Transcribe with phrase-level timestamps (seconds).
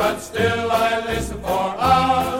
[0.00, 2.39] But still I listen for hours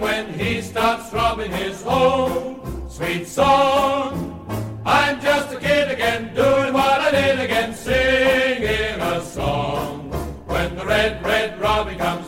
[0.00, 4.30] when he starts throbbing his own sweet song.
[4.84, 10.10] I'm just a kid again, doing what I did again, singing a song.
[10.46, 12.23] When the red, red robin comes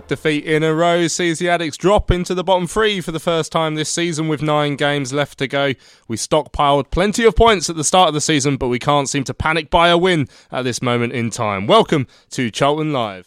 [0.00, 3.20] third defeat in a row sees the Addicks drop into the bottom three for the
[3.20, 5.74] first time this season with nine games left to go.
[6.08, 9.24] We stockpiled plenty of points at the start of the season, but we can't seem
[9.24, 11.66] to panic buy a win at this moment in time.
[11.66, 13.24] Welcome to Charlton Live.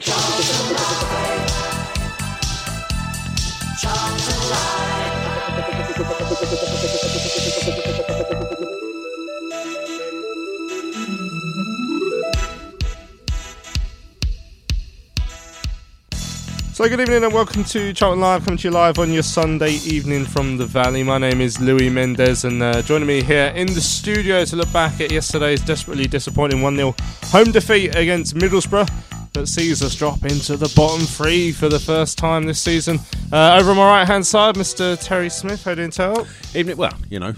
[16.73, 19.73] So, good evening and welcome to Charlton Live, coming to you live on your Sunday
[19.73, 21.03] evening from the Valley.
[21.03, 24.73] My name is Louis Mendez, and uh, joining me here in the studio to look
[24.73, 26.95] back at yesterday's desperately disappointing 1 0
[27.25, 28.89] home defeat against Middlesbrough
[29.33, 33.00] that sees us drop into the bottom three for the first time this season.
[33.31, 35.00] Uh, over on my right hand side, Mr.
[35.00, 35.63] Terry Smith.
[35.63, 36.25] How you doing,
[36.56, 37.35] Evening, well, you know,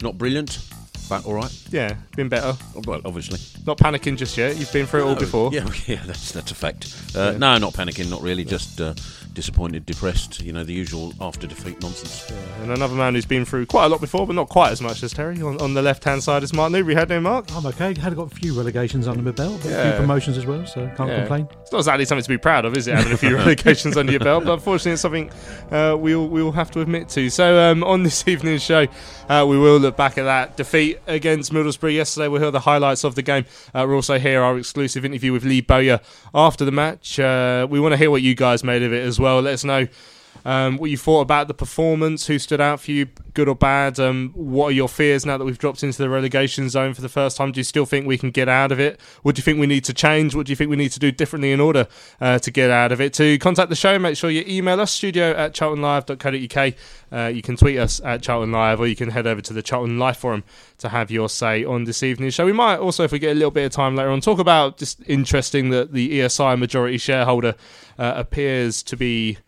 [0.00, 0.66] not brilliant,
[1.08, 1.52] but all right.
[1.70, 2.56] Yeah, been better.
[2.86, 3.38] Well, obviously.
[3.66, 4.56] Not panicking just yet.
[4.56, 5.50] You've been through it all No, before.
[5.52, 6.94] Yeah, yeah, that's that's a fact.
[7.16, 8.44] Uh, No, not panicking, not really.
[8.44, 8.94] Just uh,
[9.38, 10.40] disappointed, depressed.
[10.42, 12.28] You know, the usual after defeat nonsense.
[12.60, 15.00] And another man who's been through quite a lot before, but not quite as much
[15.04, 15.40] as Terry.
[15.40, 16.96] On, on the left hand side is Mark Newbury.
[16.96, 17.46] Had no Mark?
[17.54, 17.94] I'm okay.
[17.96, 20.90] Had got a few relegations under my belt, but a few promotions as well, so
[20.96, 21.18] can't Yeah.
[21.20, 21.48] complain.
[21.62, 22.96] It's not exactly something to be proud of, is it?
[22.96, 25.30] Having a few relegations under your belt, but unfortunately, it's something
[25.70, 27.30] uh, we all we all have to admit to.
[27.30, 28.88] So um, on this evening's show,
[29.28, 32.26] uh, we will look back at that defeat against Middlesbrough yesterday.
[32.26, 33.44] We'll hear the highlights of the game.
[33.72, 36.00] Uh, we'll also hear our exclusive interview with Lee Bowyer
[36.34, 37.20] after the match.
[37.20, 39.27] Uh, we want to hear what you guys made of it as well.
[39.36, 39.86] Let us know.
[40.44, 42.26] Um, what you thought about the performance?
[42.26, 43.98] Who stood out for you, good or bad?
[44.00, 47.08] Um, what are your fears now that we've dropped into the relegation zone for the
[47.08, 47.52] first time?
[47.52, 49.00] Do you still think we can get out of it?
[49.22, 50.34] What do you think we need to change?
[50.34, 51.86] What do you think we need to do differently in order
[52.20, 53.12] uh, to get out of it?
[53.14, 56.74] To contact the show, make sure you email us studio at charltonlive.co.uk.
[57.10, 59.62] Uh, you can tweet us at Charlton Live, or you can head over to the
[59.62, 60.44] Charlton Live forum
[60.78, 62.46] to have your say on this evening's show.
[62.46, 64.78] We might also, if we get a little bit of time later on, talk about
[64.78, 67.54] just interesting that the ESI majority shareholder
[67.98, 69.38] uh, appears to be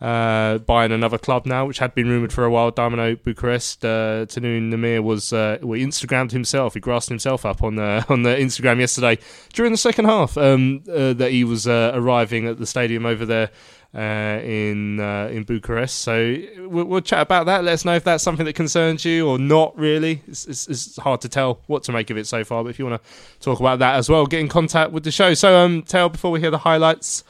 [0.00, 2.70] uh, buying another club now, which had been rumoured for a while.
[2.70, 3.84] Dinamo Bucharest.
[3.84, 6.74] Uh, Tahnoon Nimer was uh, well, Instagrammed himself.
[6.74, 9.18] He grassed himself up on the on the Instagram yesterday
[9.52, 13.24] during the second half um, uh, that he was uh, arriving at the stadium over
[13.24, 13.50] there.
[13.94, 17.64] Uh, in uh, in Bucharest, so we'll, we'll chat about that.
[17.64, 19.78] Let us know if that's something that concerns you or not.
[19.78, 22.62] Really, it's, it's, it's hard to tell what to make of it so far.
[22.62, 25.10] But if you want to talk about that as well, get in contact with the
[25.10, 25.32] show.
[25.32, 27.24] So, um, tell before we hear the highlights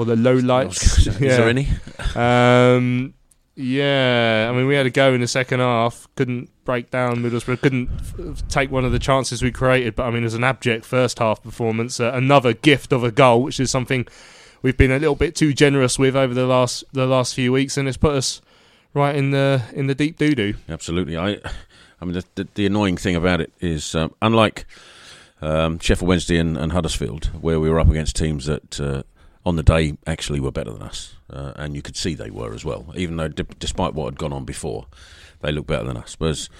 [0.00, 1.06] or the low lights.
[1.06, 1.68] Is there any?
[2.14, 3.12] Um,
[3.54, 6.08] Yeah, I mean, we had a go in the second half.
[6.16, 7.60] Couldn't break down Middlesbrough.
[7.60, 9.94] Couldn't f- take one of the chances we created.
[9.94, 12.00] But I mean, it was an abject first half performance.
[12.00, 14.06] Uh, another gift of a goal, which is something
[14.62, 17.76] we've been a little bit too generous with over the last the last few weeks,
[17.76, 18.40] and it's put us
[18.94, 20.54] right in the in the deep doo doo.
[20.68, 21.18] Absolutely.
[21.18, 21.36] I,
[22.00, 24.64] I mean, the, the, the annoying thing about it is, um, unlike
[25.42, 29.02] um, Sheffield Wednesday and, and Huddersfield, where we were up against teams that uh,
[29.44, 32.54] on the day actually were better than us, uh, and you could see they were
[32.54, 34.86] as well, even though d- despite what had gone on before,
[35.40, 36.14] they looked better than us.
[36.18, 36.50] Whereas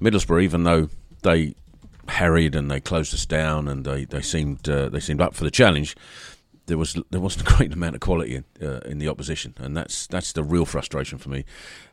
[0.00, 0.88] Middlesbrough, even though
[1.22, 1.54] they
[2.08, 5.44] harried and they closed us down and they they seemed uh, they seemed up for
[5.44, 5.96] the challenge.
[6.66, 9.76] There was there wasn't a great amount of quality in, uh, in the opposition, and
[9.76, 11.44] that's that's the real frustration for me.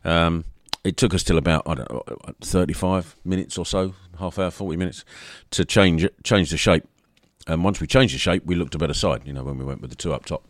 [0.04, 0.44] Um,
[0.84, 2.02] it took us till about I don't know,
[2.40, 5.04] 35 minutes or so, half hour, 40 minutes,
[5.50, 6.84] to change change the shape.
[7.48, 9.22] And once we changed the shape, we looked a better side.
[9.24, 10.46] You know, when we went with the two up top.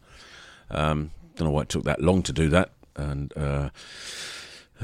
[0.71, 2.73] Um, don't know why it took that long to do that.
[2.97, 3.71] And uh,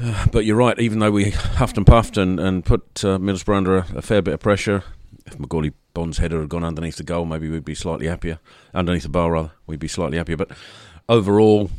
[0.01, 0.79] uh, but you're right.
[0.79, 4.21] Even though we huffed and puffed and, and put uh, Middlesbrough under a, a fair
[4.21, 4.83] bit of pressure,
[5.25, 8.39] if Macauley Bonne's header had gone underneath the goal, maybe we'd be slightly happier.
[8.73, 10.37] Underneath the bar, rather, we'd be slightly happier.
[10.37, 10.51] But
[11.09, 11.69] overall,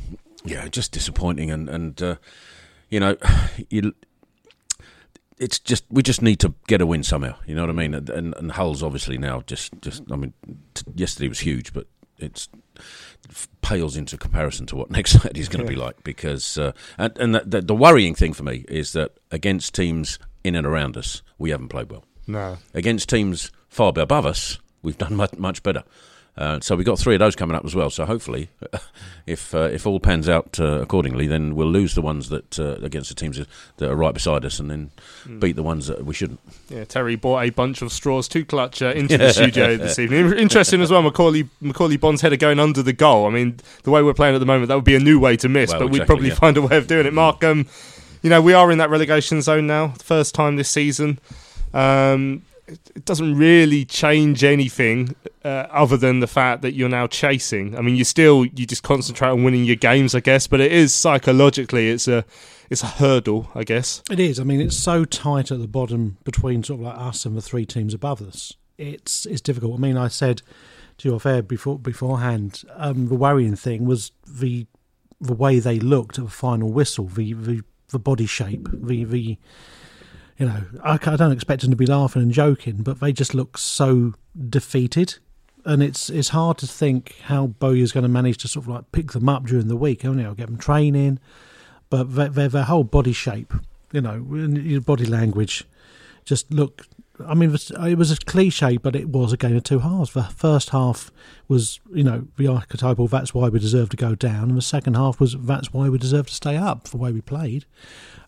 [0.45, 1.51] yeah, just disappointing.
[1.51, 2.17] And and uh,
[2.91, 3.17] you know,
[3.71, 3.95] you,
[5.39, 7.37] it's just we just need to get a win somehow.
[7.47, 7.95] You know what I mean?
[7.95, 10.33] And, and, and Hull's obviously now just just I mean,
[10.75, 11.87] t- yesterday was huge, but
[12.19, 12.49] it's
[13.61, 17.17] pales into comparison to what next Saturday is going to be like because uh, and
[17.19, 20.97] and the, the, the worrying thing for me is that against teams in and around
[20.97, 25.63] us we haven't played well No, against teams far above us we've done much, much
[25.63, 25.83] better
[26.39, 27.89] uh, so we've got three of those coming up as well.
[27.89, 28.51] So hopefully,
[29.27, 32.75] if uh, if all pans out uh, accordingly, then we'll lose the ones that uh,
[32.85, 33.41] against the teams
[33.79, 34.91] that are right beside us, and then
[35.39, 36.41] beat the ones that we shouldn't.
[36.69, 36.85] yeah.
[36.85, 40.33] Terry bought a bunch of straws to clutch uh, into the studio this evening.
[40.39, 41.03] Interesting as well.
[41.03, 43.27] Macauley Macauley Bonne's header going under the goal.
[43.27, 45.37] I mean, the way we're playing at the moment, that would be a new way
[45.39, 46.35] to miss, Well, but we'd probably yeah.
[46.35, 47.13] find a way of doing it.
[47.15, 47.67] Mark, um,
[48.23, 49.89] you know, we are in that relegation zone now.
[50.03, 51.19] First time this season.
[51.73, 55.15] Um, it, doesn't really change anything
[55.45, 57.77] uh, other than the fact that you're now chasing.
[57.77, 60.47] I mean, you still you just concentrate on winning your games, I guess.
[60.47, 62.25] But it is psychologically, it's a
[62.69, 64.03] it's a hurdle, I guess.
[64.11, 64.41] It is.
[64.41, 67.43] I mean, it's so tight at the bottom between sort of like us and the
[67.43, 68.55] three teams above us.
[68.79, 69.79] It's it's difficult.
[69.79, 70.43] I mean, I said
[70.99, 74.67] to your fair before beforehand, um, the worrying thing was the
[75.21, 79.39] the way they looked at the final whistle, the the, the body shape, the the
[80.39, 83.35] you know, I, I don't expect them to be laughing and joking, but they just
[83.35, 84.15] look so
[84.49, 85.17] defeated.
[85.65, 88.93] And it's it's hard to think how Bowyer's going to manage to sort of like
[88.93, 90.05] pick them up during the week.
[90.05, 91.19] Only I'll get them training,
[91.91, 93.53] but their, their, their whole body shape,
[93.93, 95.65] you know, your body language,
[96.25, 96.87] just look.
[97.27, 99.79] I mean, it was, it was a cliche, but it was a game of two
[99.79, 100.13] halves.
[100.13, 101.11] The first half
[101.49, 104.95] was, you know, the archetypal "that's why we deserve to go down," and the second
[104.95, 107.65] half was "that's why we deserve to stay up" for the way we played.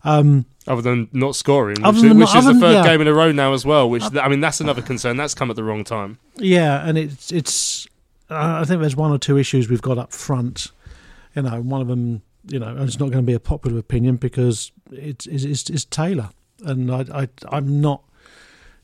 [0.03, 2.83] Um, Other than not scoring, which, is, than which not- is the third yeah.
[2.83, 3.89] game in a row now as well.
[3.89, 5.17] Which I mean, that's another concern.
[5.17, 6.19] That's come at the wrong time.
[6.37, 7.87] Yeah, and it's it's.
[8.29, 10.67] I think there's one or two issues we've got up front.
[11.35, 14.15] You know, one of them, you know, it's not going to be a popular opinion
[14.17, 16.29] because it's it's, it's, it's Taylor,
[16.63, 18.03] and I, I I'm not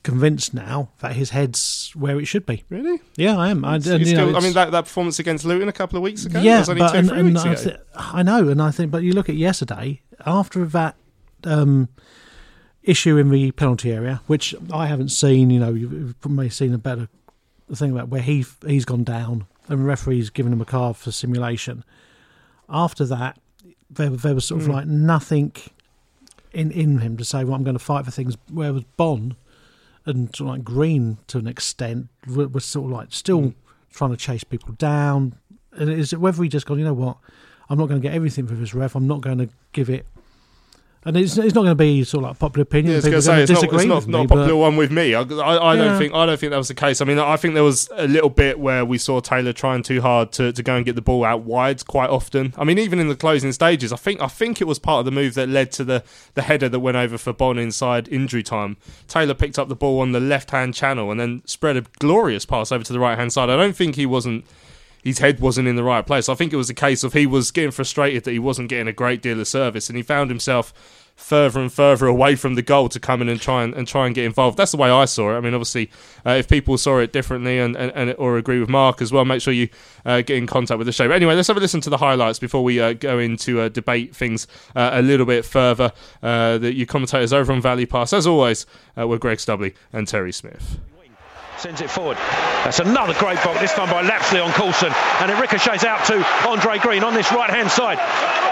[0.04, 2.64] convinced now that his head's where it should be.
[2.70, 3.00] Really?
[3.16, 3.66] Yeah, I am.
[3.66, 6.04] I, and, you know, still- I mean, that, that performance against Luton a couple of
[6.04, 6.42] weeks ago.
[6.42, 8.70] yeah, was only but two, and, three and weeks I, thi- I know, and I
[8.72, 10.96] think, but you look at yesterday after that
[11.46, 11.90] um,
[12.84, 15.50] issue in the penalty area, which I haven't seen.
[15.50, 17.08] You know, you've you've may have seen a better
[17.74, 21.12] thing about where he he's gone down and the referee's given him a card for
[21.12, 21.84] simulation.
[22.70, 23.40] After that,
[23.90, 24.74] there there was sort of Mm.
[24.74, 25.52] like nothing
[26.54, 29.36] in in him to say, "Well, I'm going to fight for things." Where was Bonne
[30.06, 33.54] and sort of like Green to an extent were, were sort of like still Mm.
[33.92, 35.36] trying to chase people down.
[35.78, 37.18] And is it whether he just gone, you know what?
[37.70, 38.96] I'm not going to get everything for this ref.
[38.96, 40.06] I'm not going to give it.
[41.08, 42.96] And it's, it's not going to be sort of like popular opinion.
[42.96, 44.76] Yeah, People going to say it's not, it's not, not me, a but- popular one
[44.76, 45.14] with me.
[45.14, 47.00] I, I, I don't think I don't think that was the case.
[47.00, 50.02] I mean, I think there was a little bit where we saw Taylor trying too
[50.02, 52.56] hard to, to go and get the ball out wide quite often.
[52.58, 55.06] I mean, even in the closing stages, I think I think it was part of
[55.06, 58.42] the move that led to the, the header that went over for Bonne inside injury
[58.42, 58.78] time.
[59.08, 62.46] Taylor picked up the ball on the left hand channel and then spread a glorious
[62.48, 63.52] pass over to the right hand side.
[63.52, 64.44] I don't think he wasn't
[65.06, 66.28] his head wasn't in the right place.
[66.28, 68.88] I think it was a case of he was getting frustrated that he wasn't getting
[68.88, 70.74] a great deal of service, and he found himself
[71.16, 74.08] further and further away from the goal to come in and try and, and try
[74.08, 74.58] and get involved.
[74.58, 75.38] That's the way I saw it.
[75.38, 75.92] I mean, obviously,
[76.26, 79.24] uh, if people saw it differently and, and, and or agree with Mark as well,
[79.26, 79.70] make sure you
[80.06, 81.08] uh, get in contact with the show.
[81.08, 83.70] But anyway, let's have a listen to the highlights before we uh, go into uh,
[83.70, 85.94] debate things uh, a little bit further.
[86.22, 88.66] Uh, the, your commentators over on Valley Pass, as always,
[88.98, 90.80] uh, were Greg Stubley and Terry Smith.
[91.58, 92.18] Sends it forward.
[92.68, 94.92] That's another great block, this time by Lapslie on Coulson.
[95.22, 97.98] And it ricochets out to Andre Green on this right hand side.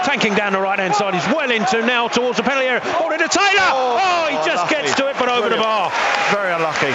[0.04, 1.14] Tanking down the right hand side.
[1.14, 2.80] He's well into now towards the penalty area.
[2.80, 3.68] Ball into Taylor.
[3.68, 4.74] Oh, oh he just unlucky.
[4.74, 5.92] gets to it, but over the bar.
[6.32, 6.92] Very unlucky.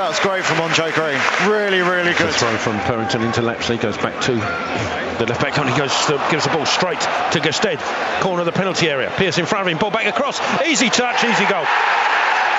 [0.00, 1.20] That was great from Andre Green.
[1.44, 2.32] Really, really good.
[2.32, 3.76] Good throw from Purrington into Lapslie.
[3.76, 5.58] Goes back to the left back.
[5.58, 7.78] And he goes to, gives the ball straight to Gestede.
[8.22, 9.12] Corner of the penalty area.
[9.16, 9.76] Pearce in front of him.
[9.76, 10.40] Ball back across.
[10.64, 11.68] Easy touch, easy goal.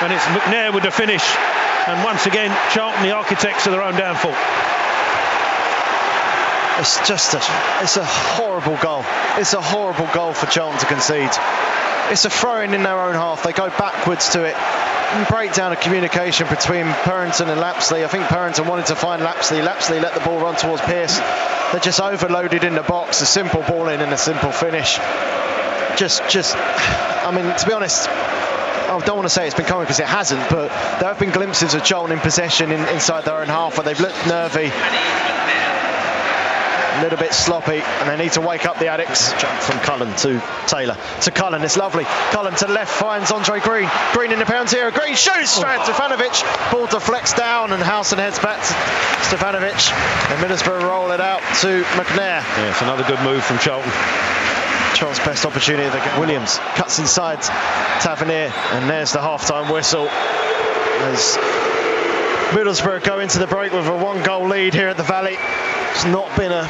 [0.01, 1.23] And it's McNair with the finish.
[1.87, 4.35] And once again, Charlton, the architects of their own downfall.
[6.79, 7.41] It's just a,
[7.83, 9.05] it's a horrible goal.
[9.37, 11.29] It's a horrible goal for Charlton to concede.
[12.09, 13.43] It's a throw-in in their own half.
[13.43, 14.55] They go backwards to it.
[15.29, 18.03] Breakdown of communication between Purrington and Lapslie.
[18.03, 19.61] I think Purrington wanted to find Lapslie.
[19.61, 21.19] Lapslie let the ball run towards Pearce.
[21.71, 23.21] They're just overloaded in the box.
[23.21, 24.97] A simple ball in and a simple finish.
[25.97, 26.55] Just, just.
[26.57, 28.09] I mean, to be honest,
[28.89, 31.31] I don't want to say it's been coming because it hasn't, but there have been
[31.31, 34.71] glimpses of Charlton in possession in, inside their own half where they've looked nervy,
[36.93, 39.37] a little bit sloppy, and they need to wake up the Addicks.
[39.39, 41.63] Jump from Cullen to Taylor to Cullen.
[41.63, 42.03] It's lovely.
[42.31, 43.89] Cullen to the left finds Andre Green.
[44.13, 44.91] Green in the penalty area.
[44.91, 45.81] Green shoots straight oh.
[45.81, 46.71] at Stefanovic.
[46.71, 48.73] Ball deflects down, and Howson heads back to
[49.25, 49.91] Stefanovic.
[50.31, 52.41] And Middlesbrough roll it out to McNair.
[52.41, 53.91] Yeah, it's another good move from Charlton.
[54.93, 55.85] Charles' best opportunity.
[55.87, 56.19] of the game.
[56.19, 57.41] Williams cuts inside
[58.01, 60.07] Tavernier, and there's the half-time whistle.
[60.09, 61.37] As
[62.53, 65.37] Middlesbrough go into the break with a one-goal lead here at the Valley.
[65.91, 66.67] It's not been a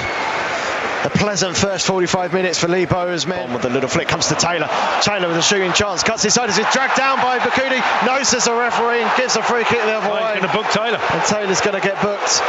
[1.06, 3.52] a pleasant first 45 minutes for Lee Bowe's men.
[3.54, 4.70] With a little flick comes to Taylor.
[5.02, 6.02] Taylor with a shooting chance.
[6.02, 7.84] Cuts inside as he's dragged down by Bakudi.
[8.08, 10.40] Knows there's a referee and gives a free kick the other Oh, way.
[10.40, 10.98] going to book Taylor.
[10.98, 12.40] And Taylor's going to get booked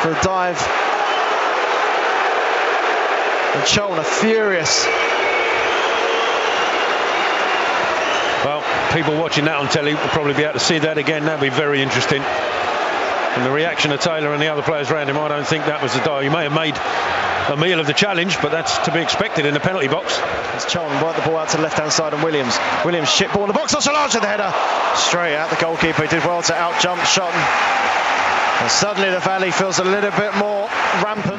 [0.00, 0.56] for a dive.
[3.56, 4.84] And are furious.
[8.44, 11.24] Well, people watching that on telly will probably be able to see that again.
[11.24, 12.20] That'll be very interesting.
[12.20, 15.82] And the reaction of Taylor and the other players around him, I don't think that
[15.82, 16.20] was the dial.
[16.20, 16.76] He may have made
[17.48, 20.18] a meal of the challenge, but that's to be expected in the penalty box.
[20.52, 22.58] As Charlton work the ball out to the left-hand side and Williams.
[22.84, 23.74] Williams chip ball in the box.
[23.74, 24.52] Oshilaja the header.
[24.96, 26.02] Straight at the goalkeeper.
[26.02, 27.40] He did well to out-jump Shotton.
[28.60, 30.68] And suddenly the Valley feels a little bit more
[31.04, 31.35] rampant.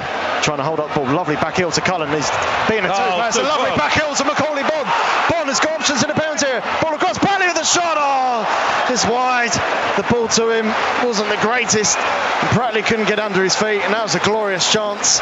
[0.47, 1.11] Trying to hold up the ball.
[1.11, 2.07] Lovely back heel to Cullen.
[2.07, 2.31] He's
[2.71, 3.35] being a Oh, two-pass.
[3.35, 3.77] a lovely work.
[3.77, 4.87] back heel to Macauley Bonne.
[5.27, 6.63] Bonne has got options in the penalty area.
[6.81, 7.17] Ball across.
[7.19, 7.97] Bailey with the shot.
[7.99, 8.47] Oh,
[8.87, 9.51] it's wide.
[9.99, 10.67] The ball to him
[11.05, 11.97] wasn't the greatest.
[11.97, 13.81] And Pratley couldn't get under his feet.
[13.83, 15.19] And that was a glorious chance.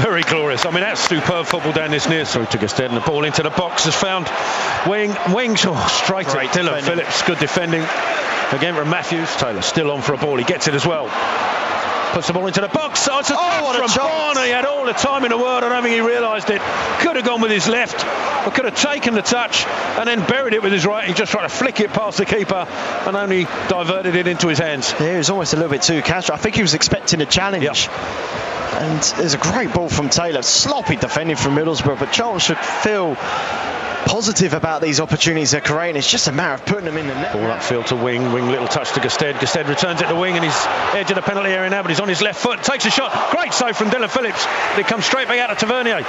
[0.00, 0.64] Very glorious.
[0.64, 3.42] I mean, that's superb football down this near through to Gestede, and the ball into
[3.42, 4.26] the box has found
[4.88, 5.14] Wing.
[5.34, 7.04] Wings oh, straight Great at Dillon defending.
[7.04, 7.22] Phillips.
[7.22, 7.82] Good defending
[8.52, 9.28] again from Matthews.
[9.36, 10.38] Taylor still on for a ball.
[10.38, 11.06] He gets it as well.
[12.14, 13.08] Puts the ball into the box.
[13.10, 14.06] Oh, it's a Oh, what a from.
[14.06, 14.44] Barner.
[14.44, 15.64] He had all the time in the world.
[15.64, 16.62] I don't think he realised it.
[17.00, 18.06] Could have gone with his left,
[18.46, 21.08] or could have taken the touch and then buried it with his right.
[21.08, 22.68] He just tried to flick it past the keeper
[23.06, 24.94] and only diverted it into his hands.
[25.00, 26.36] Yeah, he was almost a little bit too casual.
[26.36, 27.64] I think he was expecting a challenge.
[27.64, 28.78] Yeah.
[28.78, 30.42] And there's a great ball from Taylor.
[30.42, 33.16] Sloppy defending from Middlesbrough, but Charles should feel
[34.06, 35.96] positive about these opportunities they're creating.
[35.96, 37.32] It's just a matter of putting them in the net.
[37.32, 38.32] Ball upfield to Wing.
[38.32, 39.34] Wing little touch to Gestede.
[39.34, 42.00] Gestede returns it to Wing and he's edge of the penalty area now, but he's
[42.00, 42.62] on his left foot.
[42.62, 43.30] Takes a shot.
[43.30, 44.44] Great save from Dillon Phillips.
[44.78, 46.02] It comes straight back out to Tavernier.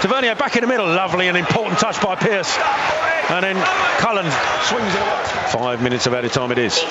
[0.00, 0.86] Tavernier back in the middle.
[0.86, 2.56] Lovely and important touch by Pearce.
[3.30, 3.56] And then
[4.02, 4.26] Cullen
[4.66, 5.22] swings it away.
[5.52, 6.82] Five minutes of added time it is.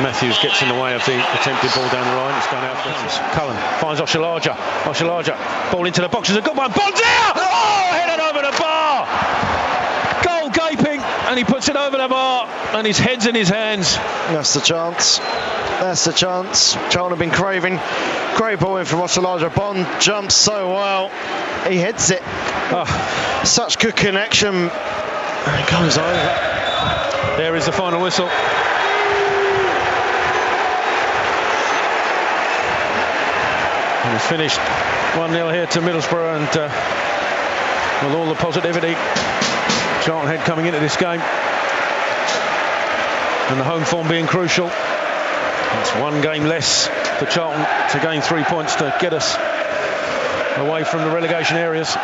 [0.00, 2.36] Matthews gets in the way of the attempted ball down the line.
[2.38, 2.76] It's gone out.
[3.34, 4.54] Cullen finds Oshilaja.
[4.84, 5.72] Oshilaja.
[5.72, 6.30] Ball into the box.
[6.30, 6.70] It's a good one.
[6.70, 7.36] Out!
[7.36, 8.07] Oh,
[8.50, 9.06] the bar.
[10.22, 13.94] Goal gaping, and he puts it over the bar, and his head's in his hands.
[14.32, 15.18] That's the chance.
[15.18, 16.74] That's the chance.
[16.90, 17.78] Charlton have been craving.
[18.36, 19.54] Great ball in from Oshilaja.
[19.54, 21.08] Bonne jumps so well.
[21.68, 22.22] He heads it.
[22.24, 24.54] Ah, Such good connection.
[24.54, 27.36] And it goes over.
[27.36, 28.28] there is the final whistle.
[34.04, 34.58] And it's finished
[35.18, 36.68] 1 0 here to Middlesbrough, and uh,
[38.02, 38.94] with all the positivity
[40.08, 41.20] Charlton had coming into this game,
[43.50, 44.70] and the home form being crucial.
[45.80, 46.86] It's one game less
[47.18, 49.36] for Charlton to gain three points to get us
[50.56, 51.94] away from the relegation areas.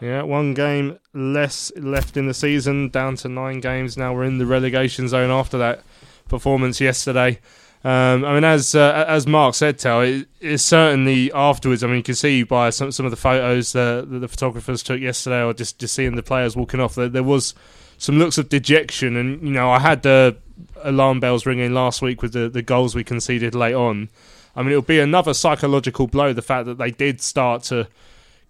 [0.00, 3.96] Yeah, one game less left in the season, down to nine games.
[3.96, 5.82] Now we're in the relegation zone after that
[6.28, 7.40] performance yesterday.
[7.84, 11.84] Um, I mean, as uh, as Mark said, Tal, it, it's certainly afterwards.
[11.84, 14.82] I mean, you can see by some some of the photos that, that the photographers
[14.82, 17.54] took yesterday, or just just seeing the players walking off, that there was
[17.98, 19.16] some looks of dejection.
[19.16, 20.34] And you know, I had the
[20.82, 24.08] alarm bells ringing last week with the the goals we conceded late on.
[24.56, 26.32] I mean, it'll be another psychological blow.
[26.32, 27.86] The fact that they did start to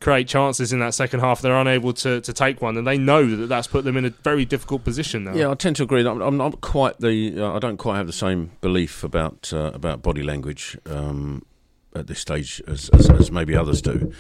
[0.01, 3.37] create chances in that second half, they're unable to, to take one, and they know
[3.37, 5.35] that that's put them in a very difficult position now.
[5.35, 6.07] Yeah, I tend to agree.
[6.07, 7.41] I'm, I'm not quite the.
[7.41, 11.45] Uh, I don't quite have the same belief about uh, about body language um,
[11.95, 14.13] at this stage as, as, as maybe others do.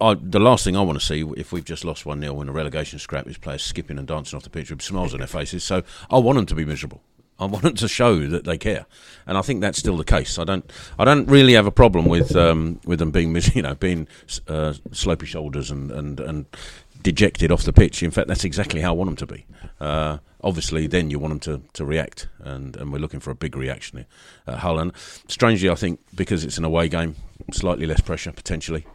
[0.00, 2.48] I, the last thing I want to see, if we've just lost 1 0 in
[2.50, 5.26] a relegation scrap, is players skipping and dancing off the pitch with smiles on their
[5.26, 5.64] faces.
[5.64, 7.00] So I want them to be miserable.
[7.38, 8.86] I want them to show that they care,
[9.26, 10.38] and I think that's still the case.
[10.38, 13.74] I don't, I don't really have a problem with um, with them being, you know,
[13.74, 14.08] being
[14.48, 16.46] uh, shoulders and, and, and
[17.02, 18.02] dejected off the pitch.
[18.02, 19.46] In fact, that's exactly how I want them to be.
[19.80, 23.34] Uh, obviously, then you want them to, to react, and, and we're looking for a
[23.34, 24.06] big reaction here
[24.46, 24.78] at Hull.
[24.78, 24.92] And
[25.28, 27.16] strangely, I think because it's an away game,
[27.52, 28.86] slightly less pressure potentially.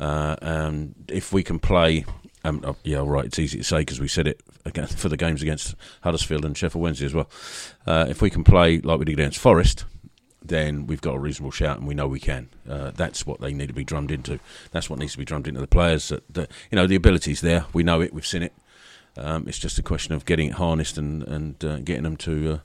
[0.00, 2.04] Uh, and if we can play,
[2.44, 5.16] um, oh, yeah, right, it's easy to say because we said it against, for the
[5.16, 7.30] games against Huddersfield and Sheffield Wednesday as well.
[7.86, 9.84] Uh, if we can play like we did against Forest,
[10.44, 12.48] then we've got a reasonable shout, and we know we can.
[12.68, 14.40] Uh, that's what they need to be drummed into.
[14.72, 16.08] That's what needs to be drummed into the players.
[16.08, 17.66] That, that you know, the ability's there.
[17.72, 18.12] We know it.
[18.12, 18.52] We've seen it.
[19.16, 22.54] Um, it's just a question of getting it harnessed and and uh, getting them to
[22.54, 22.58] uh,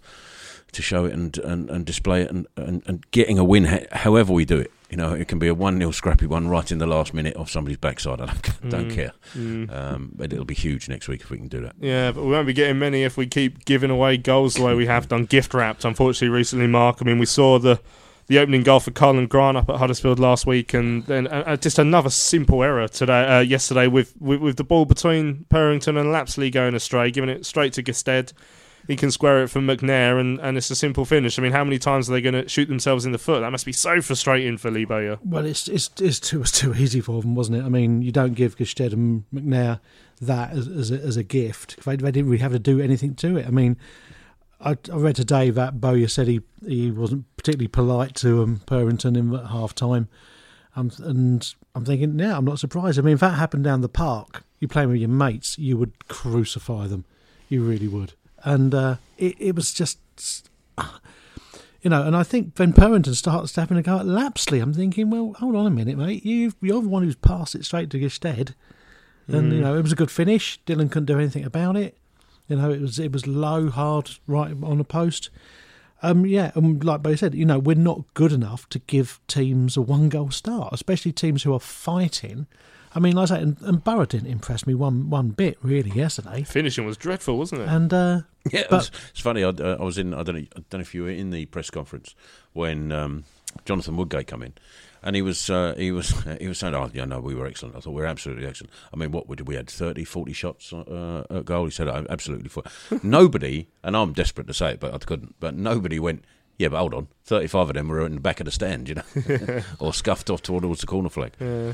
[0.71, 4.33] to show it and, and, and display it and, and, and getting a win, however
[4.33, 4.71] we do it.
[4.89, 7.35] You know, it can be a 1 0 scrappy one right in the last minute
[7.35, 8.21] off somebody's backside.
[8.21, 8.69] I don't, mm.
[8.69, 9.11] don't care.
[9.35, 9.73] Mm.
[9.73, 11.75] Um, but it'll be huge next week if we can do that.
[11.79, 14.75] Yeah, but we won't be getting many if we keep giving away goals the way
[14.75, 15.25] we have done.
[15.25, 16.97] Gift wrapped, unfortunately, recently, Mark.
[17.01, 17.79] I mean, we saw the
[18.27, 21.57] the opening goal for Karlan Grant up at Huddersfield last week, and then uh, uh,
[21.57, 26.11] just another simple error today, uh, yesterday, with, with, with the ball between Purrington and
[26.11, 28.33] Lapslie going astray, giving it straight to Gestede
[28.87, 31.37] he can square it from McNair, and, and it's a simple finish.
[31.37, 33.41] I mean, how many times are they going to shoot themselves in the foot?
[33.41, 35.19] That must be so frustrating for Lee Bowyer.
[35.23, 37.65] Well, it's it's, it's too, it was too easy for them, wasn't it?
[37.65, 39.81] I mean, you don't give Gestede and McNair
[40.21, 41.83] that as, as, a, as a gift.
[41.83, 43.45] They, they didn't really have to do anything to it.
[43.45, 43.77] I mean,
[44.61, 49.17] I, I read today that Bowyer said he, he wasn't particularly polite to um, Purrington
[49.17, 50.07] in at half time.
[50.75, 52.97] Um, and I'm thinking, yeah, I'm not surprised.
[52.97, 56.07] I mean, if that happened down the park, you're playing with your mates, you would
[56.07, 57.03] crucify them.
[57.49, 58.13] You really would
[58.43, 59.99] and uh, it, it was just
[61.81, 65.09] you know, and I think when Purrington starts having a go at Lapslie, I'm thinking,
[65.09, 66.25] well, hold on a minute, mate.
[66.25, 68.53] You, you're the one who's passed it straight to Gestede.
[69.27, 69.55] And, mm.
[69.55, 70.59] you know, it was a good finish.
[70.65, 71.97] Dillon couldn't do anything about it.
[72.47, 75.29] You know, it was it was low, hard, right on the post.
[76.01, 79.75] Um, yeah, and like Bo said, you know, we're not good enough to give teams
[79.75, 82.47] a one goal start, especially teams who are fighting
[82.97, 85.91] I mean, like I say, and, and Borough didn't impress me one one bit really
[85.91, 86.41] yesterday.
[86.41, 87.67] Finishing was dreadful, wasn't it?
[87.69, 89.43] And uh, yeah, it was, it's funny.
[89.43, 90.15] I, uh, I, was in.
[90.15, 90.41] I don't know.
[90.55, 92.15] I don't know if you were in the press conference
[92.53, 93.25] when um,
[93.65, 94.53] Jonathan Woodgate came in,
[95.03, 97.75] and he was uh, he was he was saying, "Oh, yeah, no, we were excellent."
[97.75, 98.73] I thought we were absolutely excellent.
[98.91, 101.65] I mean, what did we had 30, 40 shots uh, at goal?
[101.65, 102.63] He said, "Absolutely." For
[103.03, 105.35] nobody, and I'm desperate to say it, but I couldn't.
[105.39, 106.25] But nobody went.
[106.57, 107.07] Yeah, but hold on.
[107.25, 110.41] 35 of them were in the back of the stand, you know, or scuffed off
[110.41, 111.33] towards the corner flag.
[111.39, 111.73] Yeah.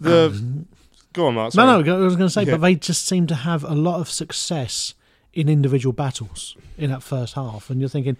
[0.00, 0.66] The um,
[1.12, 1.52] go on, Mark.
[1.52, 1.66] Sorry.
[1.66, 2.52] No, no, I was going to say, yeah.
[2.52, 4.94] but they just seem to have a lot of success
[5.32, 8.16] in individual battles in that first half, and you're thinking,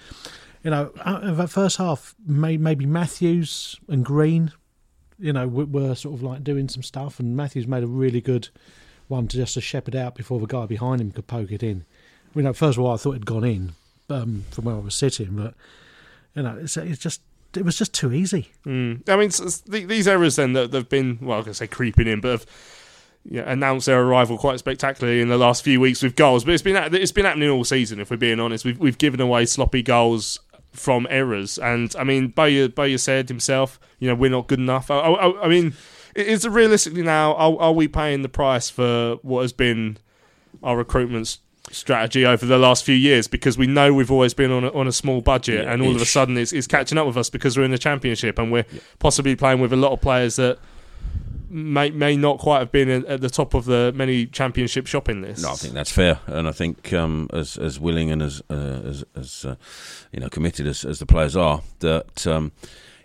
[0.63, 4.53] you know, in that first half, maybe Matthews and Green,
[5.19, 8.49] you know, were sort of like doing some stuff, and Matthews made a really good
[9.09, 11.85] one to just to shepherd out before the guy behind him could poke it in.
[12.35, 13.73] You know, first of all, I thought it'd gone in
[14.11, 15.55] um, from where I was sitting, but
[16.35, 17.21] you know, it's, it's just
[17.57, 18.51] it was just too easy.
[18.67, 19.09] Mm.
[19.09, 22.31] I mean, these errors then that have been, well, I can say creeping in, but
[22.31, 22.47] have
[23.25, 26.45] know, announced their arrival quite spectacularly in the last few weeks with goals.
[26.45, 28.01] But it's been it's been happening all season.
[28.01, 30.41] If we're being honest, we've we've given away sloppy goals
[30.73, 34.91] from errors, and I mean, Bowyer, Bowyer said himself, you know, we're not good enough.
[34.91, 35.75] I, I, I mean,
[36.15, 37.35] is it realistically now?
[37.35, 39.99] Are, are we paying the price for what has been
[40.63, 41.39] our recruitment
[41.75, 44.87] strategy over the last few years because we know we've always been on a, on
[44.87, 45.97] a small budget yeah, and all ish.
[45.97, 48.53] of a sudden it's, it's catching up with us because we're in the championship and
[48.53, 48.81] we're yeah.
[48.99, 50.59] possibly playing with a lot of players that
[51.51, 55.45] may may not quite have been at the top of the many championship shopping lists.
[55.45, 58.55] No, I think that's fair, and I think um, as as willing and as uh,
[58.85, 59.55] as, as uh,
[60.11, 62.51] you know committed as, as the players are, that um,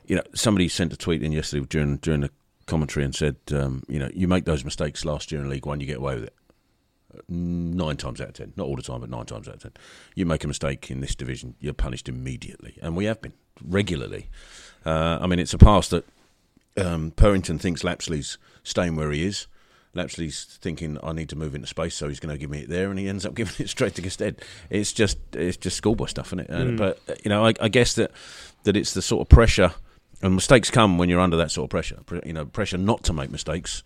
[0.08, 2.32] you know somebody sent a tweet in yesterday during during the
[2.66, 5.80] commentary and said, um, you know, you make those mistakes last year in League One,
[5.80, 6.34] you get away with it
[7.28, 9.74] nine times out of ten, not all the time, but nine times out of ten,
[10.16, 13.34] you make a mistake in this division, you're punished immediately, and we have been
[13.66, 14.30] regularly.
[14.86, 16.06] Uh, I mean, it's a pass that
[16.78, 19.48] um, Purrington thinks Lapslie's staying where he is.
[19.96, 22.70] Lapslie's thinking I need to move into space, so he's going to give me it
[22.70, 24.38] there, and he ends up giving it straight to Gestede.
[24.70, 26.50] It's just it's just schoolboy stuff, isn't it?
[26.50, 26.78] Mm.
[26.78, 28.12] But you know, I, I guess that
[28.64, 29.74] that it's the sort of pressure
[30.22, 32.00] and mistakes come when you're under that sort of pressure.
[32.26, 33.84] You know, pressure not to make mistakes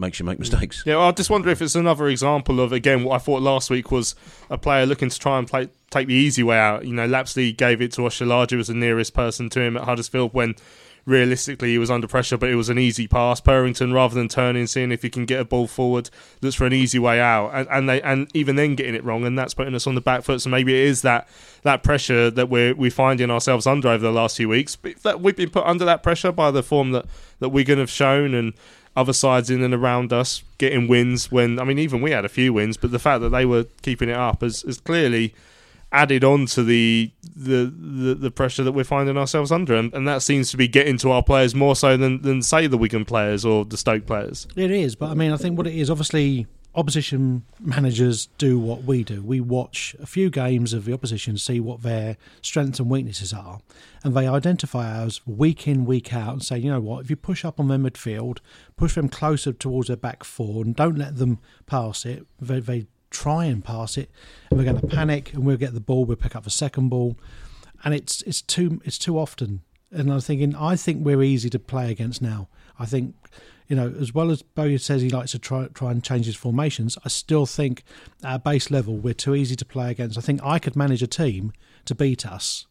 [0.00, 0.82] makes you make mistakes.
[0.86, 3.92] Yeah, I just wonder if it's another example of again what I thought last week
[3.92, 4.14] was
[4.48, 6.84] a player looking to try and play, take the easy way out.
[6.84, 10.34] You know, Lapslie gave it to Oshilaja as the nearest person to him at Huddersfield
[10.34, 10.56] when
[11.06, 13.40] realistically he was under pressure, but it was an easy pass.
[13.40, 16.10] Purrington, rather than turning, seeing if he can get a ball forward,
[16.40, 19.24] that's for an easy way out, and, and they and even then getting it wrong,
[19.24, 20.40] and that's putting us on the back foot.
[20.40, 21.28] So maybe it is that
[21.62, 24.76] that pressure that we're we finding ourselves under over the last few weeks.
[24.76, 27.06] But that we've been put under that pressure by the form that
[27.40, 28.54] that Wigan have shown and
[28.96, 32.28] other sides in and around us getting wins when I mean even we had a
[32.28, 35.34] few wins, but the fact that they were keeping it up has, has clearly
[35.92, 40.06] added on to the, the the, the pressure that we're finding ourselves under, and, and
[40.06, 43.04] that seems to be getting to our players more so than, than say the Wigan
[43.04, 44.46] players or the Stoke players.
[44.56, 48.84] It is, but I mean, I think what it is, obviously, opposition managers do what
[48.84, 49.22] we do.
[49.22, 53.60] We watch a few games of the opposition, see what their strengths and weaknesses are,
[54.04, 57.16] and they identify ours week in, week out, and say, you know what, if you
[57.16, 58.38] push up on their midfield,
[58.76, 62.86] push them closer towards their back four, and don't let them pass it, they, they
[63.10, 64.10] try and pass it,
[64.50, 66.88] and we're going to panic, and we'll get the ball, we'll pick up the second
[66.88, 67.16] ball,
[67.82, 69.62] and it's it's too it's too often.
[69.90, 72.48] And I'm thinking, I think we're easy to play against now.
[72.78, 73.16] I think,
[73.70, 76.34] you know, as well as Bowyer says he likes to try try and change his
[76.34, 77.84] formations, I still think
[78.24, 80.18] at a base level we're too easy to play against.
[80.18, 81.52] I think I could manage a team
[81.84, 82.66] to beat us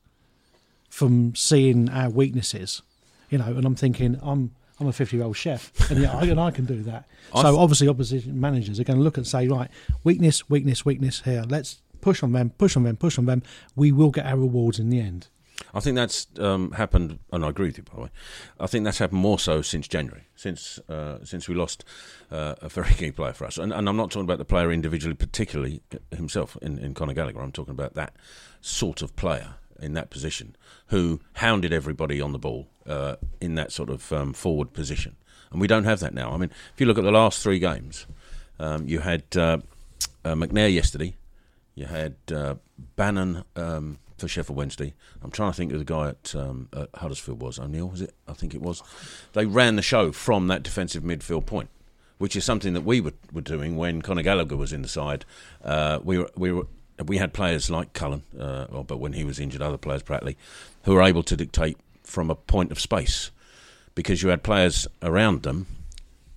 [0.89, 2.81] from seeing our weaknesses,
[3.29, 3.45] you know.
[3.45, 6.51] And I'm thinking, I'm I'm a 50 year old chef, and yeah, I, and I
[6.51, 7.05] can do that.
[7.33, 9.71] I so th- obviously, opposition managers are going to look and say, right,
[10.03, 11.45] weakness, weakness, weakness here.
[11.47, 13.41] Let's push on them, push on them, push on them.
[13.73, 15.29] We will get our rewards in the end.
[15.73, 17.83] I think that's um, happened, and I agree with you.
[17.83, 18.09] By the way,
[18.59, 21.83] I think that's happened more so since January, since uh, since we lost
[22.31, 23.57] uh, a very key player for us.
[23.57, 25.81] And, and I'm not talking about the player individually, particularly
[26.15, 27.41] himself in, in Conor Gallagher.
[27.41, 28.13] I'm talking about that
[28.61, 30.55] sort of player in that position
[30.87, 35.15] who hounded everybody on the ball uh, in that sort of um, forward position.
[35.51, 36.31] And we don't have that now.
[36.31, 38.05] I mean, if you look at the last three games,
[38.59, 39.59] um, you had uh,
[40.25, 41.15] uh, McNair yesterday,
[41.75, 42.55] you had uh,
[42.95, 44.93] Bannan um, for Sheffield Wednesday.
[45.23, 47.59] I'm trying to think who the guy at, um, at Huddersfield was.
[47.59, 48.13] O'Neill, was it?
[48.27, 48.83] I think it was.
[49.33, 51.69] They ran the show from that defensive midfield point,
[52.17, 55.25] which is something that we were, were doing when Conor Gallagher was in the side.
[55.63, 56.67] Uh, we were we were
[57.05, 60.35] we had players like Cullen, uh, or, but when he was injured, other players, Pratley,
[60.83, 63.31] who were able to dictate from a point of space
[63.95, 65.67] because you had players around them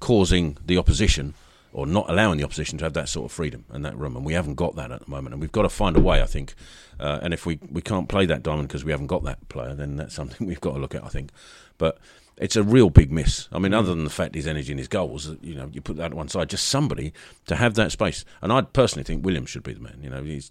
[0.00, 1.34] causing the opposition
[1.72, 4.16] or not allowing the opposition to have that sort of freedom and that room.
[4.16, 5.34] And we haven't got that at the moment.
[5.34, 6.54] And we've got to find a way, I think.
[7.00, 9.74] Uh, and if we, we can't play that diamond because we haven't got that player,
[9.74, 11.30] then that's something we've got to look at, I think.
[11.78, 11.98] But
[12.36, 13.48] it's a real big miss.
[13.52, 15.96] I mean, other than the fact his energy and his goals, you know, you put
[15.96, 17.12] that to one side, just somebody
[17.46, 18.24] to have that space.
[18.40, 19.98] And I personally think Williams should be the man.
[20.02, 20.50] You know, he's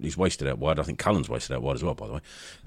[0.00, 0.78] he's wasted out wide.
[0.78, 2.20] I think Cullen's wasted out wide as well, by the way.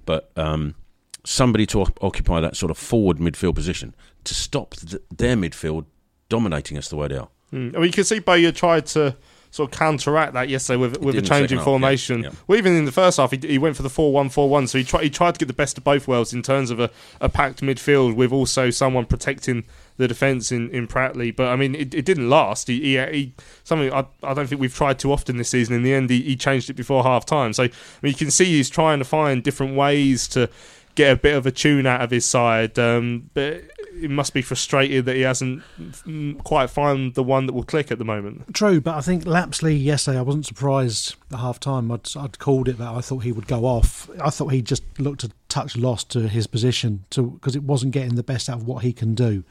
[0.05, 0.75] But um,
[1.23, 5.85] somebody to occupy that sort of forward midfield position to stop th- their midfield
[6.29, 7.29] dominating us the way they are.
[7.53, 7.75] Mm.
[7.75, 9.15] I mean, you can see Bowyer tried to
[9.51, 12.23] sort of counteract that yesterday with with a change in half, formation.
[12.23, 12.35] yeah, yeah.
[12.47, 14.67] Well, even in the first half, he, he went for the four one four one.
[14.67, 16.79] So he tried he tried to get the best of both worlds in terms of
[16.79, 16.89] a,
[17.21, 19.63] a packed midfield with also someone protecting
[19.97, 21.35] the defence in, in Pratley.
[21.35, 22.67] But I mean, it, it didn't last.
[22.67, 23.33] He, he, he
[23.63, 25.75] something I, I don't think we've tried too often this season.
[25.75, 27.53] In the end, he, he changed it before half time.
[27.53, 27.69] So I
[28.01, 30.49] mean, you can see he's trying to find different ways to
[30.95, 32.77] get a bit of a tune out of his side.
[32.77, 33.63] Um, but
[34.01, 37.91] it must be frustrated that he hasn't mm, quite found the one that will click
[37.91, 38.53] at the moment.
[38.53, 41.91] True, but I think Lapslie yesterday, I wasn't surprised at half time.
[41.91, 44.09] I'd, I'd called it that I thought he would go off.
[44.21, 48.15] I thought he just looked a touch lost to his position because it wasn't getting
[48.15, 49.43] the best out of what he can do.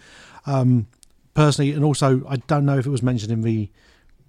[0.46, 0.86] Um,
[1.34, 3.68] personally, and also, I don't know if it was mentioned in the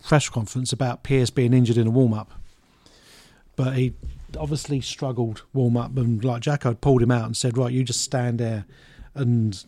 [0.04, 2.32] press conference about Pearce being injured in a warm up,
[3.56, 3.94] but he
[4.38, 7.84] obviously struggled warm up, and like Jacko had pulled him out and said, "Right, you
[7.84, 8.66] just stand there."
[9.16, 9.64] And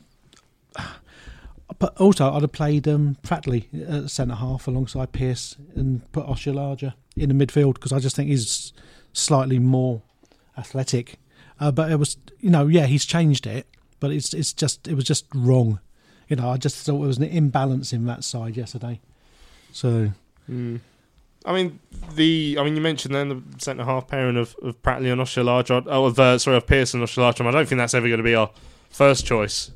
[1.78, 6.94] but also, I'd have played um, Pratley at centre half alongside Pearce and put Oshilaja
[7.16, 8.74] in the midfield because I just think he's
[9.14, 10.02] slightly more
[10.58, 11.20] athletic.
[11.60, 13.68] Uh, but it was, you know, yeah, he's changed it,
[14.00, 15.80] but it's it's just it was just wrong.
[16.28, 19.00] You know, I just thought it was an imbalance in that side yesterday.
[19.72, 20.12] So
[21.46, 21.80] I mean,
[22.16, 25.86] the I mean, you mentioned then the centre half pairing of, of Pratley and Oshilaja,
[25.88, 27.46] oh, of, uh, sorry, of Pearson and Oshilaja.
[27.46, 28.50] I don't think that's ever going to be our
[28.90, 29.72] first choice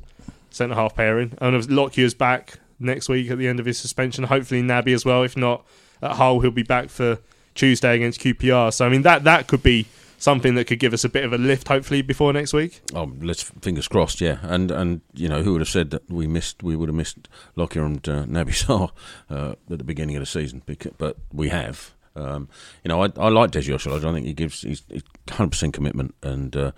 [0.54, 1.36] centre half pairing.
[1.38, 5.04] And if Lockyer's back next week at the end of his suspension, hopefully Naby as
[5.04, 5.22] well.
[5.22, 5.64] If not
[6.02, 7.18] at Hull, he'll be back for
[7.54, 8.72] Tuesday against QPR.
[8.72, 9.86] So I mean, that that could be
[10.18, 12.80] something that could give us a bit of a lift, hopefully before next week.
[12.94, 14.38] Oh, let's fingers crossed, yeah.
[14.42, 17.28] And and you know who would have said that we missed, we would have missed
[17.56, 18.90] Lockyer and uh, Naby Sarr
[19.30, 21.92] uh, at the beginning of the season, becau- but we have.
[22.16, 22.48] Um,
[22.84, 24.08] you know, I, I like Deji Oshilaja.
[24.08, 24.82] I think he gives he's
[25.30, 26.72] hundred percent commitment, and uh,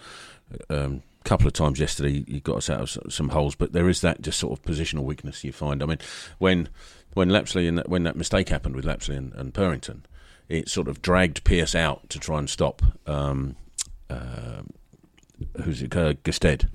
[0.70, 3.54] um, couple of times yesterday he got us out of some holes.
[3.54, 5.82] But there is that just sort of positional weakness you find.
[5.82, 5.98] I mean,
[6.38, 6.68] when
[7.14, 10.02] when Lapslie and that, when that mistake happened with Lapslie and, and Purrington,
[10.48, 13.56] it sort of dragged Pearce out to try and stop um,
[14.08, 14.62] uh,
[15.62, 16.68] who's it, uh, Gestede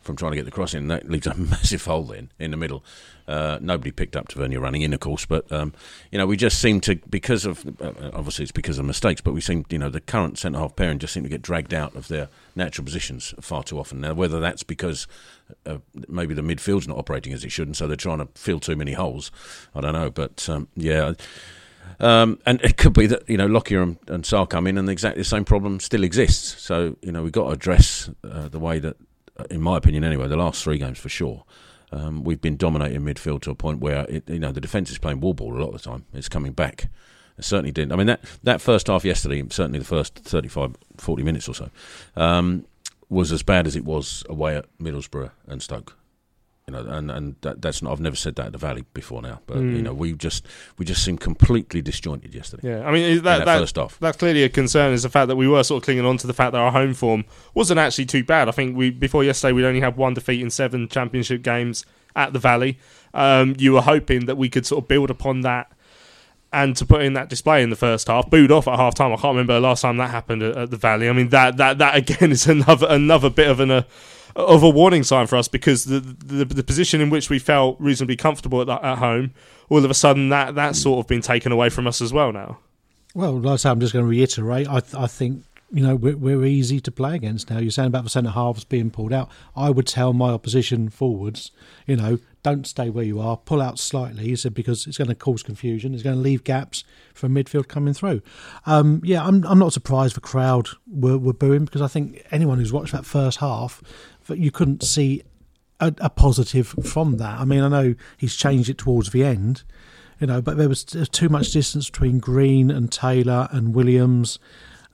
[0.00, 0.88] from trying to get the cross in.
[0.88, 2.82] That leaves a massive hole then in the middle.
[3.28, 5.74] Uh, nobody picked up Tavernier running in, of course, but um,
[6.10, 9.34] you know we just seem to because of uh, obviously it's because of mistakes, but
[9.34, 11.94] we seem you know the current centre half pairing just seem to get dragged out
[11.94, 14.00] of their natural positions far too often.
[14.00, 15.06] Now whether that's because
[15.66, 18.60] uh, maybe the midfield's not operating as it should, and so they're trying to fill
[18.60, 19.30] too many holes,
[19.74, 21.12] I don't know, but um, yeah.
[22.00, 24.88] Um, and it could be that you know Lockyer and, and Sarr come in, and
[24.88, 26.62] exactly the same problem still exists.
[26.62, 28.96] So you know we've got to address uh, the way that,
[29.38, 31.44] uh, in my opinion, anyway, the last three games for sure,
[31.92, 34.98] um, we've been dominating midfield to a point where it, you know the defence is
[34.98, 36.04] playing wall ball a lot of the time.
[36.12, 36.88] It's coming back.
[37.38, 37.92] It certainly didn't.
[37.92, 41.70] I mean that that first half yesterday, certainly the first 35, 40 minutes or so,
[42.16, 42.66] um,
[43.08, 45.96] was as bad as it was away at Middlesbrough and Stoke
[46.68, 47.92] you know, and and that, that's not.
[47.92, 49.74] I've never said that at the Valley before now, but mm.
[49.74, 52.68] you know, we just we just seemed completely disjointed yesterday.
[52.68, 54.92] Yeah, I mean that, that, that first off, that's clearly a concern.
[54.92, 56.70] Is the fact that we were sort of clinging on to the fact that our
[56.70, 58.48] home form wasn't actually too bad.
[58.48, 62.34] I think we before yesterday we'd only had one defeat in seven Championship games at
[62.34, 62.78] the Valley.
[63.14, 65.72] Um, you were hoping that we could sort of build upon that
[66.52, 69.12] and to put in that display in the first half, booed off at half time.
[69.12, 71.08] I can't remember the last time that happened at, at, the Valley.
[71.08, 73.70] I mean that that that again is another another bit of an.
[73.70, 73.82] Uh,
[74.38, 77.76] of a warning sign for us because the, the, the position in which we felt
[77.80, 79.32] reasonably comfortable at, at home,
[79.68, 82.32] all of a sudden that that's sort of been taken away from us as well
[82.32, 82.58] now.
[83.14, 84.68] Well, like I say, I'm just going to reiterate.
[84.68, 87.58] I, I think you know we're, we're easy to play against now.
[87.58, 89.28] You're saying about the centre halves being pulled out.
[89.56, 91.50] I would tell my opposition forwards,
[91.86, 93.36] you know, don't stay where you are.
[93.36, 94.24] Pull out slightly.
[94.24, 95.94] He said because it's going to cause confusion.
[95.94, 98.22] It's going to leave gaps for midfield coming through.
[98.66, 102.58] Um, yeah, I'm I'm not surprised the crowd were, were booing because I think anyone
[102.58, 103.82] who's watched that first half
[104.28, 105.22] that you couldn't see
[105.80, 107.40] a, a, positive from that.
[107.40, 109.64] I mean, I know he's changed it towards the end,
[110.20, 114.38] you know, but there was too much distance between Green and Taylor and Williams.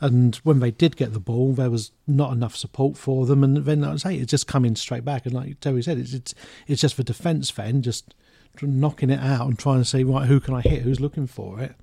[0.01, 3.43] And when they did get the ball, there was not enough support for them.
[3.43, 5.25] And then, like I say, it's just coming straight back.
[5.25, 6.35] And like Terry said, it's it's,
[6.67, 8.15] it's just for defence then, just
[8.63, 10.83] knocking it out and trying to say, right, who can I hit?
[10.83, 11.75] Who's looking for it?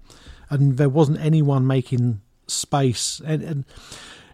[0.49, 3.21] And there wasn't anyone making space.
[3.25, 3.65] And, and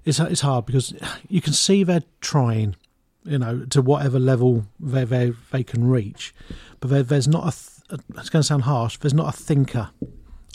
[0.03, 0.93] it's, it's hard because
[1.27, 2.75] you can see they're trying
[3.27, 6.33] you know, to whatever level they they, they can reach.
[6.79, 7.57] But there, there's not a.
[7.89, 8.97] Th- it's going to sound harsh.
[8.97, 9.91] There's not a thinker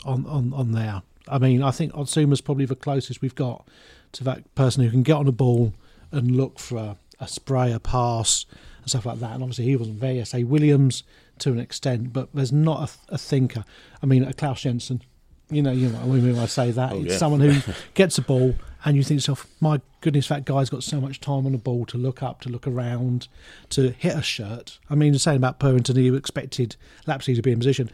[0.05, 1.03] on on on there.
[1.27, 3.65] I mean, I think Oztumer's probably the closest we've got
[4.13, 5.73] to that person who can get on a ball
[6.11, 8.45] and look for a, a spray, a pass,
[8.81, 9.31] and stuff like that.
[9.31, 10.25] And obviously, he wasn't there.
[10.25, 11.03] Say Williams
[11.39, 13.63] to an extent, but there's not a, a thinker.
[14.01, 15.01] I mean, Claus Jensen.
[15.49, 16.93] You know, you know what I mean when I say that.
[16.93, 17.17] Oh, it's yeah.
[17.17, 18.55] someone who gets a ball
[18.85, 21.57] and you think to yourself, my goodness, that guy's got so much time on the
[21.57, 23.27] ball to look up, to look around,
[23.69, 24.79] to hit a shirt.
[24.89, 26.75] I mean, the same about Purrington, you expected
[27.07, 27.89] Lapslie to be in position.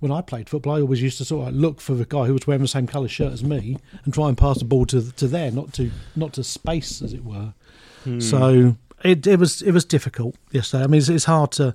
[0.00, 2.34] When I played football, I always used to sort of look for the guy who
[2.34, 5.12] was wearing the same colour shirt as me and try and pass the ball to
[5.12, 7.54] to there, not to not to space, as it were.
[8.02, 8.20] Hmm.
[8.20, 10.84] So it it was it was difficult yesterday.
[10.84, 11.74] I mean, it's, it's hard to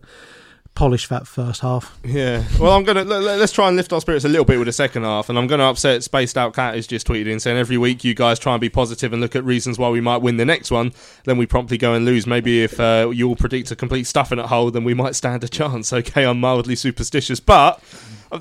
[0.76, 2.00] polish that first half.
[2.06, 2.44] Yeah.
[2.60, 4.74] Well, I'm gonna let, us try and lift our spirits a little bit with the
[4.74, 7.78] second half, and I'm gonna upset Spaced Out Cat who's just tweeted in saying every
[7.78, 10.38] week you guys try and be positive and look at reasons why we might win
[10.38, 10.94] the next one,
[11.26, 12.26] then we promptly go and lose.
[12.26, 15.44] Maybe if uh, you all predict a complete stuffing at Hull, then we might stand
[15.44, 15.94] a chance.
[16.00, 17.84] Okay, I'm mildly superstitious, but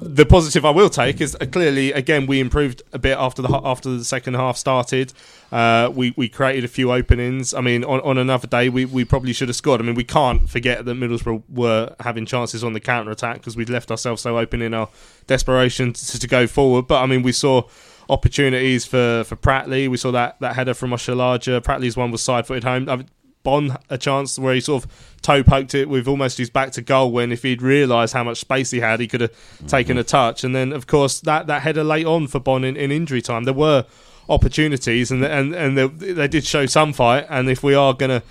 [0.00, 3.60] the positive I will take is uh, clearly again we improved a bit after the
[3.64, 5.12] after the second half started.
[5.50, 7.54] Uh, we we created a few openings.
[7.54, 9.80] I mean, on, on another day we, we probably should have scored.
[9.80, 13.56] I mean, we can't forget that Middlesbrough were having chances on the counter attack because
[13.56, 14.88] we'd left ourselves so open in our
[15.26, 16.86] desperation to, to, go forward.
[16.86, 17.62] But I mean, we saw
[18.10, 19.88] opportunities for for Pratley.
[19.88, 21.62] We saw that that header from Oshilaja.
[21.62, 22.88] Pratley's one was side footed home.
[22.88, 23.04] I
[23.44, 26.82] Bonne a chance where he sort of toe poked it with almost his back to
[26.82, 29.66] goal when if he'd realised how much space he had, he could have mm-hmm.
[29.66, 30.44] taken a touch.
[30.44, 33.44] And then, of course, that, that header late on for Bonne in, in injury time.
[33.44, 33.86] There were
[34.28, 37.26] opportunities and and, and they, they did show some fight.
[37.28, 38.22] And if we are going to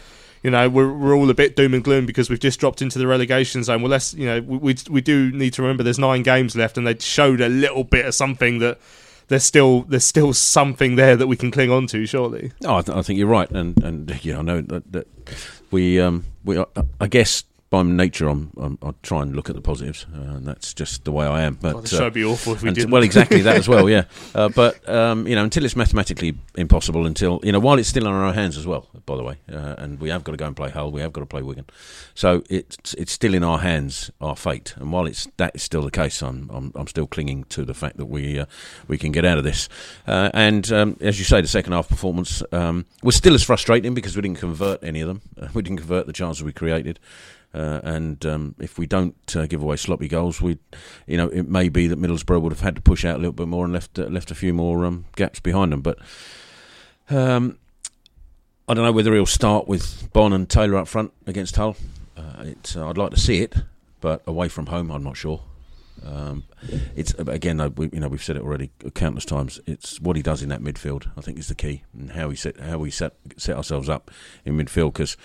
[0.44, 3.00] you know we're, we're all a bit doom and gloom because we've just dropped into
[3.00, 3.82] the relegation zone.
[3.82, 6.86] Well, let's you know we, we, do need to remember there's nine games left, and
[6.86, 8.80] they showed a little bit of something that
[9.28, 12.06] there's still there's still something there that we can cling on to.
[12.06, 12.52] Surely.
[12.64, 15.08] Oh, I, th- I think you're right, and and yeah, I know that, that
[15.72, 16.64] we um we
[17.02, 20.46] I guess by nature, I'm, I'm, i try and look at the positives, uh, and
[20.46, 21.56] that's just the way I am.
[21.56, 22.90] But well, the show would be awful if we did.
[22.90, 23.78] Well, exactly that as well.
[23.88, 24.04] Yeah,
[24.36, 28.06] uh, but um, you know, until it's mathematically impossible, until you know, while it's still
[28.06, 28.88] in our hands as well.
[29.06, 31.14] By the way, uh, and we have got to go and play Hull, we have
[31.14, 31.66] got to play Wigan,
[32.16, 34.74] so it's it's still in our hands, our fate.
[34.76, 37.74] And while it's that is still the case, I'm I'm, I'm still clinging to the
[37.74, 38.46] fact that we uh,
[38.88, 39.70] we can get out of this.
[40.06, 43.94] Uh, and um, as you say, the second half performance um, was still as frustrating
[43.94, 45.22] because we didn't convert any of them.
[45.54, 47.00] we didn't convert the chances we created.
[47.54, 50.58] Uh, and um, if we don't uh, give away sloppy goals, we,
[51.08, 53.32] you know, it may be that Middlesbrough would have had to push out a little
[53.32, 55.82] bit more and left uh, left a few more um, gaps behind them.
[55.82, 55.98] But
[57.10, 57.58] um,
[58.68, 61.78] I don't know whether he'll start with Bonne and Taylor up front against Hull.
[62.18, 63.56] Uh, uh, I'd like to see it,
[64.02, 65.42] but away from home, I'm not sure.
[66.06, 66.44] Um,
[66.96, 69.60] it's again, uh, we, you know, we've said it already countless times.
[69.66, 71.08] It's what he does in that midfield.
[71.18, 74.12] I think is the key, and how he set how we set set ourselves up
[74.46, 74.94] in midfield.
[74.94, 75.18] Because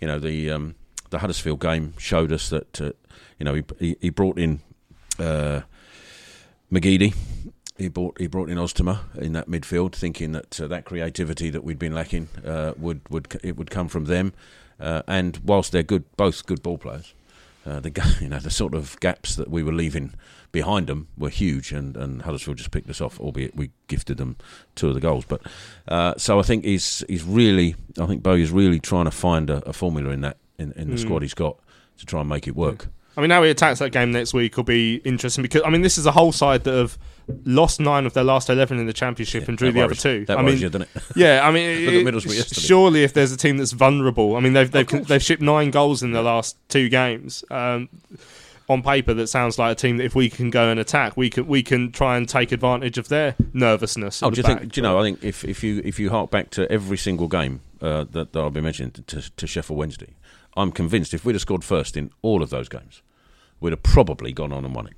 [0.00, 0.74] you know the um,
[1.10, 2.92] the Huddersfield game showed us that uh,
[3.38, 4.60] you know he he brought in
[5.18, 5.62] uh,
[6.72, 7.14] McGeady.
[7.76, 11.62] He brought he brought in Oztumer in that midfield, thinking that uh, that creativity that
[11.62, 14.32] we'd been lacking uh, would would it would come from them.
[14.80, 17.12] Uh, and whilst they're good, both good ball players,
[17.66, 20.14] uh, the you know the sort of gaps that we were leaving
[20.50, 24.36] behind them were huge, and, and Huddersfield just picked us off, albeit we gifted them
[24.74, 25.24] two of the goals.
[25.24, 25.42] But
[25.86, 29.50] uh, so I think he's he's really, I think Bo is really trying to find
[29.50, 30.98] a, a formula in that in, in the mm.
[30.98, 31.56] squad he's got
[31.98, 32.88] to try and make it work.
[33.16, 35.82] I mean, now he attacks that game next week will be interesting because I mean,
[35.82, 36.96] this is a whole side that have
[37.44, 40.04] lost nine of their last eleven in the championship yeah, and drew the worries.
[40.04, 40.24] other two.
[40.26, 40.70] That I mean, you?
[41.16, 45.06] Yeah, I mean, it, surely if there's a team that's vulnerable, I mean, they've they've,
[45.08, 47.42] they've shipped nine goals in the last two games.
[47.50, 47.88] Um,
[48.68, 51.30] on paper, that sounds like a team that if we can go and attack, we
[51.30, 54.22] can we can try and take advantage of their nervousness.
[54.22, 54.60] Oh, do you back.
[54.60, 54.72] think?
[54.72, 54.98] Do you know?
[54.98, 58.32] I think if, if you if you hark back to every single game uh, that,
[58.32, 60.14] that I've been mentioning to, to Sheffield Wednesday,
[60.58, 63.02] I'm convinced if we'd have scored first in all of those games,
[63.60, 64.94] we'd have probably gone on and won it.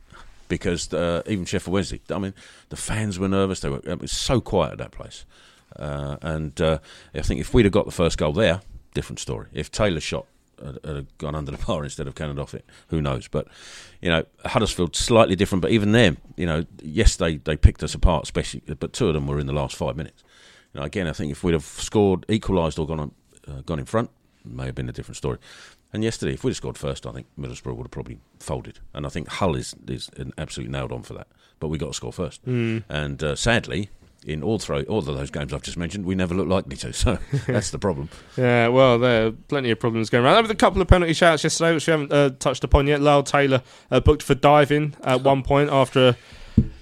[0.48, 2.34] Because uh, even Sheffield Wednesday, I mean,
[2.70, 3.60] the fans were nervous.
[3.60, 5.24] They were it was so quiet at that place,
[5.76, 6.78] uh, and uh,
[7.14, 8.60] I think if we'd have got the first goal there,
[8.92, 9.46] different story.
[9.52, 10.26] If Taylor shot
[10.62, 12.64] had, gone under the bar instead of cannoned off it.
[12.88, 13.28] Who knows?
[13.28, 13.48] But
[14.00, 15.62] you know, Huddersfield slightly different.
[15.62, 18.62] But even them, you know, yes, they they picked us apart, especially.
[18.66, 20.22] But two of them were in the last five minutes.
[20.74, 23.12] You know, again, I think if we'd have scored, equalised, or gone on,
[23.48, 24.10] uh, gone in front,
[24.44, 25.38] may have been a different story.
[25.92, 28.78] And yesterday, if we'd have scored first, I think Middlesbrough would have probably folded.
[28.94, 31.26] And I think Hull is is absolutely nailed on for that.
[31.58, 32.44] But we got to score first.
[32.46, 32.84] Mm.
[32.88, 33.90] And uh, sadly,
[34.24, 36.92] in all throw all of those games I've just mentioned, we never look likely to.
[37.00, 38.08] So that's the problem.
[38.36, 40.34] yeah, well, there are plenty of problems going around.
[40.34, 43.00] There were a couple of penalty shouts yesterday, which we haven't uh, touched upon yet.
[43.00, 46.16] Lyle Taylor uh, booked for diving at one point after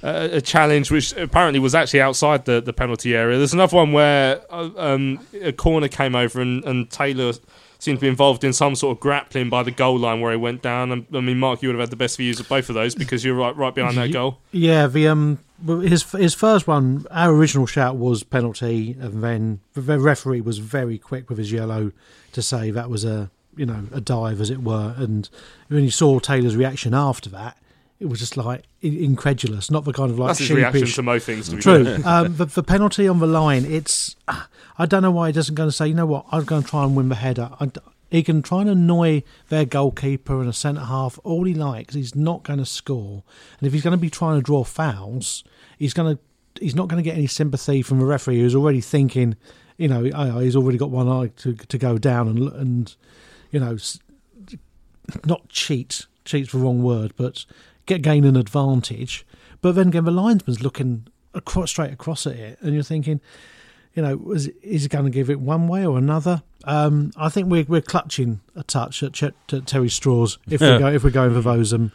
[0.03, 3.39] a, a, challenge, which apparently was actually outside the, the penalty area.
[3.39, 7.33] There's another one where uh, um, a corner came over and, and Taylor
[7.79, 10.37] seemed to be involved in some sort of grappling by the goal line where he
[10.37, 11.07] went down.
[11.15, 13.25] I mean, Mark, you would have had the best views of both of those because
[13.25, 14.39] you're right right behind that goal.
[14.53, 19.99] Yeah, the um, his his first one, our original shout was penalty, and then the
[19.99, 21.93] referee was very quick with his yellow
[22.33, 24.95] to say that was a you know a dive as it were.
[24.97, 25.29] And
[25.69, 27.59] when you saw Taylor's reaction after that,
[28.01, 31.27] it was just like incredulous, not the kind of like that's his reaction to most
[31.27, 31.49] things.
[31.49, 34.15] To be True, um, the, the penalty on the line, it's
[34.79, 36.69] I don't know why he doesn't go and say, you know what, I'm going to
[36.69, 37.51] try and win the header.
[37.61, 37.71] I,
[38.11, 41.95] he can try and annoy their goalkeeper and a centre half all he likes.
[41.95, 43.25] He's not going to score,
[43.59, 45.43] and if he's going to be trying to draw fouls,
[45.77, 46.23] he's going to
[46.63, 49.37] he's not going to get any sympathy from the referee who's already thinking,
[49.77, 52.97] you know, oh, he's already got one eye to to go down and and
[53.51, 53.77] you know,
[55.25, 56.07] not cheat.
[56.25, 57.47] Cheat's the wrong word, but
[57.89, 59.27] get gain an advantage.
[59.61, 63.21] But then again, the linesman's looking across, straight across at it, and you're thinking
[63.99, 66.45] you know, is, is he going to give it one way or another?
[66.63, 70.79] Um, I think we're we're clutching a touch at, Ch- at Terry Straws if we
[70.79, 71.91] go if we're going for those um,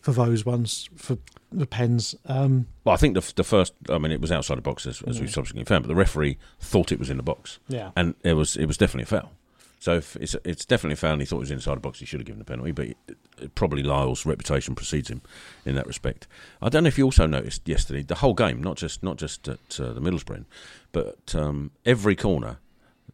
[0.00, 1.18] for those ones for
[1.52, 2.14] the pens.
[2.24, 5.02] Um, well, I think the the first, I mean, it was outside the box as,
[5.02, 5.22] as yeah.
[5.22, 7.58] we subsequently found, but the referee thought it was in the box.
[7.68, 9.32] Yeah, and it was it was definitely a foul.
[9.84, 12.18] So if it's it's definitely found he thought it was inside the box, he should
[12.18, 12.72] have given the penalty.
[12.72, 15.20] But it, probably Lyle's reputation precedes him
[15.66, 16.26] in that respect.
[16.62, 19.46] I don't know if you also noticed yesterday the whole game, not just not just
[19.46, 20.46] at uh, the Middlesbrough,
[20.92, 22.56] but um, every corner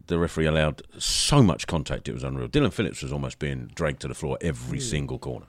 [0.07, 2.47] the referee allowed so much contact it was unreal.
[2.47, 4.83] Dillon Phillips was almost being dragged to the floor every mm.
[4.83, 5.47] single corner.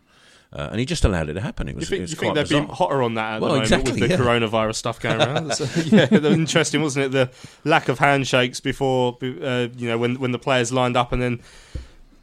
[0.54, 1.70] Uh, and he just allowed it to happen.
[1.70, 1.84] It was.
[1.84, 2.68] You think, was you think they'd bizarre.
[2.68, 4.18] be hotter on that at well, the moment exactly, with the yeah.
[4.18, 5.54] coronavirus stuff going around?
[5.54, 7.12] so, yeah, interesting, wasn't it?
[7.14, 7.30] The
[7.64, 11.40] lack of handshakes before, uh, you know, when when the players lined up and then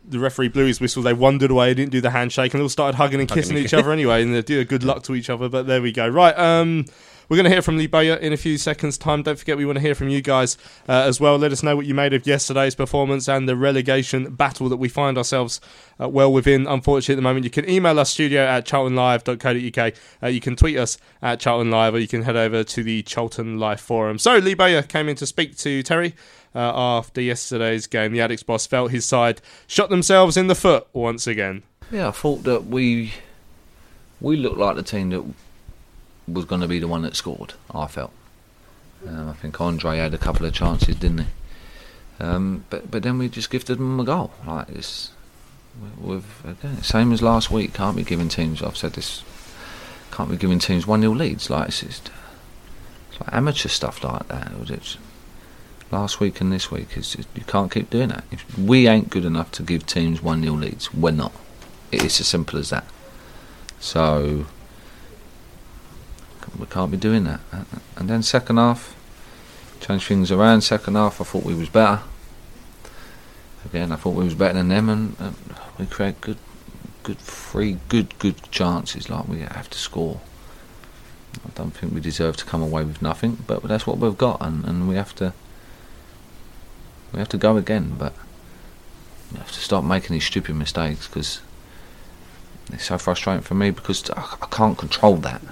[0.09, 1.03] the referee blew his whistle.
[1.03, 3.65] They wandered away, didn't do the handshake, and they all started hugging and kissing hugging
[3.65, 4.23] each other anyway.
[4.23, 5.49] And they did a good luck to each other.
[5.49, 6.09] But there we go.
[6.09, 6.37] Right.
[6.39, 6.87] Um,
[7.29, 9.23] we're going to hear from Lee Bowyer in a few seconds' time.
[9.23, 10.57] Don't forget, we want to hear from you guys
[10.89, 11.37] uh, as well.
[11.37, 14.89] Let us know what you made of yesterday's performance and the relegation battle that we
[14.89, 15.61] find ourselves
[16.01, 16.67] uh, well within.
[16.67, 19.95] Unfortunately, at the moment, you can email us studio at charltonlive.co.uk.
[20.23, 23.03] Uh, you can tweet us at Charlton Live, or you can head over to the
[23.03, 24.19] Charlton Live forum.
[24.19, 26.15] So, Lee Bowyer came in to speak to Terry.
[26.55, 30.89] Uh, after yesterday's game, the Addicks boss felt his side shot themselves in the foot
[30.95, 31.63] once again.
[31.91, 33.13] Yeah, I thought that we
[34.21, 35.25] we looked like the team that
[36.31, 37.55] was going to be the one that scored.
[37.73, 38.13] I felt.
[39.07, 41.27] Um, I think Andre had a couple of chances, didn't he?
[42.21, 44.33] Um, but but then we just gifted them a goal.
[44.47, 45.13] Like it's
[46.01, 47.73] with again, same as last week.
[47.75, 48.63] Can't be giving teams.
[48.63, 49.23] I've said this.
[50.11, 51.49] Can't be giving teams one 0 leads.
[51.49, 52.11] Like it's just
[53.11, 54.51] it's like amateur stuff like that.
[54.69, 54.97] It's,
[55.91, 56.97] last week and this week.
[56.97, 58.25] Is you can't keep doing that.
[58.33, 61.33] If we ain't good enough to give teams one 0 leads, we're not.
[61.93, 62.85] It's as simple as that.
[63.79, 64.47] So
[66.59, 67.41] we can't be doing that.
[67.97, 68.97] And then second half,
[69.81, 70.63] change things around.
[70.63, 72.01] Second half, I thought we was better.
[73.65, 75.35] Again, I thought we was better than them, and, and
[75.79, 76.39] we create good,
[77.03, 79.11] good three good good chances.
[79.11, 80.21] Like we have to score.
[81.45, 84.41] I don't think we deserve to come away with nothing, but that's what we've got,
[84.41, 85.33] and, and we have to
[87.13, 87.95] we have to go again.
[87.99, 88.15] But
[89.33, 91.41] we have to stop making these stupid mistakes because
[92.73, 95.43] it's so frustrating for me because I, I can't control that.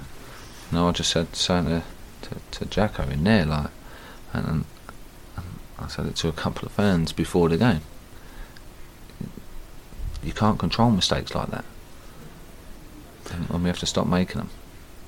[0.72, 1.82] Know, I just said saying to,
[2.22, 3.70] to, to Jacko in there, like,
[4.32, 4.64] and, and,
[5.78, 7.82] I said it to a couple of fans before the game.
[10.22, 11.64] You can't control mistakes like that,
[13.32, 14.50] and, and we have to stop making them.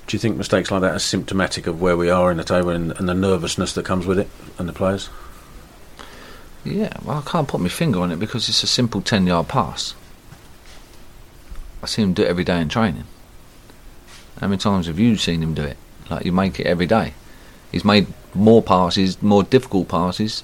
[0.07, 2.69] Do you think mistakes like that are symptomatic of where we are in the table
[2.69, 5.09] and, and the nervousness that comes with it and the players?
[6.63, 9.47] Yeah, well, I can't put my finger on it because it's a simple 10 yard
[9.47, 9.93] pass.
[11.83, 13.05] I see him do it every day in training.
[14.39, 15.77] How many times have you seen him do it?
[16.09, 17.13] Like, you make it every day.
[17.71, 20.43] He's made more passes, more difficult passes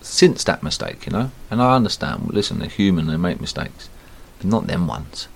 [0.00, 1.30] since that mistake, you know?
[1.50, 3.88] And I understand, listen, they're human, they make mistakes.
[4.38, 5.28] But not them ones.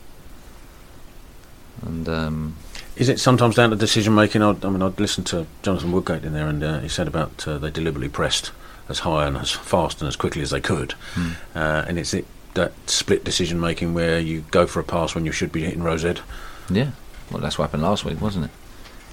[1.83, 2.57] And, um,
[2.97, 4.43] is it sometimes down to decision making?
[4.43, 7.47] I, I mean, I'd listened to Jonathan Woodgate in there, and uh, he said about
[7.49, 8.53] uh, they deliberately pressed
[8.91, 10.93] as high and as fast and as quickly as they could.
[11.15, 11.31] Hmm.
[11.55, 15.25] Uh, and it's it, that split decision making where you go for a pass when
[15.25, 16.21] you should be hitting rose head.
[16.69, 16.91] Yeah,
[17.31, 18.51] well, that's what happened last week, wasn't it?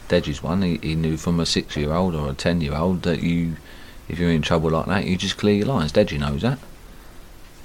[0.10, 0.62] Deji's one.
[0.62, 3.58] He, he knew from a six-year-old or a ten-year-old that you,
[4.08, 5.92] if you're in trouble like that, you just clear your lines.
[5.92, 6.60] Deji knows that,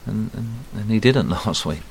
[0.06, 1.82] and and, and he didn't last week.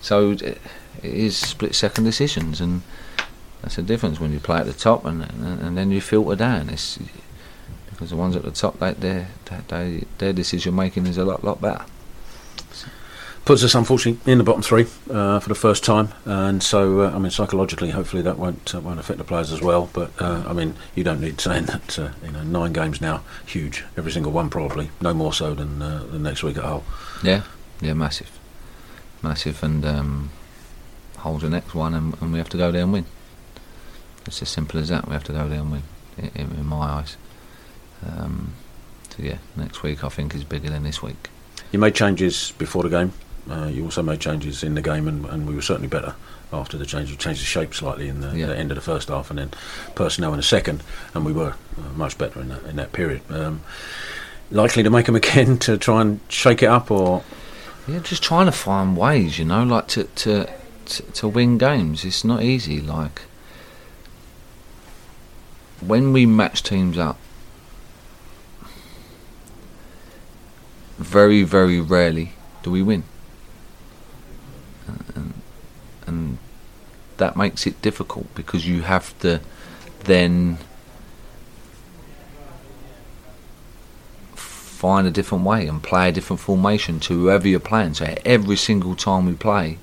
[0.00, 0.60] So it,
[1.02, 2.82] is split-second decisions, and
[3.62, 6.36] that's the difference when you play at the top and and, and then you filter
[6.36, 6.68] down.
[6.70, 6.98] It's
[7.90, 9.26] because the ones at the top, they,
[9.68, 11.84] they, their decision making is a lot lot better.
[13.46, 17.12] Puts us unfortunately in the bottom three uh, for the first time, and so uh,
[17.12, 19.88] I mean psychologically, hopefully that won't uh, won't affect the players as well.
[19.92, 23.22] But uh, I mean, you don't need saying that uh, you know nine games now,
[23.46, 26.82] huge, every single one probably, no more so than uh, the next week at Hull.
[27.22, 27.42] Yeah,
[27.80, 28.36] yeah, massive,
[29.22, 30.30] massive, and um,
[31.18, 33.06] Hull's the next one, and, and we have to go there and win.
[34.26, 35.06] It's as simple as that.
[35.06, 35.82] We have to go there and win,
[36.18, 37.16] in, in my eyes.
[38.04, 38.54] Um,
[39.10, 41.30] so yeah, next week I think is bigger than this week.
[41.70, 43.12] You made changes before the game.
[43.50, 46.14] Uh, you also made changes in the game, and, and, we were certainly better
[46.52, 47.10] after the change.
[47.10, 48.46] You changed the shape slightly in the, Yeah.
[48.46, 49.50] the end of the first half, and then
[49.94, 50.82] personnel in the second,
[51.14, 53.22] and we were uh, much better in that in that period.
[53.30, 53.60] Um,
[54.50, 57.22] likely to make them again to try and shake it up, or
[57.86, 60.48] Yeah, just trying to find ways, you know, like to to
[60.86, 62.04] to, to win games.
[62.04, 62.80] It's not easy.
[62.80, 63.22] Like
[65.80, 67.18] when we match teams up,
[70.98, 72.32] very very rarely
[72.62, 73.04] do we win,
[75.14, 75.34] and,
[76.06, 76.38] and
[77.18, 79.40] that makes it difficult because you have to
[80.04, 80.58] then
[84.34, 87.94] find a different way and play a different formation to whoever you're playing.
[87.94, 89.78] So every single time we play,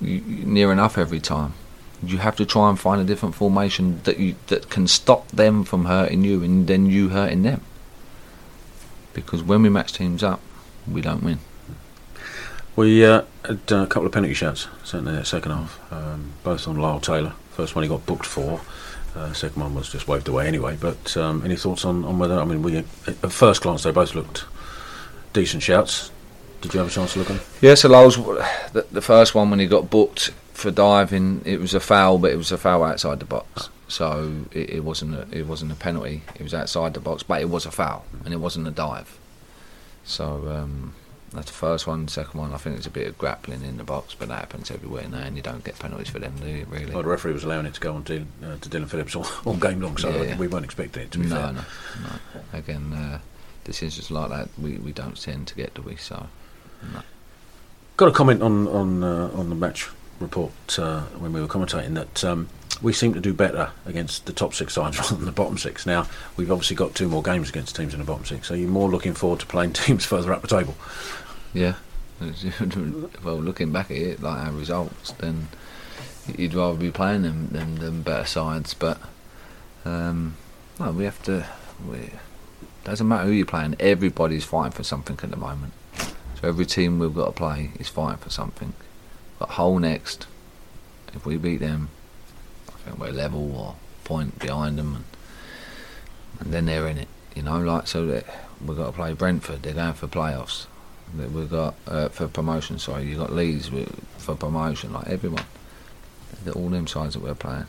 [0.00, 1.54] near enough every time,
[2.02, 5.64] you have to try and find a different formation that you that can stop them
[5.64, 7.60] from hurting you and then you hurting them.
[9.12, 10.40] Because when we match teams up,
[10.90, 11.38] we don't win.
[12.76, 16.66] We uh, had a couple of penalty shots certainly in that second half, um, both
[16.68, 17.32] on Lyle Taylor.
[17.50, 18.60] First one he got booked for.
[19.14, 20.76] Uh, second one was just waved away anyway.
[20.80, 22.38] But um, any thoughts on, on whether?
[22.38, 22.84] I mean, we at
[23.32, 24.44] first glance they both looked
[25.32, 26.10] decent shouts.
[26.60, 27.46] Did you have a chance to look at them?
[27.60, 31.74] Yeah, so Lyle's the, the first one when he got booked for diving, it was
[31.74, 33.70] a foul, but it was a foul outside the box.
[33.88, 36.22] So it, it wasn't a, it wasn't a penalty.
[36.36, 39.18] It was outside the box, but it was a foul, and it wasn't a dive.
[40.04, 40.94] So um,
[41.32, 42.08] that's the first one.
[42.08, 44.70] Second one, I think it's a bit of grappling in the box, but that happens
[44.70, 46.66] everywhere now, and you don't get penalties for them, do you?
[46.68, 46.92] Really?
[46.92, 49.26] Well, the referee was allowing it to go on to, uh, to Dillon Phillips all,
[49.44, 50.36] all game long, so Yeah.
[50.36, 51.52] we weren't expecting it to be no, fair.
[51.52, 51.60] no,
[52.02, 52.58] no.
[52.58, 53.18] Again, uh,
[53.64, 55.96] decisions like that we, we don't tend to get, do we?
[55.96, 56.26] So
[56.92, 57.02] no.
[57.96, 59.88] Got a comment on on uh, on the match
[60.20, 62.48] report uh, when we were commentating that um,
[62.82, 65.84] we seem to do better against the top six sides rather than the bottom six.
[65.86, 66.06] Now
[66.36, 68.88] we've obviously got two more games against teams in the bottom six, so you're more
[68.88, 70.74] looking forward to playing teams further up the table.
[71.52, 71.74] Yeah.
[73.24, 75.48] well, looking back at it, like our results, then
[76.36, 78.74] you'd rather be playing them than, than better sides.
[78.74, 79.00] But
[79.84, 80.36] um,
[80.78, 81.46] no, we have to.
[81.88, 82.10] We,
[82.84, 83.76] doesn't matter who you're playing.
[83.80, 85.72] Everybody's fighting for something at the moment.
[86.40, 88.72] So every team we've got to play is fighting for something.
[89.38, 90.26] But Hull next,
[91.14, 91.88] if we beat them,
[92.68, 95.04] I think we're level or point behind them, and,
[96.40, 97.08] and then they're in it.
[97.34, 98.26] You know, like so that
[98.64, 99.62] we've got to play Brentford.
[99.62, 100.66] They're going for playoffs.
[101.16, 102.78] That We've got uh, for promotion.
[102.78, 103.70] Sorry, you got Leeds
[104.18, 104.92] for promotion.
[104.92, 105.44] Like everyone,
[106.54, 107.66] all them sides that we're playing.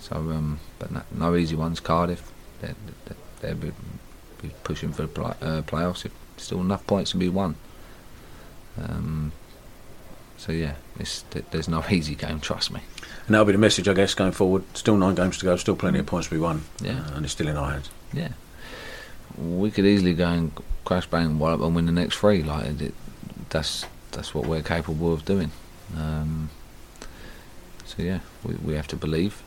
[0.00, 1.80] So, um, but no, no easy ones.
[1.80, 3.72] Cardiff, they're, be,
[4.40, 6.04] be pushing for the play, uh, playoffs.
[6.04, 7.56] If still enough points to be won.
[8.80, 9.32] Um,
[10.36, 12.40] so yeah, it's, there's no easy game.
[12.40, 12.80] Trust me.
[13.26, 14.64] And that'll be the message, I guess, going forward.
[14.76, 16.62] Still nine games to go, still plenty of points to be won.
[16.80, 17.00] Yeah.
[17.00, 17.90] Uh, and it's still in our hands.
[18.12, 18.30] Yeah,
[19.36, 20.52] we could easily go and
[20.88, 22.42] crash bang Wallop and win the next three.
[22.42, 22.94] Like it,
[23.50, 25.50] that's that's what we're capable of doing.
[25.94, 26.48] Um,
[27.84, 29.42] so yeah, we we have to believe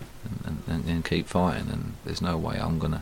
[0.45, 1.67] and, and, and keep fighting.
[1.71, 3.01] And there's no way I'm gonna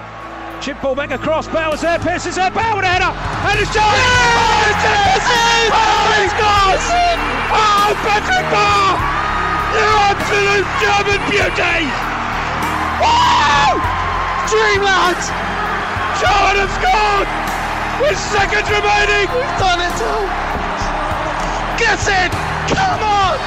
[0.61, 1.49] Chip ball back across.
[1.49, 1.97] Bowers there.
[1.97, 2.53] Pearce is there.
[2.53, 3.09] A header.
[3.09, 3.81] And it's John.
[3.81, 5.73] Oh, it's it!
[5.73, 6.85] Oh, he scores!
[7.49, 8.93] Oh, Patrick Bauer!
[9.73, 11.89] You absolute German beauty!
[13.01, 13.81] Wow!
[14.53, 15.17] Dreamland!
[16.21, 17.25] Charlton have scored!
[18.05, 19.33] With seconds remaining!
[19.33, 19.97] We've done it!
[21.81, 22.31] Get it!
[22.69, 23.41] Come on!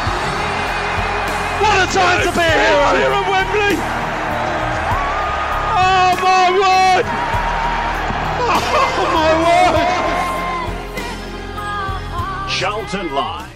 [1.62, 3.78] What a time to be a hero here at Wembley!
[5.76, 7.04] Oh my word!
[8.46, 10.04] Oh my word!
[12.48, 13.50] Charlton Live.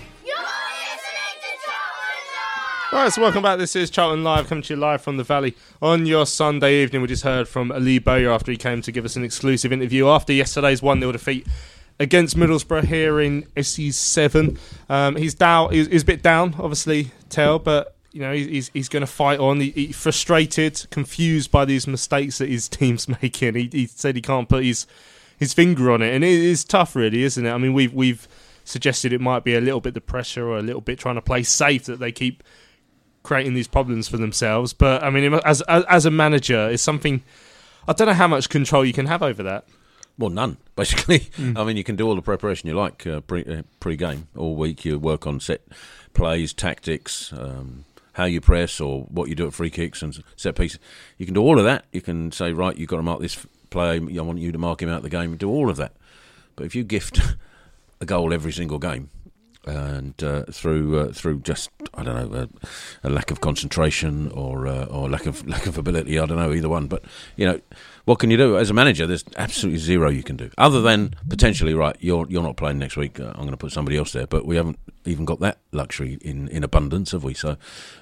[2.90, 3.58] Right, so welcome back.
[3.58, 7.02] This is Charlton Live, coming to you live from the Valley on your Sunday evening.
[7.02, 10.08] We just heard from Ali Bowyer after he came to give us an exclusive interview
[10.08, 11.46] after yesterday's 1 0 defeat
[12.00, 14.58] against Middlesbrough here in SE7.
[14.88, 18.88] Um, he's down, he's, he's a bit down, obviously, Tell, but you know, he's he's
[18.88, 19.60] going to fight on.
[19.60, 23.54] He, he's frustrated, confused by these mistakes that his team's making.
[23.54, 24.86] He, he said he can't put his
[25.38, 27.50] his finger on it, and it is tough, really, isn't it?
[27.50, 28.26] I mean, we've we've
[28.64, 31.22] suggested it might be a little bit the pressure or a little bit trying to
[31.22, 32.42] play safe that they keep
[33.22, 34.72] creating these problems for themselves.
[34.72, 37.22] But I mean, as as, as a manager, it's something
[37.86, 39.66] I don't know how much control you can have over that.
[40.18, 41.28] Well, none, basically.
[41.38, 44.56] I mean, you can do all the preparation you like uh, pre, uh, pre-game all
[44.56, 44.84] week.
[44.84, 45.62] You work on set
[46.12, 47.84] plays, tactics, um,
[48.18, 50.80] how you press, or what you do at free kicks and set pieces.
[51.16, 51.86] You can do all of that.
[51.92, 53.96] You can say, right, you've got to mark this play.
[53.96, 55.36] I want you to mark him out of the game.
[55.36, 55.92] Do all of that.
[56.56, 57.20] But if you gift
[58.00, 59.08] a goal every single game,
[59.66, 62.48] and uh, through uh, through just I don't know
[63.04, 66.38] a, a lack of concentration or uh, or lack of lack of ability I don't
[66.38, 67.04] know either one but
[67.36, 67.60] you know
[68.08, 68.56] what can you do?
[68.56, 70.50] As a manager there's absolutely zero you can do.
[70.56, 73.70] Other than potentially right you're you're not playing next week uh, I'm going to put
[73.72, 77.34] somebody else there but we haven't even got that luxury in, in abundance have we?
[77.34, 77.56] So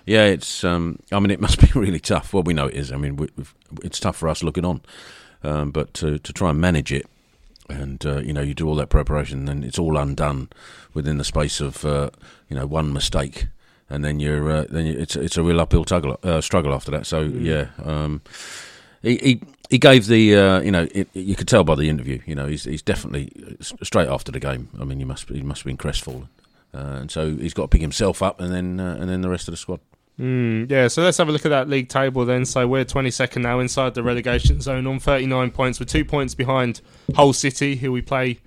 [0.05, 2.33] yeah it's um, I mean it must be really tough.
[2.33, 2.93] Well we know it is.
[2.93, 4.81] I mean we, we've, it's tough for us looking on
[5.43, 7.07] um, but to to try and manage it
[7.69, 10.49] and uh, you know you do all that preparation and it's all undone
[10.95, 12.11] within the space of uh,
[12.49, 13.49] you know one mistake
[13.91, 16.91] and then you're uh, then you, it's it's a real uphill tuggle, uh, struggle after
[16.93, 17.07] that.
[17.07, 17.45] So Mm.
[17.45, 18.21] yeah, um,
[19.07, 19.41] he,
[19.71, 22.21] he gave the uh, you know it, you could tell by the interview.
[22.27, 23.31] You know he's he's definitely
[23.61, 24.69] straight after the game.
[24.81, 26.29] I mean, he must he must have been crestfallen,
[26.75, 29.29] uh, and so he's got to pick himself up, and then uh, and then the
[29.29, 29.81] rest of the squad.
[30.19, 32.47] Mm, yeah, so let's have a look at that league table then.
[32.47, 35.79] So we're 22nd now inside the relegation zone on 39 points.
[35.79, 36.81] We're two points behind
[37.15, 38.39] Hull City, who we play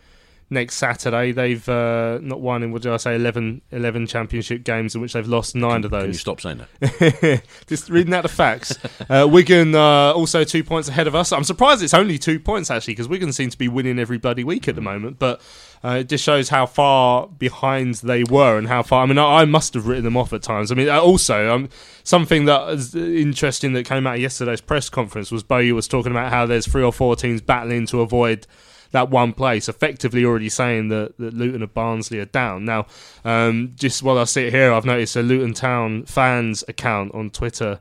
[0.50, 1.32] next Saturday.
[1.32, 5.14] They've uh, not won in, what did I say, 11, 11 championship games in which
[5.14, 6.02] they've lost nine of those.
[6.02, 7.44] Can you stop saying that?
[7.68, 8.78] Just reading out the facts.
[9.10, 11.32] Uh, Wigan uh, also two points ahead of us.
[11.32, 14.44] I'm surprised it's only two points actually because Wigan seem to be winning every bloody
[14.44, 15.18] week at the moment.
[15.18, 15.42] But
[15.84, 19.04] uh, it just shows how far behind they were and how far.
[19.04, 20.72] I mean, I, I must have written them off at times.
[20.72, 21.70] I mean, uh, also um,
[22.04, 26.12] something that is interesting that came out of yesterday's press conference was Bowyer was talking
[26.12, 28.46] about how there's three or four teams battling to avoid
[28.92, 32.66] that one place, effectively already saying that, that Luton and Barnsley are down.
[32.66, 32.88] Now,
[33.24, 37.80] um, just while I sit here, I've noticed a Luton Town fans account on Twitter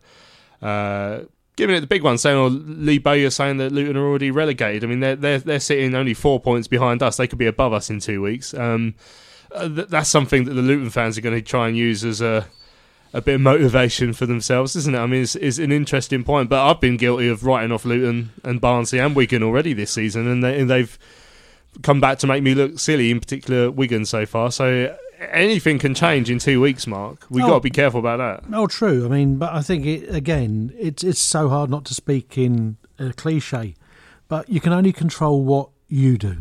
[0.60, 1.20] uh,
[1.56, 4.84] giving it the big one, saying, or Lee Bowyer saying that Luton are already relegated.
[4.84, 7.16] I mean, they're, they're, they're sitting only four points behind us.
[7.16, 8.54] They could be above us in two weeks.
[8.54, 8.94] Um,
[9.52, 12.20] uh, th- that's something that the Luton fans are going to try and use as
[12.20, 12.46] a
[13.12, 14.98] a bit of motivation for themselves, isn't it?
[14.98, 18.30] I mean, it's, it's an interesting point, but I've been guilty of writing off Luton
[18.44, 20.98] and Barnsley and Wigan already this season, and, they, they've
[21.82, 24.50] come back to make me look silly, in particular Wigan so far.
[24.50, 24.96] So
[25.30, 27.26] anything can change in two weeks, Mark.
[27.30, 27.48] We've Oh.
[27.48, 28.54] got to be careful about that.
[28.54, 29.04] Oh, true.
[29.04, 32.76] I mean, but I think it, again, it's it's so hard not to speak in
[32.98, 33.74] a cliche,
[34.28, 36.38] but you can only control what you do.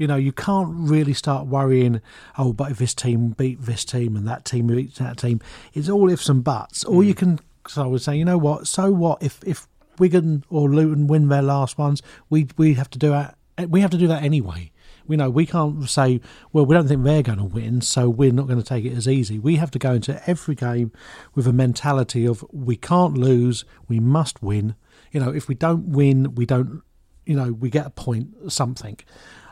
[0.00, 2.00] You know, you can't really start worrying.
[2.38, 5.40] Oh, but if this team beat this team and that team beats that team,
[5.74, 6.84] it's all ifs and buts.
[6.84, 7.18] All you mm.
[7.18, 8.66] can, so I would say, you know what?
[8.66, 12.00] So what if if Wigan or Luton win their last ones?
[12.30, 13.36] We we have to do that.
[13.68, 14.72] We have to do that anyway.
[15.06, 18.32] We know we can't say, well, we don't think they're going to win, so we're
[18.32, 19.38] not going to take it as easy.
[19.38, 20.92] We have to go into every game
[21.34, 24.76] with a mentality of we can't lose, we must win.
[25.12, 26.80] You know, if we don't win, we don't,
[27.26, 28.96] you know, we get a point, something.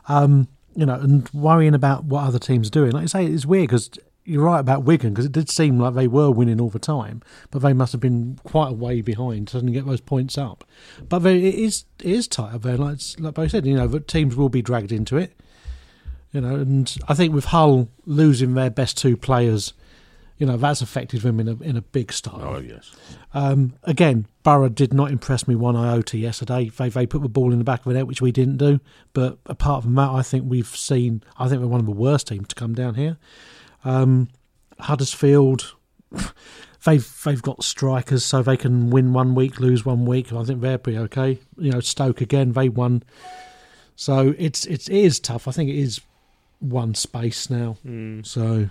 [0.09, 2.93] Um, you know, and worrying about what other teams are doing.
[2.93, 3.91] Like I say, it's weird because
[4.29, 7.23] you're right about Wigan because it did seem like they were winning all the time,
[7.51, 10.65] but they must have been quite a way behind to get those points up.
[11.09, 12.77] But they, it is it is tight up there.
[12.77, 15.35] Like like I said, you know, teams will be dragged into it.
[16.33, 19.73] You know, and I think with Hull losing their best two players,
[20.39, 22.55] you know, that's affected them in a in a big style.
[22.57, 22.95] Oh yes.
[23.35, 26.71] Um, again, Borough did not impress me one iota yesterday.
[26.71, 28.81] They they put the ball in the back of the net, which we didn't do.
[29.13, 31.23] But apart from that, I think we've seen.
[31.37, 33.19] I think we're one of the worst teams to come down here.
[33.85, 34.29] Um,
[34.79, 35.75] Huddersfield,
[36.85, 40.33] they've they've got strikers, so they can win one week, lose one week.
[40.33, 41.39] I think they're pretty okay.
[41.57, 43.03] You know, Stoke again, they won.
[43.97, 45.49] So it's it's it is tough.
[45.49, 46.01] I think it is
[46.61, 47.77] one space now.
[48.23, 48.71] So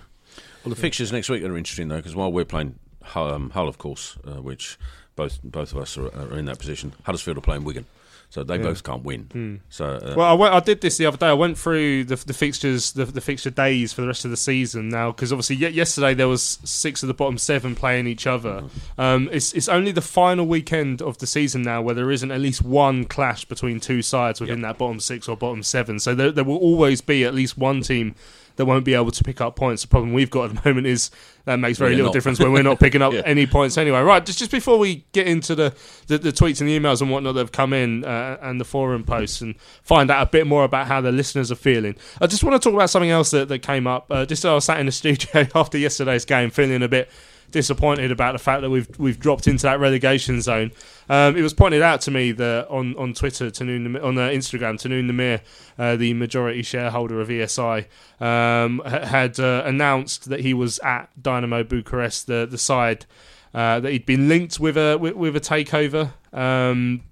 [0.68, 3.68] Well, the fixtures next week are interesting though, because while we're playing Hull, um, Hull
[3.68, 4.78] of course, uh, which
[5.16, 7.86] both both of us are, are in that position, Huddersfield are playing Wigan,
[8.28, 8.62] so they Yeah.
[8.64, 9.22] both can't win.
[9.32, 9.54] Hmm.
[9.70, 11.28] So uh, Well, I, went, I did this the other day.
[11.28, 14.36] I went through the, the fixtures, the, the fixture days for the rest of the
[14.36, 18.26] season now, because obviously ye- yesterday there was six of the bottom seven playing each
[18.26, 18.64] other.
[18.98, 22.40] Um, it's it's only the final weekend of the season now where there isn't at
[22.40, 25.98] least one clash between two sides within that bottom six or bottom seven.
[25.98, 28.14] So there, there will always be at least one team
[28.58, 29.82] that won't be able to pick up points.
[29.82, 31.10] The problem we've got at the moment is
[31.46, 32.12] that makes very We're little not.
[32.12, 33.22] difference when we're not picking up Yeah.
[33.24, 34.00] any points anyway.
[34.02, 35.74] Right, just just before we get into the,
[36.08, 38.64] the, the tweets and the emails and whatnot that have come in uh, and the
[38.66, 42.26] forum posts and find out a bit more about how the listeners are feeling, I
[42.26, 44.06] just want to talk about something else that, that came up.
[44.10, 47.08] Uh, just as I was sat in the studio after yesterday's game, feeling a bit
[47.50, 50.72] disappointed about the fact that we've we've dropped into that relegation zone.
[51.08, 54.80] Um, it was pointed out to me that on on Twitter, Tahnoon, on uh, Instagram,
[54.80, 55.40] Tahnoon Nimer,
[55.78, 57.86] uh, the majority shareholder of ESI,
[58.20, 63.06] um, ha- had uh, announced that he was at Dinamo Bucharest, the the side
[63.54, 66.12] uh, that he'd been linked with a with, with a takeover.
[66.32, 67.02] Um,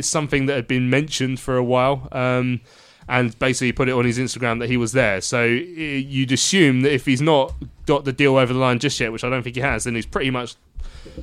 [0.00, 2.08] something that had been mentioned for a while.
[2.10, 2.60] Um,
[3.08, 5.20] and basically put it on his Instagram that he was there.
[5.20, 7.54] So you'd assume that if he's not
[7.86, 9.94] got the deal over the line just yet, which I don't think he has, then
[9.94, 10.56] he's pretty much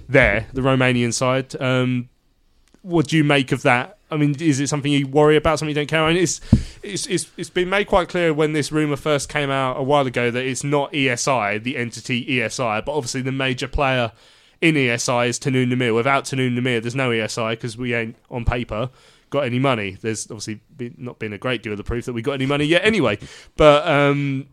[0.07, 1.59] there, the Romanian side.
[1.61, 2.09] Um,
[2.81, 3.97] what do you make of that?
[4.11, 5.59] I mean, is it something you worry about?
[5.59, 6.03] Something you don't care?
[6.03, 6.39] I mean, it's
[6.84, 10.05] it's it's, it's been made quite clear when this rumor first came out a while
[10.05, 14.11] ago that it's not ESI, the entity ESI, but obviously the major player
[14.61, 15.95] in ESI is Tahnoon Nimer.
[15.95, 18.89] Without Tahnoon Nimer, there's no ESI because we ain't on paper
[19.34, 19.97] got any money.
[19.99, 22.45] There's obviously been, not been a great deal of the proof that we got any
[22.45, 23.17] money yet, anyway.
[23.57, 24.47] But um,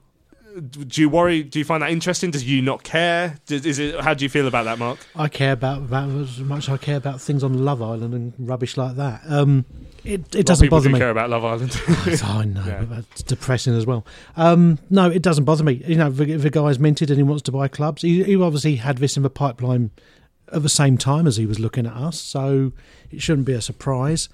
[0.58, 1.42] do you worry?
[1.42, 2.30] Do you find that interesting?
[2.30, 3.36] Do you not care?
[3.46, 4.00] Does, is it?
[4.00, 4.98] How do you feel about that, Mark?
[5.14, 8.32] I care about that as much as I care about things on Love Island and
[8.38, 9.20] rubbish like that.
[9.28, 9.64] Um,
[10.02, 10.98] it, it doesn't bother do me.
[10.98, 11.78] care about Love Island.
[12.24, 12.78] I know, Yeah.
[12.84, 14.06] but that's depressing as well.
[14.36, 15.82] Um, no, it doesn't bother me.
[15.86, 18.34] You know, if, if a guy's minted and he wants to buy clubs, he, he
[18.36, 19.90] obviously had this in the pipeline
[20.52, 22.72] at the same time as he was looking at us, so
[23.10, 24.28] it shouldn't be a surprise.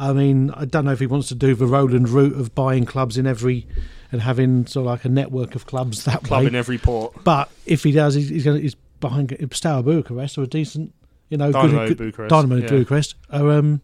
[0.00, 2.86] I mean, I don't know if he wants to do the Roland route of buying
[2.86, 3.66] clubs in every
[4.12, 6.46] and having sort of like a network of clubs that Club way.
[6.48, 7.22] in every port.
[7.22, 10.92] But if he does, he's, he's, gonna, he's behind Steaua Bucharest or a decent,
[11.28, 12.68] you know, Dinamo good, Bucharest, Dinamo yeah.
[12.68, 13.80] Bucharest, are, um,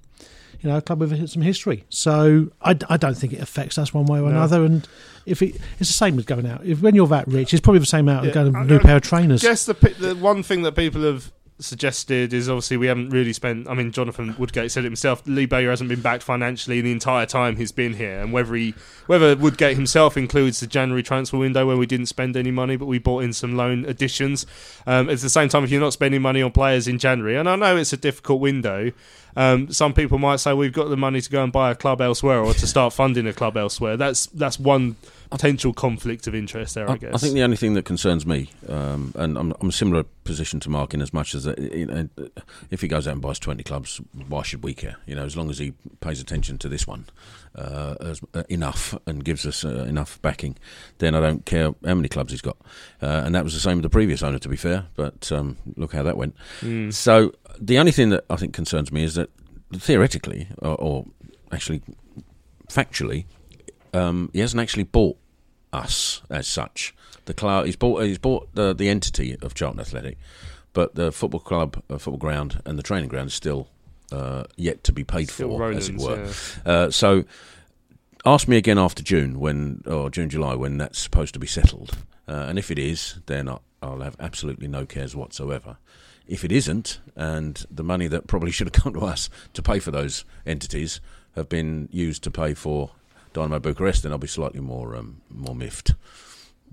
[0.62, 1.84] you know, a club with some history.
[1.90, 4.28] So I, I don't think it affects us one way or No.
[4.28, 4.64] another.
[4.64, 4.88] And
[5.26, 6.64] if it, it's the same as going out.
[6.66, 8.78] If when you're that rich, it's probably the same out Yeah, going to a new
[8.80, 9.42] pair of trainers.
[9.42, 13.68] guess the the one thing that people have suggested is obviously we haven't really spent.
[13.68, 15.22] I mean, Jonathan Woodgate said it himself.
[15.26, 18.74] Lee Bowyer hasn't been backed financially the entire time he's been here, and whether he
[19.07, 22.86] whether Woodgate himself includes the January transfer window where we didn't spend any money, but
[22.86, 24.46] we bought in some loan additions.
[24.86, 27.48] Um, at the same time, if you're not spending money on players in January, and
[27.48, 28.92] I know it's a difficult window.
[29.36, 32.00] Um, some people might say we've got the money to go and buy a club
[32.00, 33.96] elsewhere or to start funding a club elsewhere.
[33.96, 34.96] That's that's one
[35.31, 37.14] potential conflict of interest there, I, I, guess.
[37.14, 40.61] I think the only thing that concerns me, um, and I'm, I'm a similar position
[40.61, 42.09] to Mark in as much as that, you know,
[42.70, 44.97] if he goes out and buys 20 clubs, why should we care?
[45.07, 47.07] You know, as long as he pays attention to this one
[47.55, 50.57] uh, as, uh, enough and gives us uh, enough backing,
[50.99, 52.57] then I don't care how many clubs he's got.
[53.03, 54.87] Uh, and that was the same with the previous owner, to be fair.
[54.95, 56.37] But um, look how that went.
[56.61, 56.93] Mm.
[56.93, 59.31] So the only thing that I think concerns me is that
[59.74, 61.07] theoretically, or, or
[61.53, 61.83] actually
[62.68, 63.24] factually,
[63.97, 65.16] um, he hasn't actually bought
[65.72, 66.94] us as such.
[67.24, 70.18] The club he's bought he's bought the the entity of Charlton Athletic,
[70.72, 73.68] but the football club, uh, football ground, and the training ground is still
[74.12, 76.70] uh, yet to be paid Still for, as it Roland's, were.
[76.70, 77.24] Uh, so,
[78.24, 81.97] ask me again after June when or June July when that's supposed to be settled,
[82.28, 83.49] uh, and if it is, then
[83.82, 85.78] I'll have absolutely no cares whatsoever.
[86.28, 89.80] If it isn't, and the money that probably should have come to us to pay
[89.80, 91.01] for those entities
[91.34, 92.92] have been used to pay for
[93.37, 95.95] Dinamo Bucharest, then I'll be slightly more um, more miffed.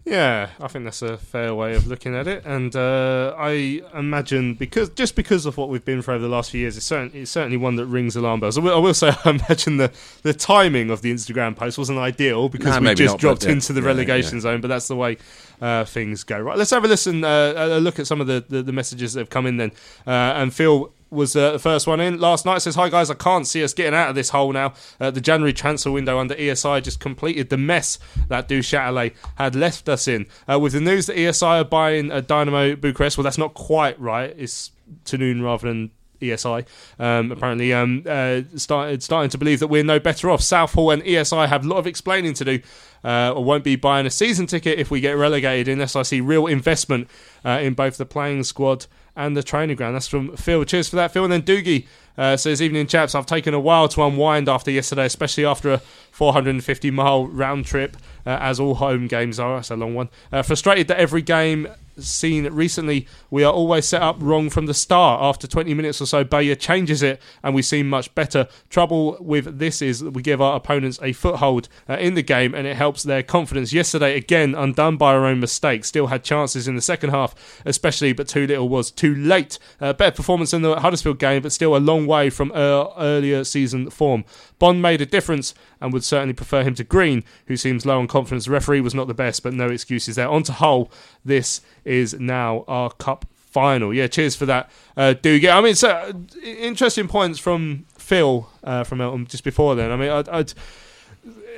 [0.06, 4.54] Yeah, I think that's a fair way of looking at it, and uh, I imagine
[4.56, 7.22] because just because of what we've been through over the last few years, it's certainly,
[7.22, 8.58] it's certainly one that rings alarm bells.
[8.58, 9.94] I will, I will say, I imagine the,
[10.24, 13.72] the timing of the Instagram post wasn't ideal because No, we just not, dropped into
[13.72, 14.42] the yeah, relegation yeah.
[14.42, 15.18] zone, but that's the way
[15.62, 16.38] uh, things go.
[16.38, 19.14] Right, let's have a listen, uh, a look at some of the, the, the messages
[19.14, 19.72] that have come in then,
[20.06, 22.62] uh, and Phil was uh, the first one in last night.
[22.62, 24.74] Says, "Hi guys, I can't see us getting out of this hole now.
[25.00, 29.88] Uh, the January transfer window under ESI just completed the mess that Duchâtelet had left
[29.88, 30.26] us in.
[30.52, 34.00] Uh, with the news that ESI are buying uh, Dinamo Bucharest, well, that's not quite
[34.00, 34.34] right.
[34.38, 34.72] It's
[35.06, 35.92] Tahnoon rather than."
[36.24, 36.66] ESI
[37.00, 40.42] um, apparently um, uh, started starting to believe that we're no better off.
[40.42, 42.60] Southall and ESI have a lot of explaining to do,
[43.04, 46.22] uh, or won't be buying a season ticket if we get relegated unless I see
[46.22, 47.10] real investment
[47.44, 48.86] uh, in both the playing squad
[49.16, 49.96] and the training ground.
[49.96, 50.64] That's from Phil.
[50.66, 51.24] Cheers for that, Phil.
[51.24, 51.86] And then Doogie
[52.18, 53.16] uh, says, "Evening, chaps.
[53.16, 55.78] I've taken a while to unwind after yesterday, especially after a
[56.12, 59.58] 450 mile round trip, uh, as all home games are.
[59.58, 60.10] That's a long one.
[60.32, 64.74] Uh, frustrated that every game." Seen recently, we are always set up wrong from the
[64.74, 65.22] start.
[65.22, 68.48] After 20 minutes or so, Bowyer changes it, and we seem much better.
[68.72, 72.56] Trouble with this is that we give our opponents a foothold uh, in the game,
[72.56, 73.74] and it helps their confidence.
[73.74, 75.88] Yesterday, again, undone by our own mistakes.
[75.88, 79.60] Still had chances in the second half, especially, but too little was too late.
[79.80, 83.92] Uh, better performance in the Huddersfield game, but still a long way from earlier season
[83.92, 84.26] form.
[84.58, 88.08] Bonne made a difference and would certainly prefer him to Green, who seems low on
[88.14, 88.46] confidence.
[88.46, 90.30] The referee was not the best, but no excuses there.
[90.30, 90.90] On to Hull.
[91.26, 93.94] This is now our cup final.
[93.94, 95.52] Yeah, cheers for that, uh, Dougie.
[95.52, 99.92] I mean, so uh, interesting points from Phil uh, from Elton just before then.
[99.92, 100.54] I mean, I'd, I'd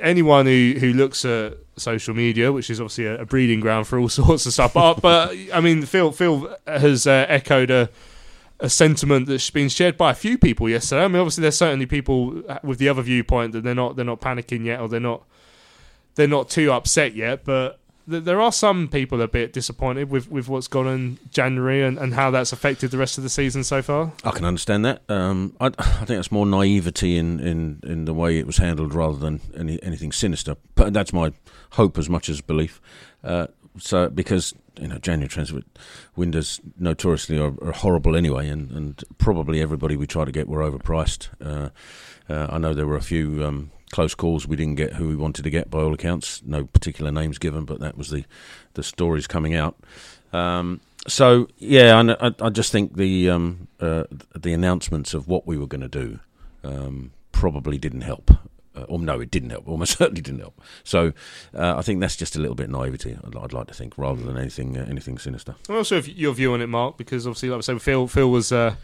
[0.00, 3.98] anyone who, who looks at social media, which is obviously a, a breeding ground for
[3.98, 7.90] all sorts of stuff, but, but I mean, Phil Phil has uh, echoed a
[8.58, 11.04] a sentiment that's been shared by a few people yesterday.
[11.04, 14.20] I mean, obviously, there's certainly people with the other viewpoint that they're not they're not
[14.20, 15.24] panicking yet, or they're not
[16.16, 17.44] they're not too upset yet.
[17.44, 17.78] But
[18.10, 21.98] th- there are some people a bit disappointed with, with what's gone in January and,
[21.98, 24.12] and how that's affected the rest of the season so far.
[24.24, 25.02] I can understand that.
[25.08, 28.92] Um, I, I think that's more naivety in, in, in the way it was handled
[28.92, 30.56] rather than any, anything sinister.
[30.74, 31.32] But that's my
[31.70, 32.80] hope as much as belief.
[33.22, 33.46] Uh,
[33.78, 35.60] so because you know January transfer
[36.16, 40.60] windows notoriously are, are horrible anyway, and, and probably everybody we try to get were
[40.60, 41.28] overpriced.
[41.44, 41.70] Uh,
[42.28, 45.16] uh, I know there were a few um, close calls we didn't get who we
[45.16, 46.42] wanted to get by all accounts.
[46.44, 48.24] No particular names given, but that was the
[48.74, 49.76] the stories coming out.
[50.32, 55.56] Um, so yeah, I, I, just think the um, uh, the announcements of what we
[55.56, 56.18] were going to do
[56.64, 58.30] um, probably didn't help.
[58.74, 59.68] Uh, or no, it didn't help.
[59.68, 60.60] Almost certainly didn't help.
[60.84, 61.12] So
[61.54, 63.16] uh, I think that's just a little bit naivety.
[63.24, 65.54] I'd, I'd like to think, rather than anything uh, anything sinister.
[65.70, 68.74] Also, your view on it, Mark, because obviously, like I said, Phil Phil was uh,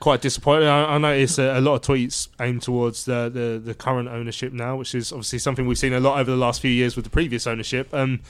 [0.00, 0.68] quite disappointing.
[0.68, 4.52] I, I noticed a, a lot of tweets aimed towards the, the the current ownership
[4.52, 7.04] now, which is obviously something we've seen a lot over the last few years with
[7.04, 7.92] the previous ownership.
[7.92, 8.20] Um,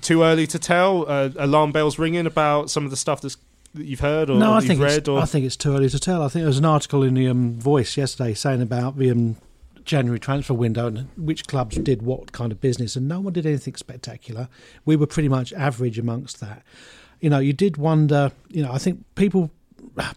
[0.00, 1.08] too early to tell.
[1.08, 3.36] Uh, alarm bells ringing about some of the stuff that's
[3.74, 5.08] that you've heard or no, I you've think read.
[5.08, 6.22] Or I think it's too early to tell.
[6.22, 9.36] I think there was an article in the um, Voice yesterday saying about the um,
[9.84, 13.46] January transfer window and which clubs did what kind of business, and no one did
[13.46, 14.48] anything spectacular.
[14.84, 16.62] We were pretty much average amongst that.
[17.20, 18.32] You know, you did wonder.
[18.48, 19.50] You know, I think people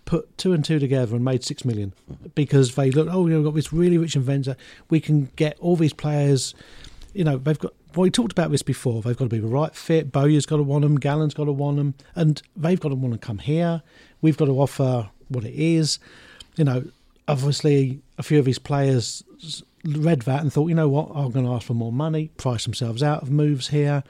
[0.06, 1.94] put two and two together and made six million
[2.36, 3.12] because they looked.
[3.12, 4.56] Oh, you know, we've got this really rich inventor.
[4.90, 6.54] We can get all these players.
[7.14, 7.74] You know, they've got.
[7.96, 9.02] Well, we talked about this before.
[9.02, 10.12] They've got to be the right fit.
[10.12, 10.98] Bowyer's got to want them.
[11.00, 13.82] Gallen's got to want them, and they've got to want to come here.
[14.22, 15.98] We've got to offer what it is.
[16.56, 16.86] You know,
[17.28, 19.24] obviously, a few of these players
[19.86, 22.64] read that and thought, you know what, I'm going to ask for more money, price
[22.66, 24.04] themselves out of moves here.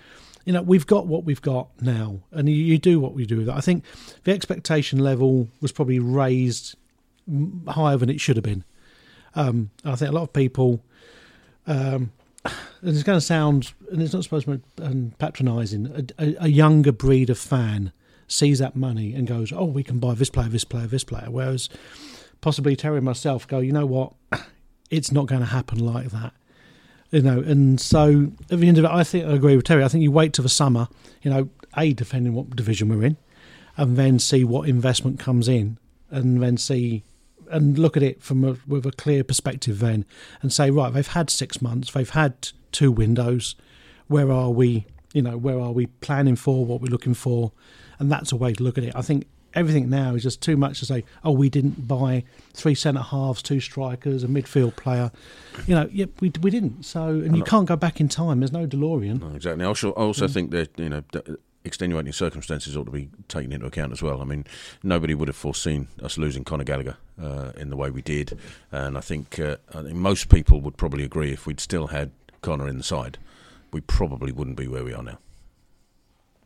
[0.49, 3.49] You know, we've got what we've got now, and you, do what we do with
[3.49, 3.53] it.
[3.53, 3.83] I think
[4.23, 6.75] the expectation level was probably raised
[7.67, 8.63] higher than it should have been.
[9.35, 10.83] Um, I think a lot of people,
[11.67, 12.11] um,
[12.43, 16.47] and it's going to sound, and it's not supposed to be um, patronising, a, a
[16.47, 17.91] younger breed of fan
[18.27, 21.27] sees that money and goes, oh, we can buy this player, this player, this player.
[21.29, 21.69] Whereas
[22.41, 24.13] possibly Terry and myself go, you know what,
[24.89, 26.33] it's not going to happen like that.
[27.11, 29.83] You know, and so at the end of it, I think I agree with Terry.
[29.83, 30.87] I think you wait till the summer,
[31.23, 33.17] you know, A, depending what division we're in,
[33.77, 35.79] and then see what investment comes in,
[36.11, 37.03] and then see
[37.49, 40.05] and look at it from a, with a clear perspective then
[40.41, 43.55] and say, right, they've had six months, they've had two windows.
[44.07, 44.85] Where are we?
[45.13, 46.65] You know, where are we planning for?
[46.65, 47.51] What we're looking for?
[47.97, 48.95] And that's a way to look at it.
[48.95, 51.03] I think everything now is just too much to say.
[51.23, 52.23] Oh, we didn't buy
[52.53, 55.11] three centre halves, two strikers, a midfield player.
[55.67, 56.83] You know, yep, we we didn't.
[56.83, 58.39] So, and you can't go back in time.
[58.39, 59.21] There's no DeLorean.
[59.21, 59.63] No, exactly.
[59.63, 60.33] I also, I also Mm.
[60.33, 61.03] think that you know
[61.65, 64.21] extenuating circumstances ought to be taken into account as well.
[64.21, 64.45] I mean,
[64.81, 68.37] nobody would have foreseen us losing Conor Gallagher uh, in the way we did,
[68.71, 72.11] and I think uh, I think most people would probably agree if we'd still had
[72.41, 73.17] Conor in the side,
[73.73, 75.19] we probably wouldn't be where we are now.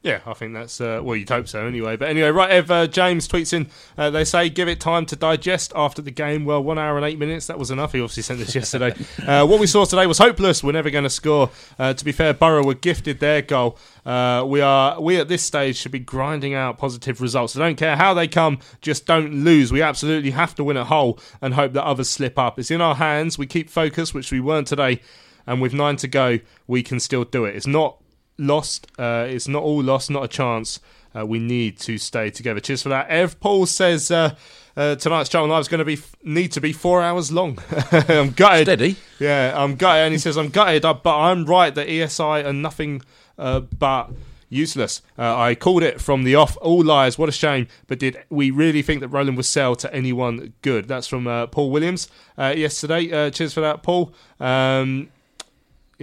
[0.04, 1.96] Yeah, I think that's uh, well, you'd hope so anyway.
[1.96, 3.70] But anyway, right, Ev uh, James tweets in.
[3.98, 6.44] Uh, they say give it time to digest after the game.
[6.44, 7.48] Well, one hour and eight minutes.
[7.48, 7.94] That was enough.
[7.94, 8.94] He obviously sent this yesterday.
[9.26, 10.62] uh, what we saw today was hopeless.
[10.62, 11.52] We're never going to score.
[11.80, 13.78] Uh, to be fair, Borough were gifted their goal.
[14.06, 17.56] Uh, we are we at this stage should be grinding out positive results.
[17.56, 19.72] I don't care how they come, just don't lose.
[19.72, 22.60] We absolutely have to win at Hull and hope that others slip up.
[22.60, 23.38] It's in our hands.
[23.38, 25.00] We keep focus, which we weren't today,
[25.48, 27.56] and with nine to go, we can still do it.
[27.56, 28.03] It's not
[28.38, 28.88] lost.
[28.98, 30.80] Uh, it's not all lost, not a chance.
[31.16, 32.60] Uh, we need to stay together.
[32.60, 33.08] Cheers for that.
[33.10, 34.36] Ev Paul says uh,
[34.76, 37.60] uh, tonight's Charlton Live is going to be need to be four hours long.
[37.92, 38.66] I'm gutted.
[38.66, 38.96] Steady.
[39.20, 40.06] Yeah, I'm gutted.
[40.06, 43.02] And he says I'm gutted, uh, but I'm right that ESI are nothing
[43.38, 44.10] uh, but
[44.50, 45.02] useless.
[45.18, 46.58] Uh, I called it from the off.
[46.62, 47.18] All lies.
[47.18, 47.68] What a shame.
[47.88, 50.88] But did we really think that Roland would sell to anyone good?
[50.88, 52.08] That's from uh, Paul Williams
[52.38, 53.12] uh, yesterday.
[53.12, 54.14] Uh, cheers for that, Paul.
[54.40, 55.10] Um,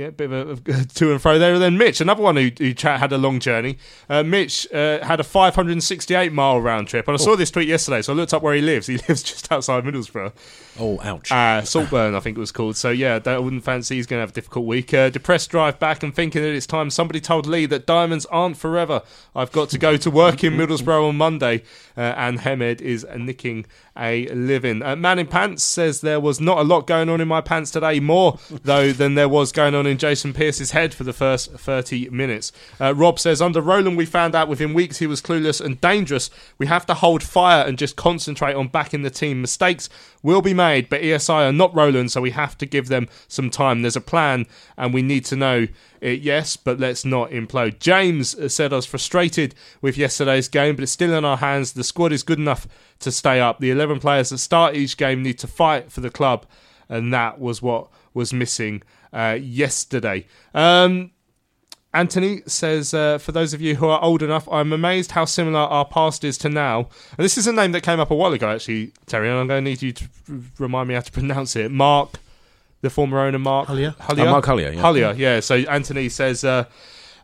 [0.00, 1.52] yeah, a bit of a, to and fro there.
[1.52, 3.76] And then Mitch, another one who, who chat, had a long journey.
[4.08, 8.00] Uh, Mitch uh, had a 568 mile round trip, and I saw this tweet yesterday,
[8.00, 8.86] so I looked up where he lives.
[8.86, 10.32] He lives just outside Middlesbrough.
[10.78, 11.30] Oh, ouch!
[11.30, 12.76] Uh, Saltburn, I think it was called.
[12.76, 14.94] So yeah, I wouldn't fancy he's going to have a difficult week.
[14.94, 16.88] Uh, depressed drive back and thinking that it's time.
[16.88, 19.02] Somebody told Lee that diamonds aren't forever.
[19.36, 21.62] I've got to go to work in Middlesbrough on Monday,
[21.96, 23.66] uh, and Hemed is nicking
[24.00, 24.82] a living.
[24.82, 27.70] Uh, Man in Pants says there was not a lot going on in my pants
[27.70, 31.52] today, more though than there was going on in Jason Pearce's head for the first
[31.52, 32.50] 30 minutes.
[32.80, 36.30] Uh, Rob says under Roland, we found out within weeks he was clueless and dangerous.
[36.58, 39.40] We have to hold fire and just concentrate on backing the team.
[39.40, 39.88] Mistakes
[40.22, 43.50] will be made, but ESI are not Roland, so we have to give them some
[43.50, 43.82] time.
[43.82, 44.46] There's a plan,
[44.76, 45.66] and we need to know
[46.00, 47.78] it, yes, but let's not implode.
[47.78, 51.72] James said I was frustrated with yesterday's game, but it's still in our hands.
[51.72, 52.66] The squad is good enough
[53.00, 53.60] to stay up.
[53.60, 56.46] The 11 players that start each game need to fight for the club,
[56.88, 58.82] and that was what was missing
[59.12, 60.26] uh, yesterday.
[60.54, 61.12] Um,
[61.92, 65.58] Anthony says, uh, for those of you who are old enough, I'm amazed how similar
[65.58, 66.88] our past is to now.
[67.18, 69.48] And this is a name that came up a while ago, actually, Terry, and I'm
[69.48, 70.08] going to need you to
[70.58, 71.70] remind me how to pronounce it.
[71.72, 72.10] Mark,
[72.82, 73.96] the former owner, Mark Hulyer.
[73.96, 74.82] Hulyer, Oh, Mark Hulyer, yeah.
[74.82, 75.40] Hulyer, yeah.
[75.40, 76.64] So Anthony says uh,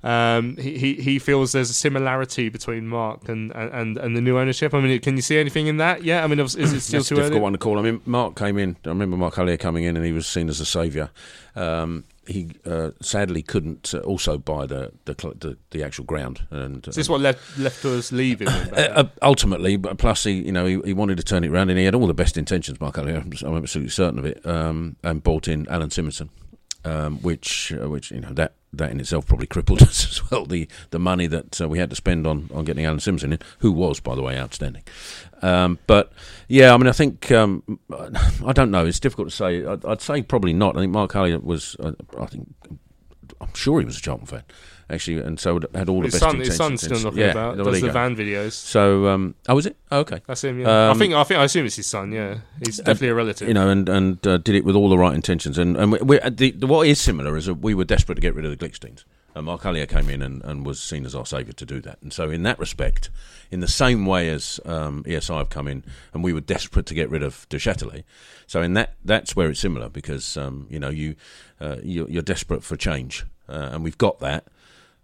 [0.04, 4.38] um, he, he he feels there's a similarity between Mark and, and, and the new
[4.38, 4.74] ownership.
[4.74, 6.04] I mean, can you see anything in that?
[6.04, 7.40] Yeah, I mean, is it still That's too a difficult early?
[7.40, 7.78] one to call.
[7.78, 8.76] I mean, Mark came in.
[8.84, 11.11] I remember Mark Hulyer coming in, and he was seen as a saviour.
[11.57, 16.86] Um, he uh, sadly couldn't uh, also buy the the, the the actual ground, and
[16.88, 18.48] Is this what left left us leaving?
[18.48, 21.70] uh, uh, ultimately, but plus he, you know, he, he wanted to turn it around,
[21.70, 22.80] and he had all the best intentions.
[22.80, 26.28] Mark I'm I'm absolutely certain of it, um, and bought in Allan Simonsen.
[26.84, 30.44] um, which uh, which you know that that in itself probably crippled us as well.
[30.46, 33.38] The the money that uh, we had to spend on, on getting Alan Simpson in,
[33.58, 34.84] who was by the way outstanding.
[35.43, 36.12] Um, but
[36.49, 37.62] yeah, I mean, I think um,
[38.47, 38.87] I don't know.
[38.87, 39.64] It's difficult to say.
[39.64, 40.76] I'd, I'd say probably not.
[40.76, 41.76] I think Mark Hulyer was.
[41.78, 42.49] Uh, I think
[43.41, 44.43] I'm sure he was a Charlton fan
[44.89, 46.80] actually, and so had all His the best son, his intentions.
[46.80, 47.57] son's still knocking yeah, about.
[47.57, 47.93] Does the go.
[47.93, 48.53] van videos.
[48.53, 49.76] So, um, oh, was it?
[49.91, 50.61] Oh, okay, That's him.
[50.61, 50.68] Yeah.
[50.68, 51.12] I Um, think.
[51.14, 51.41] I think.
[51.41, 52.12] I assume it's his son.
[52.12, 52.39] Yeah.
[52.64, 53.49] He's definitely a relative.
[53.49, 55.59] You know, and and uh, did it with all the right intentions.
[55.59, 58.20] And and we, we, the, the, what is similar is that we were desperate to
[58.20, 59.05] get rid of the Glikstens.
[59.37, 61.99] And Mark Hulyer came in and, and was seen as our saviour to do that.
[62.01, 63.11] And so, in that respect,
[63.51, 65.84] in the same way as um, ESI have come in,
[66.14, 68.05] and we were desperate to get rid of Duchâtelet.
[68.47, 71.16] So, in that, that's where it's similar because um, you know you
[71.61, 74.47] uh, you're, you're desperate for change, uh, and we've got that.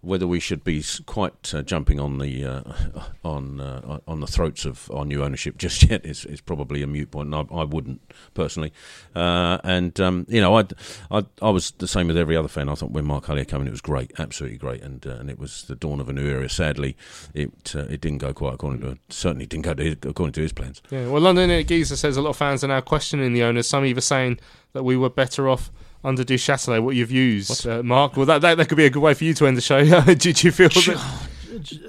[0.03, 2.63] Whether we should be quite uh, jumping on the uh,
[3.23, 6.87] on uh, on the throats of our new ownership just yet is, is probably a
[6.87, 8.01] mute point, and I, I wouldn't
[8.33, 8.73] personally.
[9.15, 12.69] Uh, and um, you know, I, I was the same with every other fan.
[12.69, 15.29] I thought when Mark Hulyer came in, it was great, absolutely great, and uh, and
[15.29, 16.49] it was the dawn of a new era.
[16.49, 16.97] Sadly,
[17.33, 20.41] it uh, it didn't go quite according to certainly didn't go to his, according to
[20.41, 20.81] his plans.
[20.89, 23.67] Yeah, well, London at says a lot of fans are now questioning the owners.
[23.67, 24.39] Some even saying
[24.73, 25.71] that we were better off
[26.03, 26.83] under Duchâtelet.
[26.83, 28.17] What your views, uh, Mark?
[28.17, 29.83] Well, that, that that could be a good way for you to end the show.
[30.13, 30.69] Did you feel?
[30.69, 30.99] That,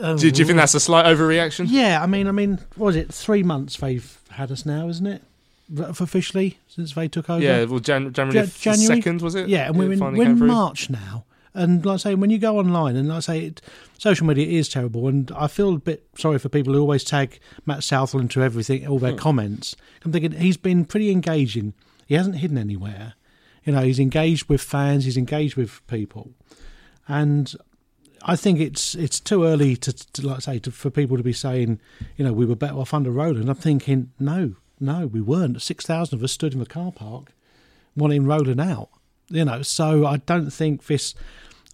[0.01, 1.67] Um, did you think that's a slight overreaction?
[1.71, 5.07] Yeah, I mean, I mean, what was it three months they've had us now, isn't
[5.07, 5.23] it?
[5.79, 7.43] Officially, since they took over.
[7.43, 9.49] Yeah, well, Jan- January second was it?
[9.49, 10.39] Yeah, and we're in, we're in?
[10.47, 11.25] March now.
[11.55, 13.63] And like I say, when you go online, and like I say, it,
[13.97, 17.39] social media is terrible, and I feel a bit sorry for people who always tag
[17.65, 19.19] Matt Southall into everything, all their Hmm.
[19.19, 19.75] comments.
[20.05, 21.73] I'm thinking he's been pretty engaging.
[22.07, 23.15] He hasn't hidden anywhere.
[23.65, 26.31] You know, he's engaged with fans, he's engaged with people,
[27.09, 27.55] and
[28.23, 31.23] I think it's it's too early to, to like I say to, for people to
[31.23, 31.81] be saying,
[32.17, 33.49] you know, we were better off under Roland.
[33.49, 35.61] I'm thinking, no, no, we weren't.
[35.61, 37.33] Six thousand of us stood in the car park
[37.97, 38.89] wanting Roland out.
[39.29, 41.15] You know, so I don't think this.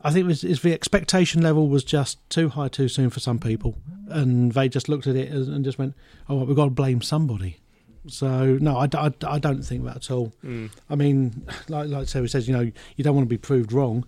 [0.03, 3.39] I think it was, the expectation level was just too high too soon for some
[3.39, 3.77] people,
[4.09, 5.95] and they just looked at it and just went,
[6.29, 7.59] "Oh, we've got to blame somebody."
[8.07, 10.33] So no, I, I, I don't think that at all.
[10.45, 10.71] Mm.
[10.89, 14.05] I mean, like like Sarah says, you know, you don't want to be proved wrong,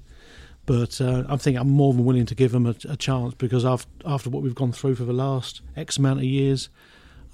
[0.67, 3.65] but uh, I think I'm more than willing to give them a, a chance because
[3.65, 6.69] after after what we've gone through for the last X amount of years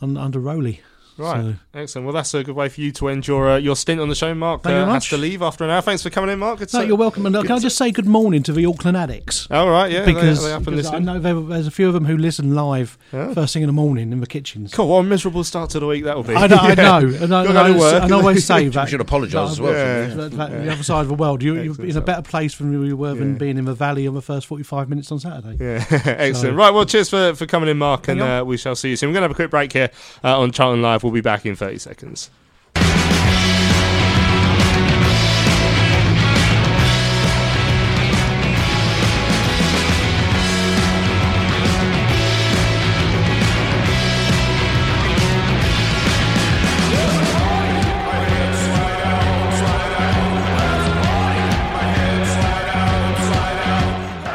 [0.00, 0.80] un, under Rowley.
[1.18, 2.06] Right, So, excellent.
[2.06, 4.14] Well, that's a good way for you to end your uh, your stint on the
[4.14, 4.62] show, Mark.
[4.62, 5.80] Thank you uh, very has to leave after an hour.
[5.82, 6.60] Thanks for coming in, Mark.
[6.60, 7.26] It's, no, uh, you're welcome.
[7.26, 9.50] And uh, can I just say good morning to the Auckland Addicks?
[9.50, 11.94] All right, yeah, because, they up and because I know there, there's a few of
[11.94, 13.34] them who listen live Yeah.
[13.34, 14.72] first thing in the morning in the kitchens.
[14.72, 14.88] Cool.
[14.88, 16.34] What a miserable start to the week that will be.
[16.34, 18.02] I know, I know, and I, Gotta and I, work.
[18.04, 19.72] and I always say that We should apologise as well.
[19.72, 22.56] that- that- that the other side of the world, you, you're in a better place
[22.56, 25.56] than you were than being in the valley on the first 45 minutes on Saturday.
[25.58, 26.36] Yeah, excellent.
[26.36, 28.96] So- Right, well, cheers for, for coming in, Mark, and uh, we shall see you
[28.96, 29.10] soon.
[29.10, 29.90] We're going to have a quick break here
[30.24, 31.02] uh, on Charlton Live.
[31.08, 32.28] We'll be back in 30 seconds.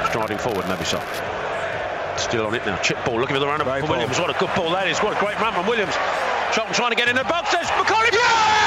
[0.09, 2.19] Striding forward, Naby Sarr.
[2.19, 2.77] Still on it now.
[2.77, 4.19] Chip ball, looking for the run up for Williams.
[4.19, 4.97] What a good ball that is.
[4.97, 5.93] What a great run from Williams.
[6.53, 7.51] Charlton trying to get in the box.
[7.51, 8.13] There's Macauley.
[8.13, 8.62] Yeah!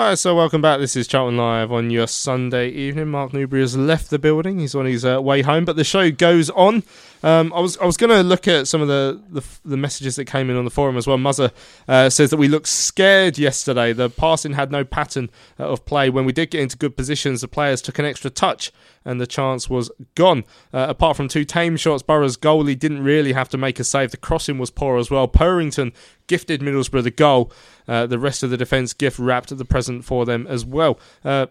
[0.00, 0.80] All right, so welcome back.
[0.80, 3.08] This is Charlton Live on your Sunday evening.
[3.08, 4.58] Mark Newbury has left the building.
[4.58, 6.84] He's on his uh, way home, but the show goes on.
[7.22, 10.16] Um, I was I was going to look at some of the, the the messages
[10.16, 11.18] that came in on the forum as well.
[11.18, 11.50] Muzzer
[11.86, 13.92] uh, says that we looked scared yesterday.
[13.92, 15.28] The passing had no pattern
[15.58, 16.08] uh, of play.
[16.08, 18.72] When we did get into good positions, the players took an extra touch,
[19.04, 20.44] and the chance was gone.
[20.72, 24.12] Uh, apart from two tame shots, Borough's goalie didn't really have to make a save.
[24.12, 25.28] The crossing was poor as well.
[25.28, 25.92] Purrington
[26.26, 27.52] gifted Middlesbrough the goal.
[27.90, 30.96] Uh, the rest of the defence gift wrapped the present for them as well.
[31.24, 31.46] Uh,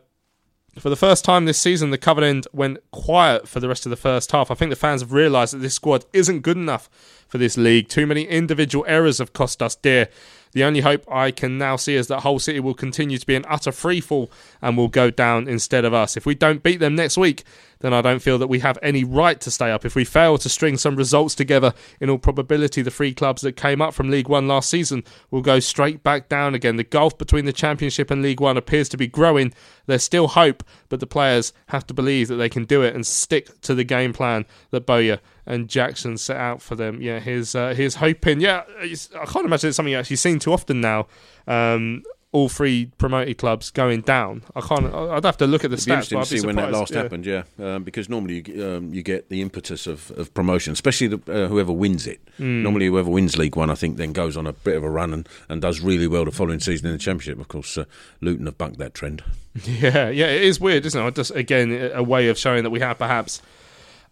[0.77, 3.89] for the first time this season, the covered end went quiet for the rest of
[3.89, 4.49] the first half.
[4.49, 6.89] I think the fans have realised that this squad isn't good enough
[7.27, 7.89] for this league.
[7.89, 10.07] Too many individual errors have cost us dear.
[10.51, 13.35] The only hope I can now see is that Hull City will continue to be
[13.35, 14.29] an utter freefall
[14.61, 16.17] and will go down instead of us.
[16.17, 17.43] If we don't beat them next week,
[17.81, 19.85] then I don't feel that we have any right to stay up.
[19.85, 23.55] If we fail to string some results together, in all probability, the three clubs that
[23.55, 26.75] came up from League One last season will go straight back down again.
[26.75, 29.53] The gulf between the Championship and League One appears to be growing.
[29.85, 33.05] There's still hope, but the players have to believe that they can do it and
[33.05, 35.19] stick to the game plan that Bowyer
[35.49, 37.01] and Jackson set out for them.
[37.01, 38.39] Yeah, here's uh, here's hoping.
[38.39, 41.07] Yeah, I can't imagine it's something you actually seen too often now.
[41.47, 44.43] Um, all three promoted clubs going down.
[44.55, 44.93] I can't.
[44.93, 46.11] I'd have to look at the It'd be stats.
[46.11, 47.01] interesting but to I'd be see when that last yeah.
[47.01, 51.07] happened, yeah, um, because normally you, um, you get the impetus of, of promotion, especially
[51.07, 52.23] the, uh, whoever wins it.
[52.37, 52.61] Mm.
[52.61, 55.11] Normally, whoever wins League One, I think, then goes on a bit of a run
[55.11, 57.39] and, and does really well the following season in the Championship.
[57.41, 57.85] Of course, uh,
[58.21, 59.23] Luton have bucked that trend.
[59.65, 61.15] Yeah, yeah, it is weird, isn't it?
[61.15, 63.41] Just again, a way of showing that we have perhaps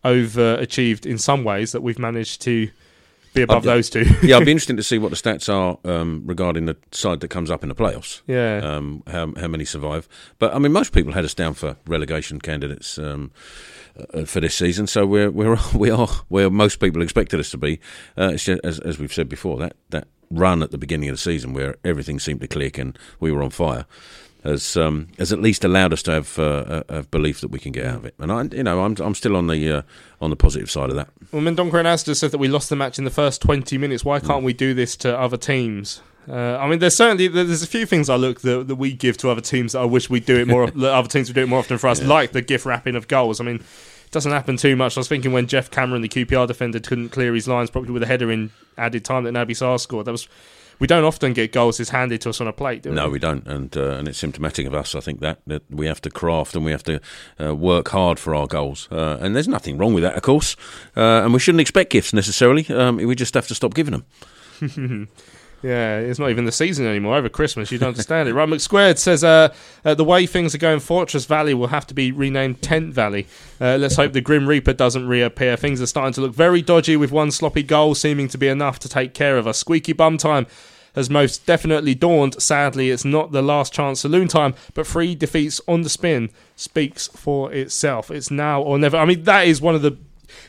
[0.03, 2.69] overachieved in some ways that we've managed to
[3.33, 4.05] be above I'd- those two.
[4.23, 7.27] yeah, it'd be interesting to see what the stats are um, regarding the side that
[7.29, 8.21] comes up in the playoffs.
[8.27, 8.57] Yeah.
[8.63, 10.07] um, how how many survive?
[10.39, 12.97] But I mean, most people had us down for relegation candidates.
[12.97, 13.31] Um,
[14.13, 17.57] uh, for this season, so we're we're we are where most people expected us to
[17.57, 17.79] be.
[18.15, 21.13] Uh, it's just, as as we've said before, that that run at the beginning of
[21.15, 23.85] the season where everything seemed to click and we were on fire
[24.47, 27.59] has um, has at least allowed us to have uh, a, a belief that we
[27.59, 28.15] can get out of it.
[28.19, 29.81] And I, you know, I'm I'm still on the uh,
[30.21, 31.09] on the positive side of that.
[31.31, 34.05] Well, Mendonca and Asda said that we lost the match in the first 20 minutes.
[34.05, 36.01] Why can't we do this to other teams?
[36.29, 39.17] Uh, I mean, there's certainly there's a few things I look that, that we give
[39.19, 40.69] to other teams that I wish we do it more.
[40.71, 43.07] that other teams would do it more often for us, like the gift wrapping of
[43.07, 43.39] goals.
[43.39, 44.97] I mean, it doesn't happen too much.
[44.97, 48.03] I was thinking when Geoff Cameron, the QPR defender, couldn't clear his lines properly with
[48.03, 50.05] a header in added time that Naby Sarr scored.
[50.05, 50.27] That was
[50.80, 52.95] we don't often get goals is handed to us on a plate, do we?
[52.95, 54.95] No, we don't, and uh, and it's symptomatic of us.
[54.95, 56.99] I think that that we have to craft and we have to
[57.39, 58.88] uh, work hard for our goals.
[58.91, 60.55] Uh, and there's nothing wrong with that, of course.
[60.95, 62.67] Uh, and we shouldn't expect gifts necessarily.
[62.69, 64.05] Um, we just have to stop giving them.
[65.64, 67.16] Yeah, it's not even the season anymore.
[67.16, 68.34] Over Christmas, you don't understand it.
[68.34, 69.53] Right, McSquared says uh,
[69.84, 73.26] uh, the way things are going, Fortress Valley will have to be renamed Tent Valley.
[73.60, 75.58] Uh, let's hope the Grim Reaper doesn't reappear.
[75.58, 78.78] Things are starting to look very dodgy, with one sloppy goal seeming to be enough
[78.80, 79.58] to take care of us.
[79.58, 80.45] Squeaky bum time
[80.93, 82.41] has most definitely dawned.
[82.41, 87.08] Sadly, it's not the last chance saloon time, but three defeats on the spin speaks
[87.08, 88.12] for itself.
[88.12, 88.97] It's now or never.
[88.97, 89.97] I mean, that is one of the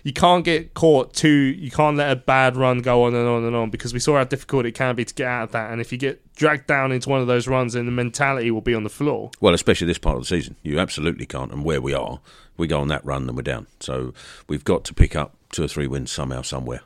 [0.05, 1.29] you can't get caught too.
[1.29, 4.17] You can't let a bad run go on and on and on because we saw
[4.17, 5.71] how difficult it can be to get out of that.
[5.71, 8.61] And if you get dragged down into one of those runs, then the mentality will
[8.61, 9.31] be on the floor.
[9.41, 11.53] Well, especially this part of the season, you absolutely can't.
[11.53, 12.21] And where we are,
[12.57, 13.67] we go on that run, then we're down.
[13.81, 14.15] So
[14.49, 16.81] we've got to pick up two or three wins somehow, somewhere.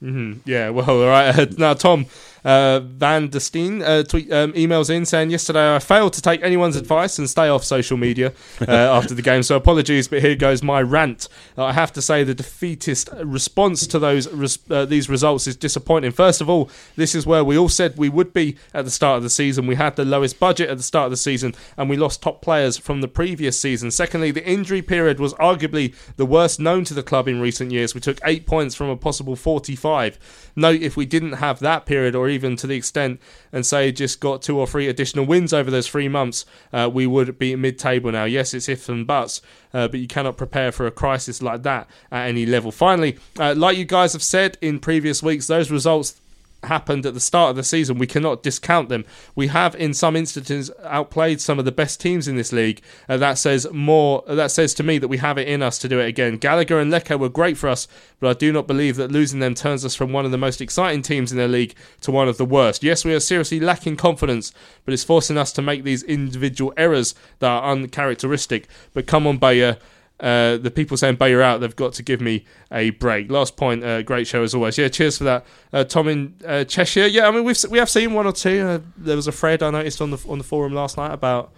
[0.00, 1.50] hmm Yeah, well, all right.
[1.58, 2.06] Now, Tom
[2.44, 6.42] uh, Van der Steen uh, tweet, um, emails in saying, Yesterday I failed to take
[6.42, 8.32] anyone's advice and stay off social media
[8.66, 11.28] uh, after the game, so apologies, but here goes my rant.
[11.56, 15.56] Uh, I have to say the defeatist response to those res- uh, these results is
[15.56, 16.12] disappointing.
[16.12, 19.18] First of all, this is where we all said we would be at the start
[19.18, 19.66] of the season.
[19.66, 22.42] We had the lowest budget at the start of the season, and we lost top
[22.42, 23.90] players from the previous season.
[23.90, 27.94] Secondly, the injury period was arguably the worst known to the club in recent years.
[27.94, 30.52] We took eight points from a possible 45.
[30.56, 33.20] Note if we didn't have that period, or even to the extent,
[33.52, 37.06] and say just got two or three additional wins over those three months, uh, we
[37.06, 38.24] would be mid table now.
[38.24, 39.40] Yes, it's ifs and buts,
[39.72, 42.70] uh, but you cannot prepare for a crisis like that at any level.
[42.70, 46.20] Finally, uh, like you guys have said in previous weeks, those results
[46.64, 47.98] happened at the start of the season.
[47.98, 49.04] We cannot discount them.
[49.34, 52.80] We have, in some instances, outplayed some of the best teams in this league.
[53.08, 54.24] Uh, that says more.
[54.26, 56.36] uh, That says to me that we have it in us to do it again.
[56.36, 57.86] Gallagher and Leko were great for us,
[58.18, 60.60] but I do not believe that losing them turns us from one of the most
[60.60, 62.82] exciting teams in the league to one of the worst.
[62.82, 64.52] Yes, we are seriously lacking confidence,
[64.84, 68.66] but it's forcing us to make these individual errors that are uncharacteristic.
[68.94, 69.78] But come on, Bowyer.
[70.20, 73.30] Uh, the people saying Bowyer out, they've got to give me a break.
[73.30, 74.76] Last point, uh, great show as always.
[74.76, 77.06] Yeah, cheers for that, uh, Tom in uh, Cheshire.
[77.06, 78.60] Yeah, I mean we've we have seen one or two.
[78.60, 81.52] Uh, there was a thread I noticed on the on the forum last night about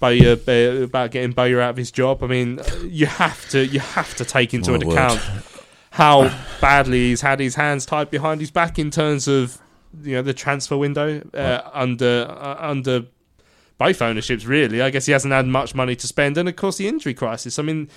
[0.00, 2.22] Bowyer Bowyer- about getting Bowyer out of his job.
[2.22, 5.20] I mean, uh, you have to you have to take into account
[5.90, 6.28] how
[6.60, 9.58] badly he's had his hands tied behind his back in terms of
[10.02, 13.06] you know the transfer window uh, under uh, under
[13.78, 14.80] both ownerships really.
[14.80, 16.38] I guess he hasn't had much money to spend.
[16.38, 17.58] And of course the injury crisis.
[17.58, 17.88] I mean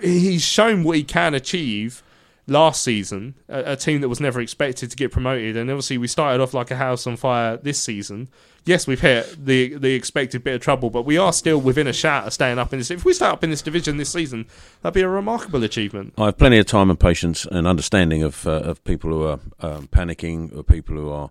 [0.00, 2.02] he's shown what he can achieve
[2.46, 5.56] last season a, a team that was never expected to get promoted.
[5.56, 8.28] And obviously we started off like a house on fire this season.
[8.66, 11.92] Yes we've hit the the expected bit of trouble but we are still within a
[11.92, 14.46] shout of staying up in this if we stay up in this division this season
[14.80, 16.14] that'd be a remarkable achievement.
[16.16, 19.40] I have plenty of time and patience and understanding of uh, of people who are
[19.60, 21.30] um, panicking, or people who are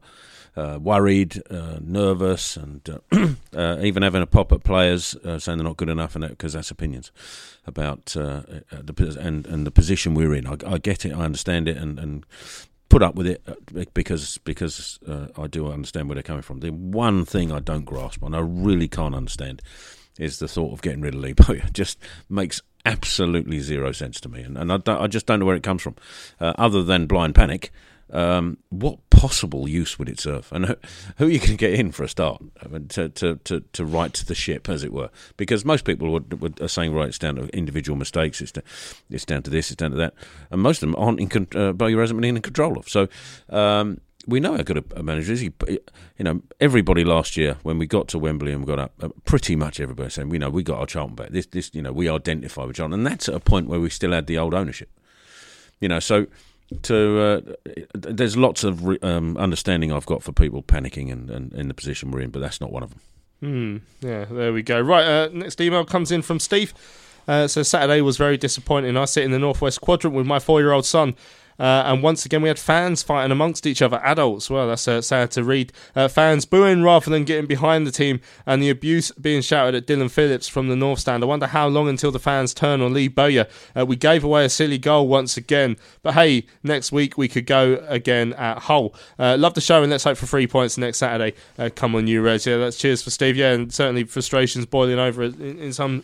[0.55, 3.27] uh, worried, uh, nervous, and uh,
[3.57, 6.53] uh, even having a pop at players uh, saying they're not good enough, and because
[6.53, 7.11] that's opinions
[7.65, 10.45] about the and and the position we're in.
[10.45, 12.25] I, I get it, I understand it, and and
[12.89, 13.41] put up with it
[13.93, 14.99] because because
[15.37, 16.59] I do understand where they're coming from.
[16.59, 19.61] The one thing I don't grasp and I really can't understand
[20.19, 21.67] is the thought of getting rid of Lee Bowyer.
[21.73, 21.97] Just
[22.29, 25.63] makes absolutely zero sense to me, and, and I, I just don't know where it
[25.63, 25.95] comes from,
[26.41, 27.71] uh, other than blind panic.
[28.13, 30.47] Um, what possible use would it serve?
[30.51, 30.65] And
[31.17, 33.61] who, are you going to get in for a start I mean, to, to, to,
[33.61, 35.09] to right the ship, as it were?
[35.35, 38.63] Because most people would, would, are saying, right, it's down to individual mistakes, it's, to,
[39.09, 40.13] it's down to this, it's down to that.
[40.51, 42.87] And most of them aren't in uh, hasn't been in control of.
[42.87, 43.07] So
[43.49, 45.39] um, we know how good a, a manager is.
[45.39, 48.93] He, you know, everybody last year when we got to Wembley and we got up,
[49.01, 51.29] uh, pretty much everybody saying, we know we got our Charlton back.
[51.29, 53.89] This, this, you know, we identify with Charlton, and that's at a point where we
[53.89, 54.89] still had the old ownership.
[55.79, 56.27] You know, so
[56.83, 61.53] to uh, there's lots of re- um, understanding I've got for people panicking and, and
[61.53, 62.99] in the position we're in, but that's not one of them.
[63.39, 63.77] Hmm.
[64.07, 64.79] Yeah, there we go.
[64.79, 66.73] Right, uh, next email comes in from Steve.
[67.27, 68.97] Uh, so Saturday was very disappointing.
[68.97, 71.15] I sit in the northwest quadrant with my four-year-old son.
[71.59, 74.49] Uh, and once again, we had fans fighting amongst each other, adults.
[74.49, 75.71] Well, that's uh, sad to read.
[75.95, 79.87] Uh, fans booing rather than getting behind the team, and the abuse being shouted at
[79.87, 81.23] Dillon Phillips from the North Stand.
[81.23, 83.47] I wonder how long until the fans turn on Lee Bowyer.
[83.77, 87.45] Uh, we gave away a silly goal once again, but hey, next week we could
[87.45, 88.93] go again at Hull.
[89.19, 91.35] Uh, love the show, and let's hope for three points next Saturday.
[91.57, 92.45] Uh, come on, you Reg.
[92.45, 93.37] Yeah, that's cheers for Steve.
[93.37, 96.03] Yeah, and certainly frustrations boiling over in, in some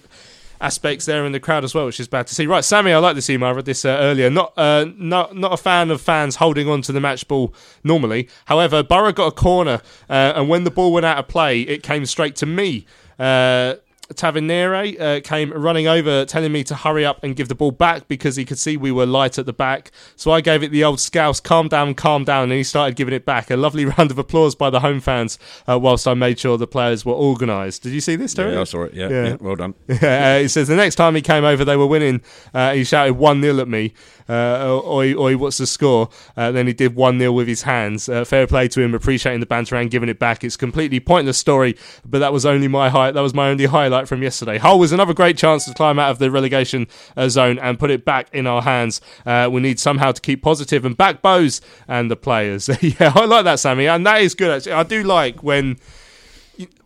[0.62, 2.48] aspects there in the crowd as well, which is bad to see.
[2.48, 3.50] Right, Sammy, I like this email.
[3.50, 4.30] I read this uh, earlier.
[4.30, 7.54] Not, uh, not, not a fan of fans holding on to the match ball
[7.84, 8.28] normally.
[8.46, 11.84] However, Borough got a corner, uh, and when the ball went out of play, it
[11.84, 12.86] came straight to me.
[13.18, 13.76] Uh,
[14.16, 18.08] Tavernier uh, came running over, telling me to hurry up and give the ball back
[18.08, 19.92] because he could see we were light at the back.
[20.16, 23.14] So I gave it the old scouse, calm down, calm down, and he started giving
[23.14, 23.52] it back.
[23.52, 25.38] A lovely round of applause by the home fans,
[25.68, 27.84] uh, whilst I made sure the players were organised.
[27.84, 28.54] Did you see this, Terry?
[28.54, 28.94] Yeah, I saw it.
[28.94, 29.28] Yeah, yeah.
[29.28, 29.76] yeah well done.
[30.02, 32.22] Yeah, uh, he says the next time he came over, they were winning.
[32.54, 33.94] Uh, he shouted one 0 at me.
[34.30, 36.08] Uh, oi, oi, what's the score?
[36.38, 38.08] Uh, then he did 1 0 with his hands.
[38.08, 40.44] Uh, fair play to him, appreciating the banter and giving it back.
[40.44, 41.76] It's completely pointless story,
[42.06, 44.58] but that was only my high, that was my only highlight from yesterday.
[44.58, 47.92] Hull was another great chance to climb out of the relegation uh, zone and put
[47.92, 49.02] it back in our hands.
[49.26, 52.70] Uh, we need somehow to keep positive and back Bowes and the players.
[52.82, 54.52] yeah, I like that, Sammy, and that is good.
[54.52, 54.74] Actually.
[54.74, 55.78] I do like when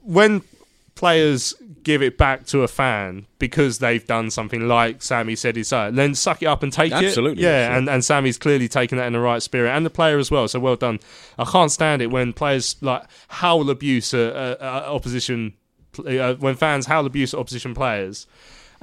[0.01, 0.41] when
[0.95, 1.53] players
[1.83, 5.91] give it back to a fan because they've done something like Sammy said he's uh,
[5.91, 7.09] then suck it up and take Absolutely, it.
[7.09, 7.43] Absolutely.
[7.43, 10.31] Yeah, and, and Sammy's clearly taken that in the right spirit and the player as
[10.31, 10.47] well.
[10.47, 10.99] So well done.
[11.37, 15.53] I can't stand it when players like howl abuse at, uh, uh, opposition,
[15.99, 18.27] uh, when fans howl abuse at opposition players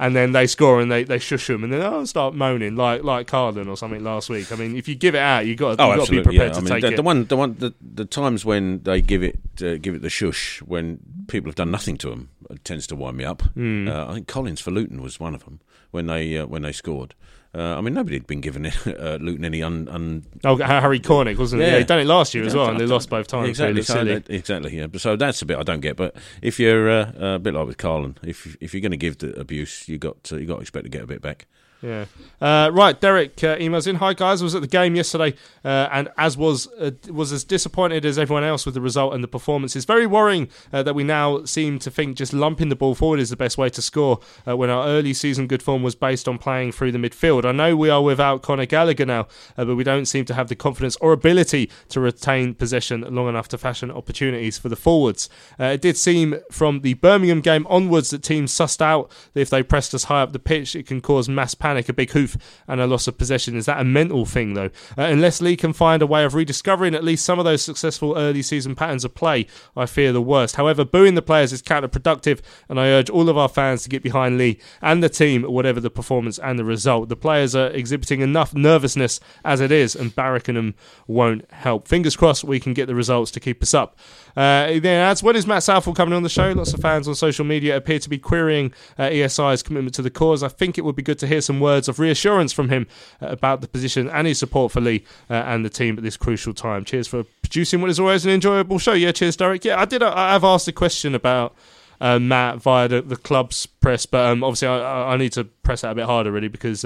[0.01, 3.03] and then they score and they, they shush them and then oh start moaning like
[3.03, 4.51] like Karlan or something last week.
[4.51, 6.53] I mean, if you give it out, you got oh, got to be prepared yeah.
[6.53, 6.95] to I mean, take the, it.
[6.95, 10.09] The one, the one, the, the times when they give it uh, give it the
[10.09, 12.29] shush when people have done nothing to them
[12.63, 13.43] tends to wind me up.
[13.55, 13.89] Mm.
[13.89, 15.59] Uh, I think Collins for Luton was one of them
[15.91, 17.13] when they uh, when they scored.
[17.53, 20.23] Uh, I mean, nobody had been given uh, Luton any un, un.
[20.45, 21.65] Oh, Harry Cornick wasn't it?
[21.65, 21.71] Yeah.
[21.73, 23.49] Yeah, he done it last year as Yeah, well, and they lost both times.
[23.49, 24.77] Exactly, Really so that- exactly.
[24.77, 25.97] Yeah, so that's a bit I don't get.
[25.97, 29.17] But if you're uh, a bit like with Karlan, if if you're going to give
[29.17, 31.45] the abuse, you got to, you got to expect to get a bit back.
[31.81, 32.05] Yeah.
[32.39, 33.95] Uh, right, Derek uh, emails in.
[33.95, 35.33] Hi guys, I was at the game yesterday,
[35.65, 39.23] uh, and as was uh, was as disappointed as everyone else with the result and
[39.23, 39.75] the performance.
[39.75, 43.19] It's very worrying uh, that we now seem to think just lumping the ball forward
[43.19, 44.19] is the best way to score.
[44.47, 47.45] Uh, when our early season good form was based on playing through the midfield.
[47.45, 50.55] I know we are without Conor Gallagher now, but we don't seem to have the
[50.55, 55.29] confidence or ability to retain possession long enough to fashion opportunities for the forwards.
[55.57, 59.63] It did seem from the Birmingham game onwards that teams sussed out that if they
[59.63, 62.37] pressed us high up the pitch, it can cause mass panic, a big hoof,
[62.67, 63.55] and a loss of possession.
[63.55, 64.69] Is that a mental thing, though?
[64.97, 68.17] Uh, unless Lee can find a way of rediscovering at least some of those successful
[68.17, 70.55] early season patterns of play, I fear the worst.
[70.55, 74.03] However, booing the players is counterproductive, and I urge all of our fans to get
[74.03, 77.09] behind Lee and the team, whatever the performance and the result.
[77.09, 80.75] The players are exhibiting enough nervousness as it is, and Barrickenham
[81.07, 81.87] won't help.
[81.87, 83.97] Fingers crossed we can get the results to keep us up.
[84.35, 84.39] Uh,
[84.83, 86.51] adds, when is Matt Southall coming on the show?
[86.51, 90.09] Lots of fans on social media appear to be querying uh, ESI's commitment to the
[90.09, 90.41] cause.
[90.43, 92.87] I think it would be good to hear some words of reassurance from him
[93.21, 96.17] uh, about the position and his support for Lee uh, and the team at this
[96.17, 96.85] crucial time.
[96.85, 98.93] Cheers for producing what is always an enjoyable show.
[98.93, 99.65] Yeah, cheers, Derek.
[99.65, 100.01] Yeah, I did.
[100.03, 101.53] uh, I have asked a question about
[101.99, 105.43] uh, Matt via the, the club's press, but um, obviously I, I- I need to
[105.43, 106.85] press that a bit harder, really, because.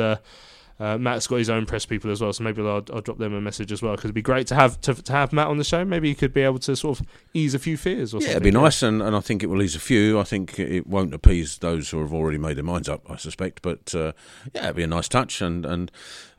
[0.77, 3.33] Uh, Matt's got his own press people as well, so maybe I'll, I'll drop them
[3.33, 5.57] a message as well because it'd be great to have to, to have Matt on
[5.57, 5.85] the show.
[5.85, 8.31] Maybe he could be able to sort of ease a few fears or Yeah, something.
[8.31, 10.19] it'd be nice, and, and I think it will ease a few.
[10.19, 13.61] I think it won't appease those who have already made their minds up, I suspect.
[13.61, 14.11] But uh,
[14.53, 15.89] yeah, it'd be a nice touch, and and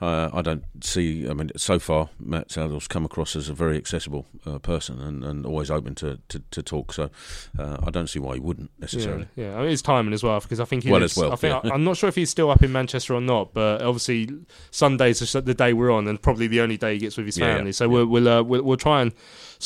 [0.01, 1.29] uh, I don't see.
[1.29, 5.25] I mean, so far Matt Southall's come across as a very accessible uh, person and,
[5.25, 6.93] and always open to, to, to talk.
[6.93, 7.11] So
[7.59, 9.29] uh, I don't see why he wouldn't necessarily.
[9.37, 9.57] Yeah, yeah.
[9.59, 11.37] I mean, it's timing as well because I think he Well lives- as well, I
[11.37, 11.73] think yeah.
[11.73, 14.29] I'm not sure if he's still up in Manchester or not, but obviously
[14.71, 17.39] Sundays is the day we're on, and probably the only day he gets with his
[17.39, 17.73] Yeah, yeah, family.
[17.73, 19.13] so we'll we'll, uh, we'll we'll try and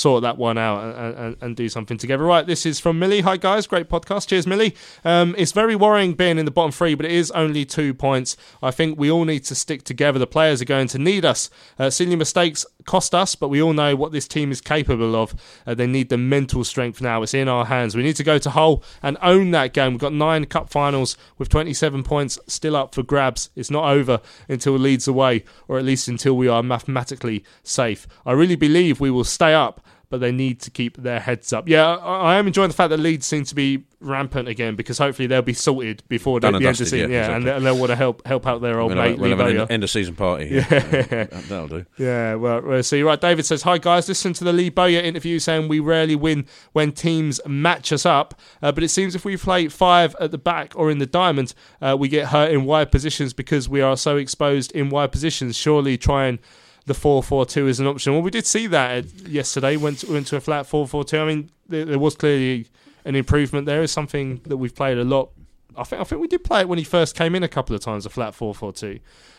[0.01, 2.25] sort that one out and, and, and do something together.
[2.25, 3.21] Right, this is from Millie.
[3.21, 4.29] Hi guys, great podcast.
[4.29, 4.75] Cheers, Millie.
[5.05, 8.37] Um, it's very worrying being in the bottom three, but it is only two points.
[8.63, 10.19] I think we all need to stick together.
[10.19, 11.51] The players are going to need us.
[11.79, 15.35] Uh, silly mistakes cost us, but we all know what this team is capable of.
[15.67, 17.23] Uh, they need the mental strength now.
[17.23, 17.95] It's in our hands.
[17.95, 19.93] We need to go to Hull and own that game.
[19.93, 23.51] We've got nine cup finals with 27 points still up for grabs.
[23.55, 28.07] It's not over until Leeds away, or at least until we are mathematically safe.
[28.25, 31.69] I really believe we will stay up but they need to keep their heads up.
[31.69, 34.99] Yeah, I, I am enjoying the fact that Leeds seem to be rampant again because
[34.99, 37.11] hopefully they'll be sorted before the, Done the and end of the season.
[37.11, 37.37] yeah, Yeah, exactly.
[37.37, 39.31] and, they- and they'll want to help help out their old We'll mate have, we'll
[39.31, 40.47] Lee have an end, of season party.
[40.51, 40.63] Yeah.
[40.69, 41.87] That- that'll do.
[41.97, 43.21] Yeah, well, well, so you're right.
[43.21, 44.09] David says, Hi, guys.
[44.09, 48.39] Listen to the Lee Bowyer interview saying we rarely win when teams match us up.
[48.63, 51.55] Uh, but it seems if we play five at the back or in the diamond,
[51.81, 55.57] uh, we get hurt in wide positions because we are so exposed in wide positions.
[55.57, 56.39] Surely trying
[56.87, 58.13] the 4 4 2 is an option.
[58.13, 61.19] Well, we did see that yesterday, went to, went to a flat 4 4 2.
[61.19, 62.67] I mean, there, there was clearly
[63.05, 63.83] an improvement there.
[63.83, 65.31] It's something that we've played a lot.
[65.77, 67.75] I think I think we did play it when he first came in a couple
[67.77, 68.99] of times, a flat 4 4 2.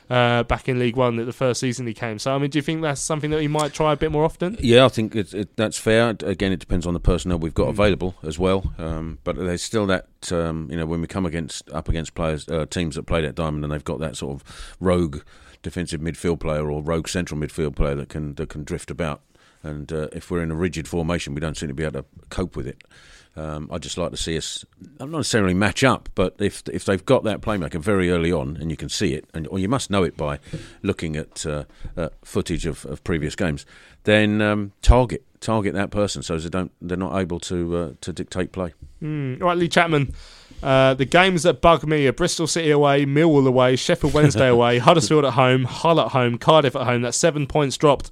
[0.10, 2.20] Uh, back in League One, at the first season he came.
[2.20, 4.26] So, I mean, do you think that's something that he might try a bit more
[4.26, 4.58] often?
[4.60, 6.10] Yeah, I think it, it, that's fair.
[6.10, 7.56] Again, it depends on the personnel we've Mm.
[7.56, 8.74] got available as well.
[8.78, 12.48] Um, but there's still that um, you know when we come against up against players
[12.50, 15.22] uh, teams that play that diamond and they've got that sort of rogue
[15.62, 19.22] defensive midfield player or rogue central midfield player that can that can drift about.
[19.64, 22.06] And uh, if we're in a rigid formation, we don't seem to be able to
[22.30, 22.84] cope with it.
[23.36, 24.66] Um, I'd just like to see us
[25.00, 28.70] not necessarily match up, but if if they've got that playmaker very early on, and
[28.70, 30.40] you can see it, and or you must know it by
[30.82, 31.64] looking at uh,
[32.24, 33.66] footage of, of previous games,
[34.04, 38.12] then um, target target that person so they don't they're not able to uh, to
[38.12, 38.74] dictate play.
[39.02, 39.42] Mm.
[39.42, 40.14] Right, Lee Chapman.
[40.64, 44.78] Uh, the games that bug me are Bristol City away, Millwall away, Sheffield Wednesday away,
[44.78, 47.02] Huddersfield at home, Hull at home, Cardiff at home.
[47.02, 48.12] That's seven points dropped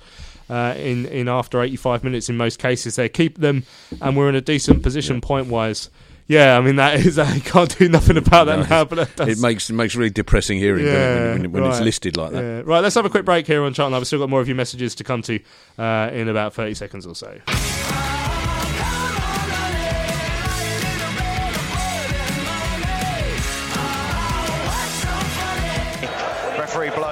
[0.50, 2.96] uh, in in after 85 minutes in most cases.
[2.96, 3.64] They keep them,
[4.02, 5.90] and we're in a decent position point wise.
[6.28, 8.86] Yeah, I mean that is I can't do nothing about that No, now.
[8.86, 12.18] But that it makes it makes really depressing hearing doesn't when, when, when it's listed
[12.18, 12.42] like that.
[12.42, 12.62] Yeah.
[12.66, 13.96] Right, let's have a quick break here on Charlton.
[13.96, 15.40] I've still got more of your messages to come to
[15.78, 18.19] uh, in about 30 seconds or so.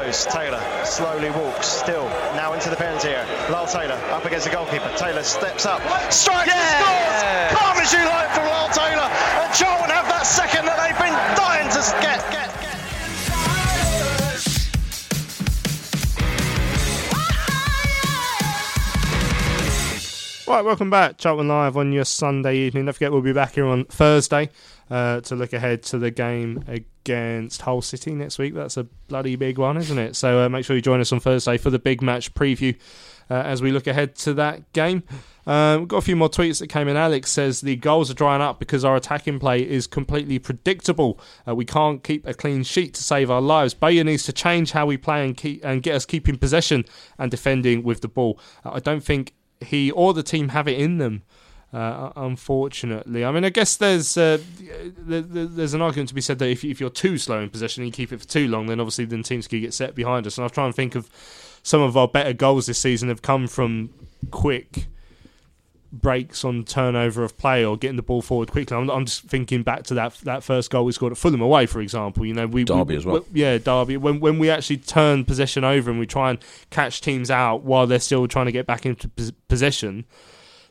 [0.08, 0.26] Blows.
[0.28, 1.68] Taylor slowly walks.
[1.68, 2.08] Still
[2.40, 3.28] now into the penalty area.
[3.52, 4.90] Lyle Taylor up against the goalkeeper.
[4.96, 5.82] Taylor steps up,
[6.14, 7.60] strikes and scores.
[7.60, 9.10] Calm as you like from Lyle Taylor.
[9.44, 12.24] And Charlton have that second that they've been dying to get.
[12.32, 12.67] get, get.
[20.48, 21.18] Right, welcome back.
[21.18, 22.86] Charlton Live on your Sunday evening.
[22.86, 24.50] Don't forget, we'll be back here on Thursday
[24.90, 28.54] uh, to look ahead to the game against Hull City next week.
[28.54, 30.16] That's a bloody big one, isn't it?
[30.16, 32.78] So uh, make sure you join us on Thursday for the big match preview
[33.30, 35.04] uh, as we look ahead to that game.
[35.46, 36.96] Um, we've got a few more tweets that came in.
[36.96, 41.20] Alex says the goals are drying up because our attacking play is completely predictable.
[41.46, 43.74] Uh, we can't keep a clean sheet to save our lives.
[43.74, 46.86] Bowyer needs to change how we play and keep and get us keeping possession
[47.18, 48.40] and defending with the ball.
[48.64, 51.24] Uh, I don't think he or the team have it in them.
[51.74, 54.38] Uh, unfortunately, I mean, I guess there's uh,
[54.98, 57.50] there- there- there's an argument to be said that if, if you're too slow in
[57.50, 59.94] possession and you keep it for too long, then obviously then teams can get set
[59.94, 60.38] behind us.
[60.38, 61.10] And I've tried and think of
[61.64, 63.90] some of our better goals this season have come from
[64.32, 64.88] quick
[65.92, 68.76] breaks on turnover of play or getting the ball forward quickly.
[68.76, 71.66] I'm, I'm just thinking back to that that first goal we scored at Fulham away,
[71.66, 72.26] for example.
[72.26, 73.26] You know, we Derby we- as well.
[73.32, 73.98] we- yeah, Derby.
[73.98, 76.40] When when we actually turn possession over and we try and
[76.70, 80.06] catch teams out while they're still trying to get back into pos- possession.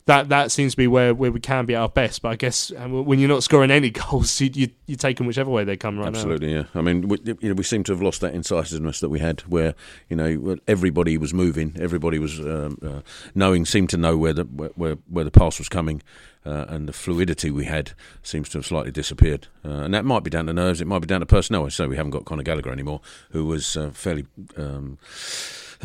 [0.06, 2.36] That that seems to be where, where we can be at our best, but I
[2.36, 5.64] guess um, when you're not scoring any goals, you you, you take them whichever way
[5.64, 6.18] they come right now.
[6.18, 6.64] Absolutely, yeah.
[6.76, 9.40] I mean, we, you know, we seem to have lost that incisiveness that we had,
[9.42, 9.74] where
[10.08, 13.00] you know everybody was moving, everybody was um, uh,
[13.34, 16.00] knowing, seemed to know where the where where, where the pass was coming,
[16.44, 17.90] uh, and the fluidity we had
[18.22, 19.48] seems to have slightly disappeared.
[19.64, 21.68] Uh, and that might be down to nerves, it might be down to personnel.
[21.70, 23.00] So we haven't got Conor Gallagher anymore,
[23.30, 24.26] who was uh, fairly.
[24.56, 24.98] Um,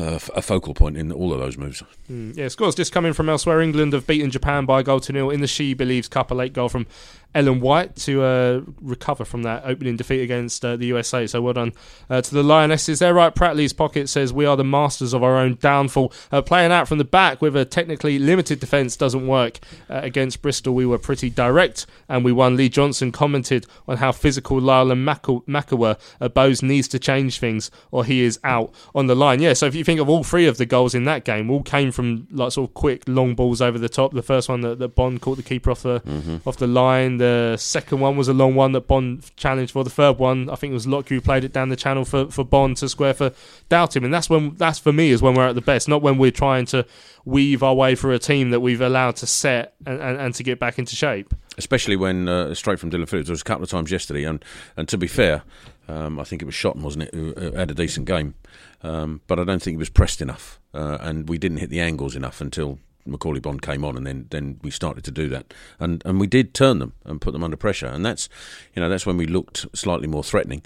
[0.02, 1.84] a focal point in all of those moves.
[2.11, 3.61] Mm, yeah, scores just coming from elsewhere.
[3.61, 6.32] England have beaten Japan by a goal to nil in the She Believes Cup.
[6.32, 6.88] A late goal from
[7.33, 11.25] Ellen White to uh, recover from that opening defeat against uh, the USA.
[11.27, 11.73] So well done
[12.09, 12.99] uh, to the Lionesses.
[12.99, 13.33] They're right.
[13.33, 16.11] Pratley's pocket says we are the masters of our own downfall.
[16.31, 19.59] Uh, playing out from the back with a technically limited defence doesn't work.
[19.89, 22.55] Uh, against Bristol, we were pretty direct and we won.
[22.57, 25.97] Lee Johnson commented on how physical Lyle and Macca were.
[26.19, 29.41] Uh, Bose needs to change things or he is out on the line.
[29.41, 31.63] Yeah, so if you think of all three of the goals in that game, all
[31.63, 34.13] came from like sort of quick long balls over the top.
[34.13, 36.41] The first one that, that Bonne caught the keeper off the Mhm.
[36.45, 37.17] off the line.
[37.22, 39.84] The second one was a long one that Bonne challenged for.
[39.84, 42.31] The third one, I think it was Lockyer who played it down the channel for,
[42.31, 43.31] for Bonne to square for
[43.69, 44.03] Doughty.
[44.03, 46.31] And that's when that's for me is when we're at the best, not when we're
[46.31, 46.84] trying to
[47.23, 50.43] weave our way through a team that we've allowed to set and, and, and to
[50.43, 51.34] get back into shape.
[51.57, 53.27] especially when uh, straight from Dillon Phillips.
[53.27, 54.43] There was a couple of times yesterday, and
[54.76, 55.43] and to be fair,
[55.88, 58.34] um, I think it was Shotton, wasn't it, who uh, had a decent game,
[58.81, 61.81] um, but I don't think he was pressed enough, uh, and we didn't hit the
[61.81, 62.80] angles enough until.
[63.07, 66.28] Macauley Bonne came on, and then, then we started to do that, and and we
[66.28, 68.30] did turn them and put them under pressure, and that's,
[68.76, 70.61] you know, that's when we looked slightly more threatening.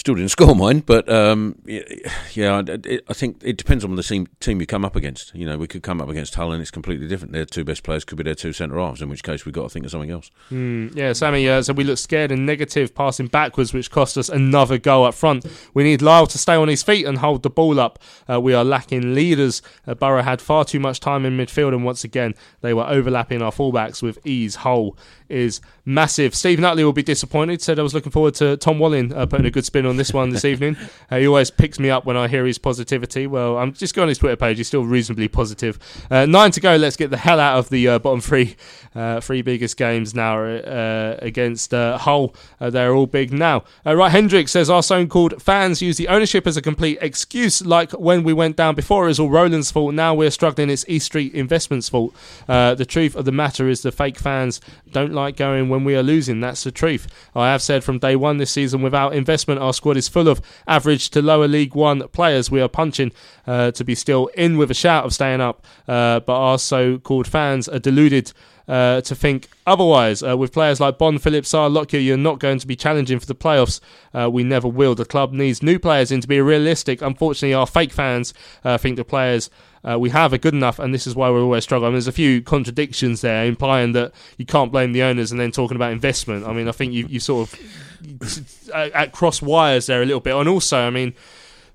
[0.00, 4.58] Still didn't score mine, but um, yeah, I- think it depends on the team, team
[4.58, 5.34] you come up against.
[5.34, 7.34] You know, we could come up against Hull, and it's completely different.
[7.34, 9.64] Their two best players could be their two centre halves, in which case we've got
[9.64, 10.30] to think of something else.
[10.50, 11.46] Mm, yeah, Sammy.
[11.46, 15.12] Uh, so we look scared and negative, passing backwards, which cost us another goal up
[15.12, 15.44] front.
[15.74, 17.98] We need Lyle to stay on his feet and hold the ball up.
[18.26, 19.60] Uh, we are lacking leaders.
[19.86, 22.32] Uh, Borough had far too much time in midfield, and once again
[22.62, 24.54] they were overlapping our fullbacks with ease.
[24.54, 24.96] Hull
[25.30, 26.34] is massive.
[26.34, 27.62] Steve Nutley will be disappointed.
[27.62, 30.12] Said I was looking forward to Tom Walling uh, putting a good spin on this
[30.12, 30.76] one this evening.
[31.10, 33.26] Uh, he always picks me up when I hear his positivity.
[33.26, 34.58] Well, I'm just going on his Twitter page.
[34.58, 35.78] He's still reasonably positive.
[36.10, 36.76] Uh, nine to go.
[36.76, 38.56] Let's get the hell out of the uh, bottom three,
[38.94, 42.34] uh, three biggest games now uh, against uh, Hull.
[42.60, 43.64] Uh, they're all big now.
[43.86, 47.92] Uh, right, Hendrick says our so-called fans use the ownership as a complete excuse, like
[47.92, 49.04] when we went down before.
[49.04, 49.94] It was all Roland's fault.
[49.94, 50.70] Now we're struggling.
[50.70, 52.14] It's East Street Investments' fault.
[52.48, 54.60] Uh, the truth of the matter is the fake fans
[54.92, 56.40] don't like going when we are losing.
[56.40, 57.06] That's the truth.
[57.34, 60.40] I have said from day one this season, without investment, our squad is full of
[60.66, 62.50] average to lower League One players.
[62.50, 63.12] We are punching
[63.46, 67.26] uh, to be still in with a shout of staying up, uh, but our so-called
[67.26, 68.32] fans are deluded.
[68.70, 70.22] Uh, to think otherwise.
[70.22, 73.26] Uh, with players like Bonne, Phillips, Sarr, Lockyer, you're not going to be challenging for
[73.26, 73.80] the playoffs.
[74.14, 74.94] Uh, we never will.
[74.94, 77.02] The club needs new players in to be realistic.
[77.02, 78.32] Unfortunately, our fake fans
[78.62, 79.50] uh, think the players
[79.82, 81.94] uh, we have are good enough, and this is why we're always struggling.
[81.94, 85.74] there's a few contradictions there, implying that you can't blame the owners, and then talking
[85.74, 86.46] about investment.
[86.46, 90.36] I mean, I think you you sort of at cross wires there a little bit,
[90.36, 91.14] and also, I mean.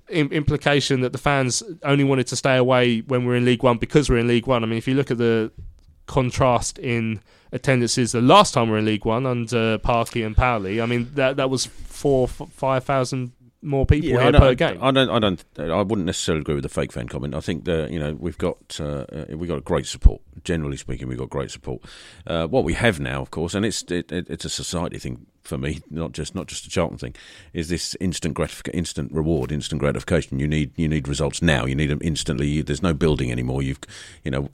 [0.08, 4.08] Implication that the fans only wanted to stay away when we're in League One because
[4.08, 4.62] we're in League One.
[4.62, 5.50] I mean, if you look at the
[6.06, 7.20] contrast in
[7.52, 11.10] attendances the last time we were in League One under Parky and Powell, I mean
[11.14, 14.78] that that was four f- five thousand more people I here per game.
[14.80, 15.10] I don't.
[15.10, 15.44] I don't.
[15.58, 17.34] I wouldn't necessarily agree with the fake fan comment.
[17.34, 20.22] I think that you know we've got uh, uh, we've got great support.
[20.44, 21.82] Generally speaking, we've got great support.
[22.26, 25.26] Uh, what we have now, of course, and it's it, it, it's a society thing
[25.46, 27.14] for me, not just not just a Charlton thing,
[27.52, 30.38] is this instant gratification, instant reward, instant gratification.
[30.38, 31.64] You need you need results now.
[31.64, 32.62] You need them instantly.
[32.62, 33.62] There's no building anymore.
[33.62, 33.80] You've
[34.24, 34.50] you know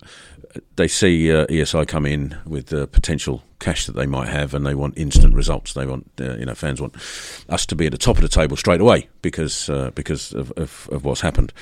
[0.76, 4.66] they see uh, ESI come in with the potential cash that they might have, and
[4.66, 5.74] they want instant results.
[5.74, 6.94] They want uh, you know fans want
[7.48, 10.52] us to be at the top of the table straight away because uh, because of,
[10.52, 11.52] of, of what's happened.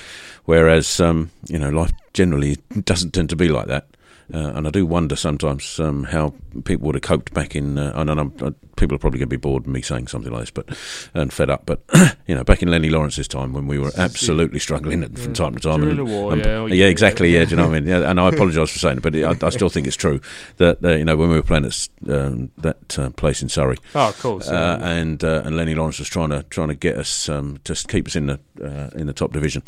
[0.45, 3.87] Whereas um, you know life generally doesn't tend to be like that.
[4.33, 6.33] Uh, and I do wonder sometimes um, how
[6.63, 7.77] people would have coped back in.
[7.77, 10.41] Uh, know I'm, people are probably going to be bored of me saying something like
[10.41, 10.67] this, but
[11.13, 11.65] and fed up.
[11.65, 11.81] But
[12.27, 15.53] you know, back in Lennie Lawrence's time when we were absolutely struggling at- from time
[15.55, 17.45] to time, During and- war, and- yeah, oh, yeah, exactly, yeah.
[17.45, 17.89] Do you know what I mean?
[17.89, 20.19] Yeah, and I apologise for saying it, but I, I still think it's true
[20.57, 23.77] that uh, you know when we were playing at um, that uh, place in Surrey,
[23.95, 26.97] Oh, of course, uh, and uh, and Lenny Lawrence was trying to trying to get
[26.97, 29.61] us um, to keep us in the uh, in the top division.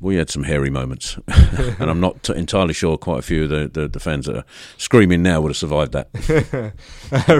[0.00, 3.50] We had some hairy moments, and I'm not t- entirely sure quite a few of
[3.50, 4.44] the, the, the fans that are
[4.78, 6.08] screaming now would have survived that.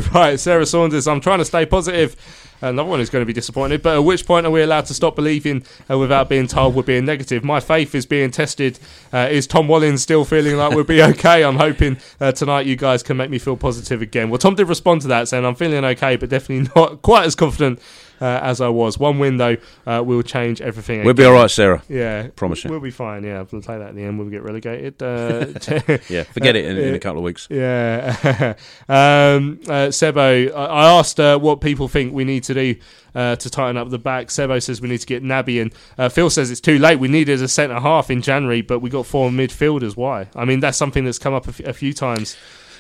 [0.15, 1.07] right, Sarah Saunders.
[1.15, 2.17] I'm trying to stay positive.
[2.61, 3.83] Another one who's going to be disappointed.
[3.83, 6.83] But at which point are we allowed to stop believing uh, without being told we're
[6.83, 7.45] being negative?
[7.45, 8.79] My faith is being tested.
[9.13, 11.45] Uh, is Tom Wallin still feeling like we'll be okay?
[11.45, 14.31] I'm hoping uh, tonight you guys can make me feel positive again.
[14.31, 17.35] Well, Tom did respond to that saying I'm feeling okay, but definitely not quite as
[17.35, 17.81] confident
[18.21, 18.99] uh, as I was.
[18.99, 21.05] One win though uh, will change everything.
[21.05, 21.83] We'll be all right, Sarah.
[21.89, 22.71] Yeah, Promise you.
[22.71, 23.25] We'll be fine.
[23.25, 24.19] Yeah, we'll play that in the end.
[24.19, 25.03] We'll get relegated.
[25.03, 25.47] Uh,
[26.09, 27.47] Yeah, forget it in- in a couple of weeks.
[27.51, 28.55] Yeah.
[28.89, 32.77] um, uh, Sebo, I I asked uh, what people think we need to do
[33.15, 34.29] uh, to tighten up the back.
[34.29, 35.73] Sebo says we need to get Naby in.
[35.97, 36.99] Uh, Phil says it's too late.
[36.99, 39.97] We needed a centre half in January, but we got four midfielders.
[39.97, 40.29] Why?
[40.35, 42.37] I mean, that's something that's come up a, f- a few times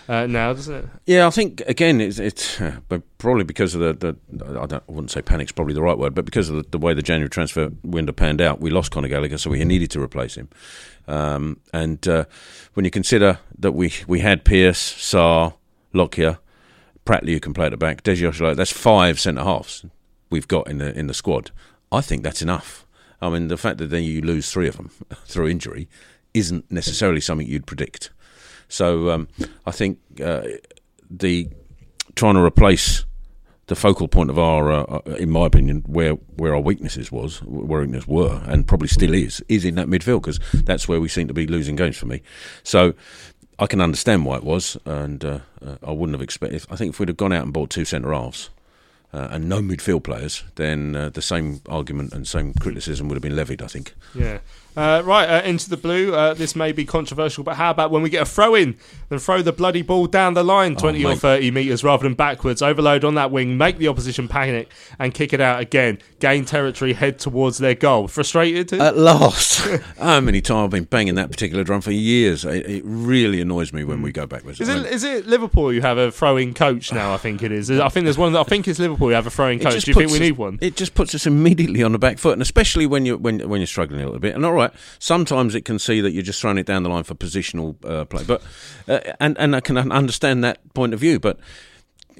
[0.08, 0.84] uh, now, doesn't it?
[1.06, 2.78] Yeah, I think again it's, it's uh,
[3.18, 6.14] probably because of the, the I, don't, I wouldn't say panic's probably the right word,
[6.14, 9.08] but because of the, the way the January transfer window panned out, we lost Conor
[9.08, 10.48] Gallagher, so we needed to replace him.
[11.06, 12.24] Um, and uh,
[12.74, 15.54] when you consider that we we had Pearce, Sarr,
[15.92, 16.38] Lockyer,
[17.04, 19.84] Pratley, who can play at the back, Deji Oshilaja, that's five centre halves
[20.30, 21.50] we've got in the in the squad.
[21.92, 22.86] I think that's enough.
[23.20, 24.90] I mean, the fact that then you lose three of them
[25.24, 25.88] through injury
[26.34, 28.10] isn't necessarily something you'd predict.
[28.68, 29.28] So um,
[29.66, 30.42] I think uh,
[31.10, 31.48] the
[32.14, 33.04] trying to replace
[33.66, 37.42] the focal point of our, uh, uh, in my opinion, where where our weaknesses was,
[37.42, 41.08] where weaknesses were, and probably still is, is in that midfield because that's where we
[41.08, 42.22] seem to be losing games for me.
[42.62, 42.94] So
[43.58, 46.66] I can understand why it was, and uh, uh, I wouldn't have expected.
[46.70, 48.50] I think if we'd have gone out and bought two centre halves
[49.12, 53.22] uh, and no midfield players, then uh, the same argument and same criticism would have
[53.22, 53.62] been levied.
[53.62, 53.94] I think.
[54.14, 54.40] Yeah.
[54.76, 56.12] Uh, right, uh, into the blue.
[56.14, 58.76] Uh, this may be controversial, but how about when we get a throw in
[59.08, 62.60] and throw the bloody ball down the line 20 or 30 metres rather than backwards?
[62.60, 64.68] Overload on that wing, make the opposition panic
[64.98, 65.98] and kick it out again.
[66.18, 68.08] Gain territory, head towards their goal.
[68.08, 68.72] Frustrated?
[68.72, 69.60] At last.
[69.98, 72.44] How many times I've been banging that particular drum for years?
[72.44, 74.60] It, it really annoys me when we go backwards.
[74.60, 77.14] Is I it, mean, is it Liverpool you have a throwing coach now?
[77.14, 77.70] I think it is.
[77.70, 78.34] I think there's one.
[78.34, 79.84] I think it's Liverpool you have a throwing coach.
[79.84, 80.58] Do you think we us- need one?
[80.60, 83.60] It just puts us immediately on the back foot, and especially when you're, when when
[83.60, 84.34] you're struggling a little bit.
[84.34, 84.63] And all right,
[84.98, 88.04] sometimes it can see that you're just throwing it down the line for positional uh,
[88.04, 88.42] play, but
[88.88, 91.38] uh, and and I can understand that point of view, but.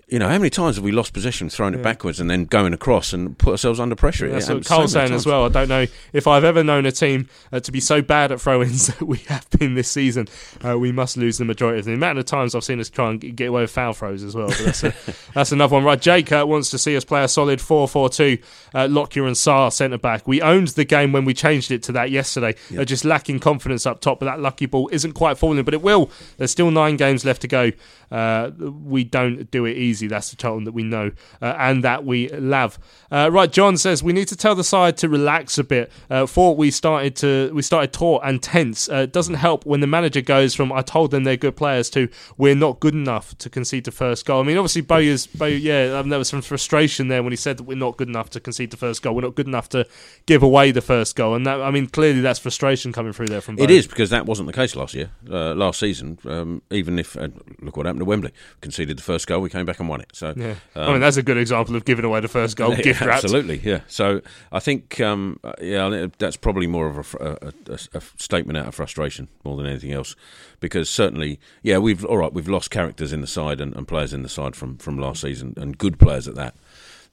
[0.07, 2.75] You know, how many times have we lost possession, thrown it backwards, and then going
[2.75, 4.29] across and put ourselves under pressure?
[4.29, 5.47] That's It what so Carl's many saying as well.
[5.47, 8.39] I don't know if I've ever known a team uh, to be so bad at
[8.39, 10.29] throw-ins that we have been this season.
[10.63, 11.87] Uh, we must lose the majority of.
[11.87, 14.35] The amount of times I've seen us try and get away with foul throws as
[14.35, 14.49] well.
[14.49, 14.95] But that's, a,
[15.35, 15.85] that's another one.
[15.85, 18.43] Right, Jake uh, wants to see us play a solid 4-4-2.
[18.75, 20.29] Uh, Lockyer and Sarr centre back.
[20.29, 22.55] We owned the game when we changed it to that yesterday.
[22.79, 25.65] Uh, just lacking confidence up top, but that lucky ball isn't quite falling.
[25.65, 26.11] But it will.
[26.37, 27.73] There's still nine games left to go.
[28.15, 30.07] Uh, we don't do it easy.
[30.07, 31.11] That's the Charlton that we know
[31.43, 32.79] uh, and that we love.
[33.11, 35.91] Uh, right, John says we need to tell the side to relax a bit.
[36.09, 38.89] Uh, thought we started to we started taut and tense.
[38.89, 41.91] Uh, it doesn't help when the manager goes from I told them they're good players
[41.91, 42.09] to
[42.39, 44.41] we're not good enough to concede the first goal.
[44.41, 47.57] I mean, obviously Bowyer's Bowyer, yeah, um, there was some frustration there when he said
[47.57, 49.17] that we're not good enough to concede the first goal.
[49.17, 49.89] We're not good enough to
[50.27, 53.41] give away the first goal, and that I mean clearly that's frustration coming through there
[53.41, 53.59] from.
[53.59, 56.19] It is because that wasn't the case last year, uh, last season.
[56.25, 57.29] Um, even if uh,
[57.61, 60.11] look what happened to Wembley, conceded the first goal, we came back and won it.
[60.13, 62.71] So Yeah, um, I mean that's a good example of giving away the first goal.
[62.75, 63.81] Yeah, gift absolutely, yeah.
[63.87, 64.21] So
[64.53, 68.67] I think, um, uh, yeah, that's probably more of a, a, a, a statement out
[68.69, 70.17] of frustration more than anything else,
[70.61, 74.13] because certainly, yeah, we've all right, we've lost characters in the side and, and players
[74.13, 76.55] in the side from from last season, and good players at that.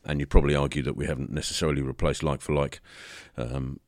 [0.03, 2.81] And you'd probably argue that we haven't necessarily replaced like for like.
[3.37, 3.79] Um,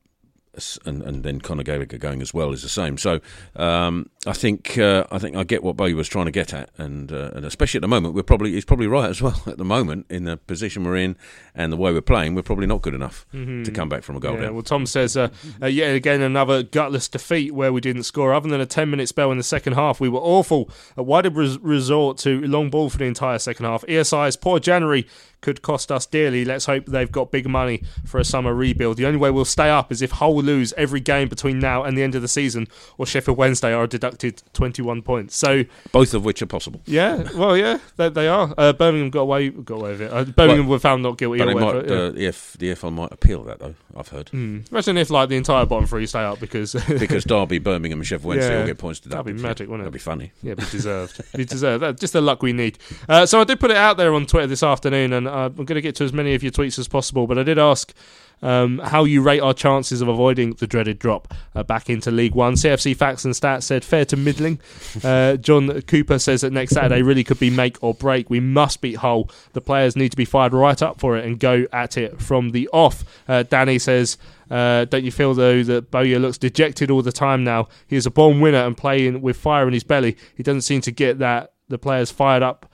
[0.84, 2.96] and, and then Conor Gallagher going as well is the same.
[2.98, 3.20] So
[3.56, 6.70] um, I think uh, I think I get what Bowyer was trying to get at,
[6.78, 9.40] and uh, and especially at the moment, we're probably he's probably right as well.
[9.46, 11.16] At the moment, in the position we're in
[11.54, 14.20] and the way we're playing, we're probably not good enough to come back from a
[14.20, 14.54] goal Yeah, down.
[14.54, 15.28] well, Tom says, uh,
[15.62, 18.32] uh, yet again, another gutless defeat where we didn't score.
[18.34, 20.70] Other than a 10 minute spell in the second half, we were awful.
[20.98, 23.84] Uh, why did we res- resort to long ball for the entire second half?
[23.88, 25.06] ESI's poor January
[25.44, 26.44] could cost us dearly.
[26.44, 28.96] Let's hope they've got big money for a summer rebuild.
[28.96, 31.96] The only way we'll stay up is if Hull lose every game between now and
[31.96, 32.66] the end of the season,
[32.98, 35.36] or Sheffield Wednesday are deducted 21 points.
[35.36, 36.80] So, Both of which are possible.
[36.86, 38.52] yeah, well, yeah, they, they are.
[38.58, 40.12] Uh, Birmingham got away, got away with it.
[40.12, 41.38] Uh, Birmingham Well, were found not guilty.
[41.38, 41.94] But they might, yeah.
[41.94, 43.74] uh, the, F, the FL might appeal that though.
[43.96, 44.60] I've heard Hmm.
[44.72, 48.28] Imagine if like the entire bottom three stay up because because Derby, Birmingham, and Sheffield
[48.30, 48.60] Wednesday Yeah.
[48.62, 49.26] all get points deducted.
[49.26, 49.90] That'd be magic, wouldn't it?
[49.90, 50.32] That'd be funny.
[50.42, 51.20] Yeah, be deserved.
[51.36, 51.82] Be deserved.
[51.82, 52.78] That's just the luck we need.
[53.08, 55.64] Uh, so I did put it out there on Twitter this afternoon, and uh, I'm
[55.64, 57.26] going to get to as many of your tweets as possible.
[57.26, 57.92] But I did ask
[58.40, 62.34] um, how you rate our chances of avoiding the dreaded drop uh, back into League
[62.34, 62.54] One.
[62.54, 64.60] CFC Facts and Stats said fair to middling.
[65.02, 68.30] Uh, John Cooper says that next Saturday really could be make or break.
[68.30, 69.28] We must beat Hull.
[69.54, 72.50] The players need to be fired right up for it and go at it from
[72.50, 73.04] the off.
[73.28, 74.16] Uh, Danny says.
[74.50, 77.66] Uh, don't you feel though that Bowyer looks dejected all the time now?
[77.86, 80.18] He is a born winner and playing with fire in his belly.
[80.36, 82.70] He doesn't seem to get that the players fired up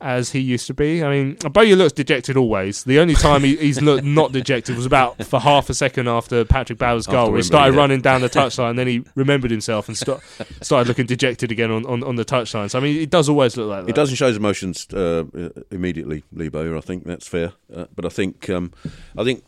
[0.00, 1.02] as he used to be.
[1.02, 2.84] I mean, Bowyer looks dejected always.
[2.84, 6.44] The only time he, he's looked not dejected was about for half a second after
[6.44, 7.30] Patrick Bauer's goal.
[7.30, 7.80] where he started yeah.
[7.80, 10.20] running down the touchline, and then he remembered himself and st-
[10.60, 12.70] started looking dejected again on, on, on the touchline.
[12.70, 13.88] So I mean, it does always look like that.
[13.88, 16.76] He doesn't show his emotions uh, uh, immediately, Lee Bowyer.
[16.76, 18.72] I think that's fair, uh, but I think um,
[19.16, 19.44] I think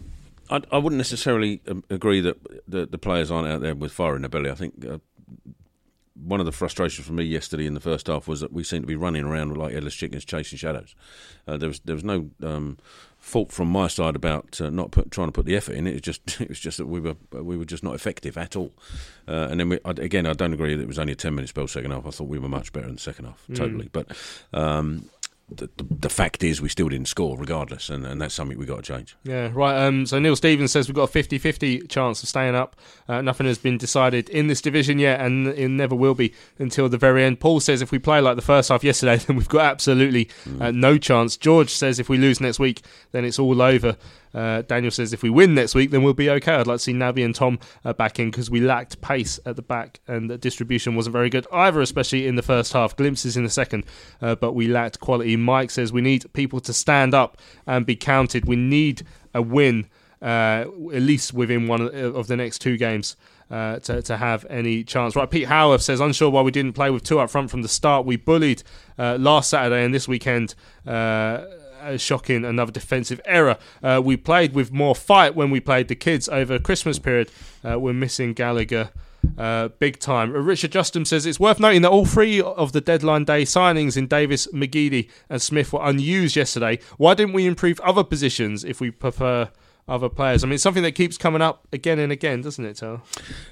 [0.51, 4.17] I, I wouldn't necessarily um, agree that the, the players aren't out there with fire
[4.17, 4.51] in their belly.
[4.51, 4.99] I think uh,
[6.25, 8.83] one of the frustrations for me yesterday in the first half was that we seemed
[8.83, 10.95] to be running around like headless chickens chasing shadows.
[11.47, 12.77] Uh, there was there was no um,
[13.19, 15.87] fault from my side about uh, not put, trying to put the effort in.
[15.87, 18.57] It was just it was just that we were we were just not effective at
[18.57, 18.73] all.
[19.27, 21.35] Uh, and then we, I, again, I don't agree that it was only a ten
[21.35, 22.07] minute spell second half.
[22.07, 23.57] I thought we were much better in the second half, Mm.
[23.57, 23.89] totally.
[23.93, 24.09] But
[24.53, 25.09] um,
[25.51, 28.85] the, the, fact is, we still didn't score regardless, and, and that's something we've got
[28.85, 29.17] to change.
[29.25, 29.87] Yeah, right.
[29.87, 32.77] Um, so Neil Stevens says we've got a 50 50 chance of staying up.
[33.09, 36.89] Uh, nothing has been decided in this division yet, and it never will be until
[36.91, 37.41] the very end.
[37.41, 40.29] Paul says if we play like the first half yesterday, then we've got absolutely
[40.61, 41.37] uh, no chance.
[41.37, 43.97] George says if we lose next week, then it's all over.
[44.35, 46.55] Uh, Daniel says if we win next week, then we'll be okay.
[46.55, 49.57] I'd like to see Naby and Tom uh, back in because we lacked pace at
[49.57, 52.97] the back and the distribution wasn't very good either, especially in the first half.
[52.97, 53.85] Glimpses in the second,
[54.21, 55.37] uh, but we lacked quality.
[55.37, 58.45] Mike says we need people to stand up and be counted.
[58.45, 59.03] We need
[59.35, 59.89] a win
[60.21, 63.17] uh, at least within one of, of the next two games.
[63.51, 65.17] Uh, to, to have any chance.
[65.17, 67.69] Right, Pete Howarth says, unsure why we didn't play with two up front from the
[67.69, 68.05] start.
[68.05, 68.63] We bullied
[68.99, 70.55] uh, last Saturday and this weekend.
[70.87, 71.45] Uh,
[71.97, 73.59] shocking, another defensive error.
[73.83, 77.31] Uh, we played with more fight when we played the kids over Christmas period.
[77.65, 78.91] Uh, we're missing Gallagher.
[79.37, 80.33] Uh, big time.
[80.33, 84.07] Richard Justin says it's worth noting that all three of the deadline day signings in
[84.07, 86.79] Davis, McGeady, and Smith were unused yesterday.
[86.99, 89.51] Why didn't we improve other positions if we prefer
[89.89, 90.45] other players.
[90.45, 93.03] I mean, it's something that keeps coming up again and again, doesn't it, Tal?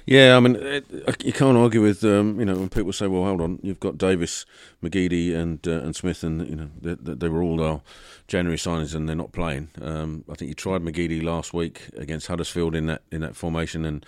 [0.05, 0.85] Yeah, I mean, it,
[1.23, 3.97] you can't argue with um, you know when people say, "Well, hold on, you've got
[3.97, 4.45] Davis,
[4.83, 7.81] McGeady, and uh, and Smith, and you know they, they were all our
[8.27, 12.27] January signings, and they're not playing." Um, I think you tried McGeady last week against
[12.27, 14.05] Huddersfield in that in that formation, and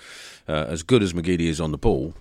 [0.47, 2.13] uh, as good as McGeady is on the ball,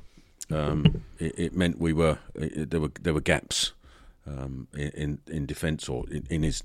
[0.51, 3.73] um, it, it, meant we were it, there were there were gaps
[4.27, 6.63] um, in in defence or in, in his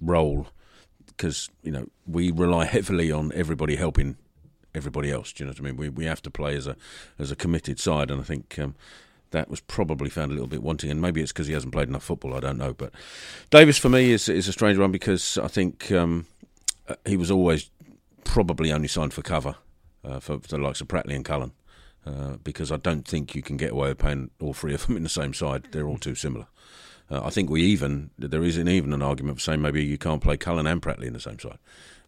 [0.00, 0.46] role
[1.16, 4.16] because you know we rely heavily on everybody helping
[4.74, 5.32] everybody else.
[5.32, 5.76] Do you know what I mean?
[5.76, 6.76] We we have to play as a
[7.18, 8.58] as a committed side, and I think.
[8.58, 8.74] Um,
[9.30, 11.88] that was probably found a little bit wanting, and maybe it's because he hasn't played
[11.88, 12.34] enough football.
[12.36, 12.92] I don't know, but
[13.50, 16.26] Davis for me is is a strange one because I think um,
[16.88, 17.68] uh, he was always
[18.22, 19.56] probably only signed for cover
[20.04, 21.52] uh, for, for, the likes of Pratley and Cullen,
[22.06, 24.96] uh, because I don't think you can get away with playing all three of them
[24.96, 25.66] in the same side.
[25.72, 26.46] They're all too similar.
[27.10, 30.22] Uh, I think we even there isn't even an argument for saying maybe you can't
[30.22, 31.58] play Cullen and Pratley in the same side.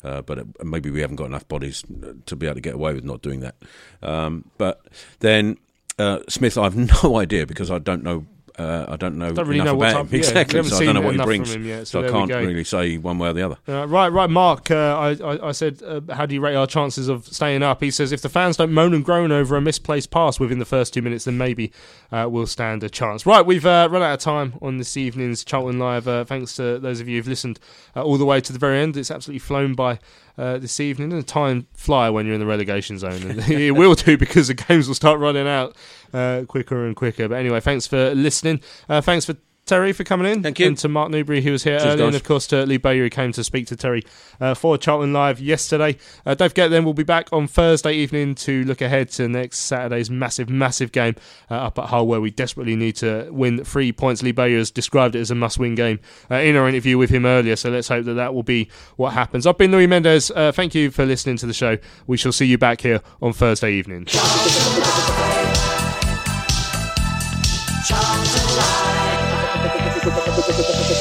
[0.05, 1.85] Uh, but it, maybe we haven't got enough bodies
[2.27, 3.57] to be able to get away with not doing that.
[4.03, 4.87] Um, but
[5.21, 5.59] then
[5.99, 8.27] uh, Smith, I have no idea because I don't know
[8.59, 10.63] uh, I don't know don't really enough know about him yeah, exactly.
[10.63, 11.55] So I don't know what he brings.
[11.55, 13.59] Yet, so, so I can't really say one way or the other.
[13.69, 14.71] Uh, right, right, Mark.
[14.71, 17.83] Uh, I, I, I, said, uh, how do you rate our chances of staying up?
[17.83, 20.65] He says, if the fans don't moan and groan over a misplaced pass within the
[20.65, 21.71] first two minutes, then maybe
[22.11, 23.27] uh, we'll stand a chance.
[23.27, 26.05] Right, we've uh, run out of time on this evening's Charlton Live.
[26.27, 27.61] thanks to those of you who've listened
[27.95, 28.97] all the way to the very end.
[28.97, 29.99] It's absolutely flown by.
[30.39, 31.15] Uh, this evening.
[31.15, 34.55] And time fly when you're in the relegation zone, and it will do because the
[34.55, 35.75] games will start running out
[36.13, 37.27] uh, quicker and quicker.
[37.27, 38.61] But anyway, thanks for listening.
[38.87, 39.35] Uh, thanks for
[39.67, 40.43] Terry, for coming in.
[40.43, 40.69] Thank you.
[40.69, 41.97] And to Mark Newbury, who was here Cheers, earlier.
[41.97, 42.07] guys.
[42.07, 44.05] And of course to Lee Bowyer, who came to speak to Terry
[44.41, 45.97] uh, for Charlton Live yesterday.
[46.25, 49.59] Uh, don't forget, then we'll be back on Thursday evening to look ahead to next
[49.59, 51.17] Saturday's massive, massive game
[51.51, 54.23] uh, up at Hull, where we desperately need to win three points.
[54.23, 55.99] Lee Bowyer has described it as a must win game
[56.31, 57.57] uh, in our interview with him earlier.
[57.57, 59.47] So let's hope that that will be what happens.
[59.47, 60.31] I've been Louis Mendes.
[60.31, 61.77] Uh, thank you for listening to the show.
[62.07, 64.07] We shall see you back here on Thursday evening.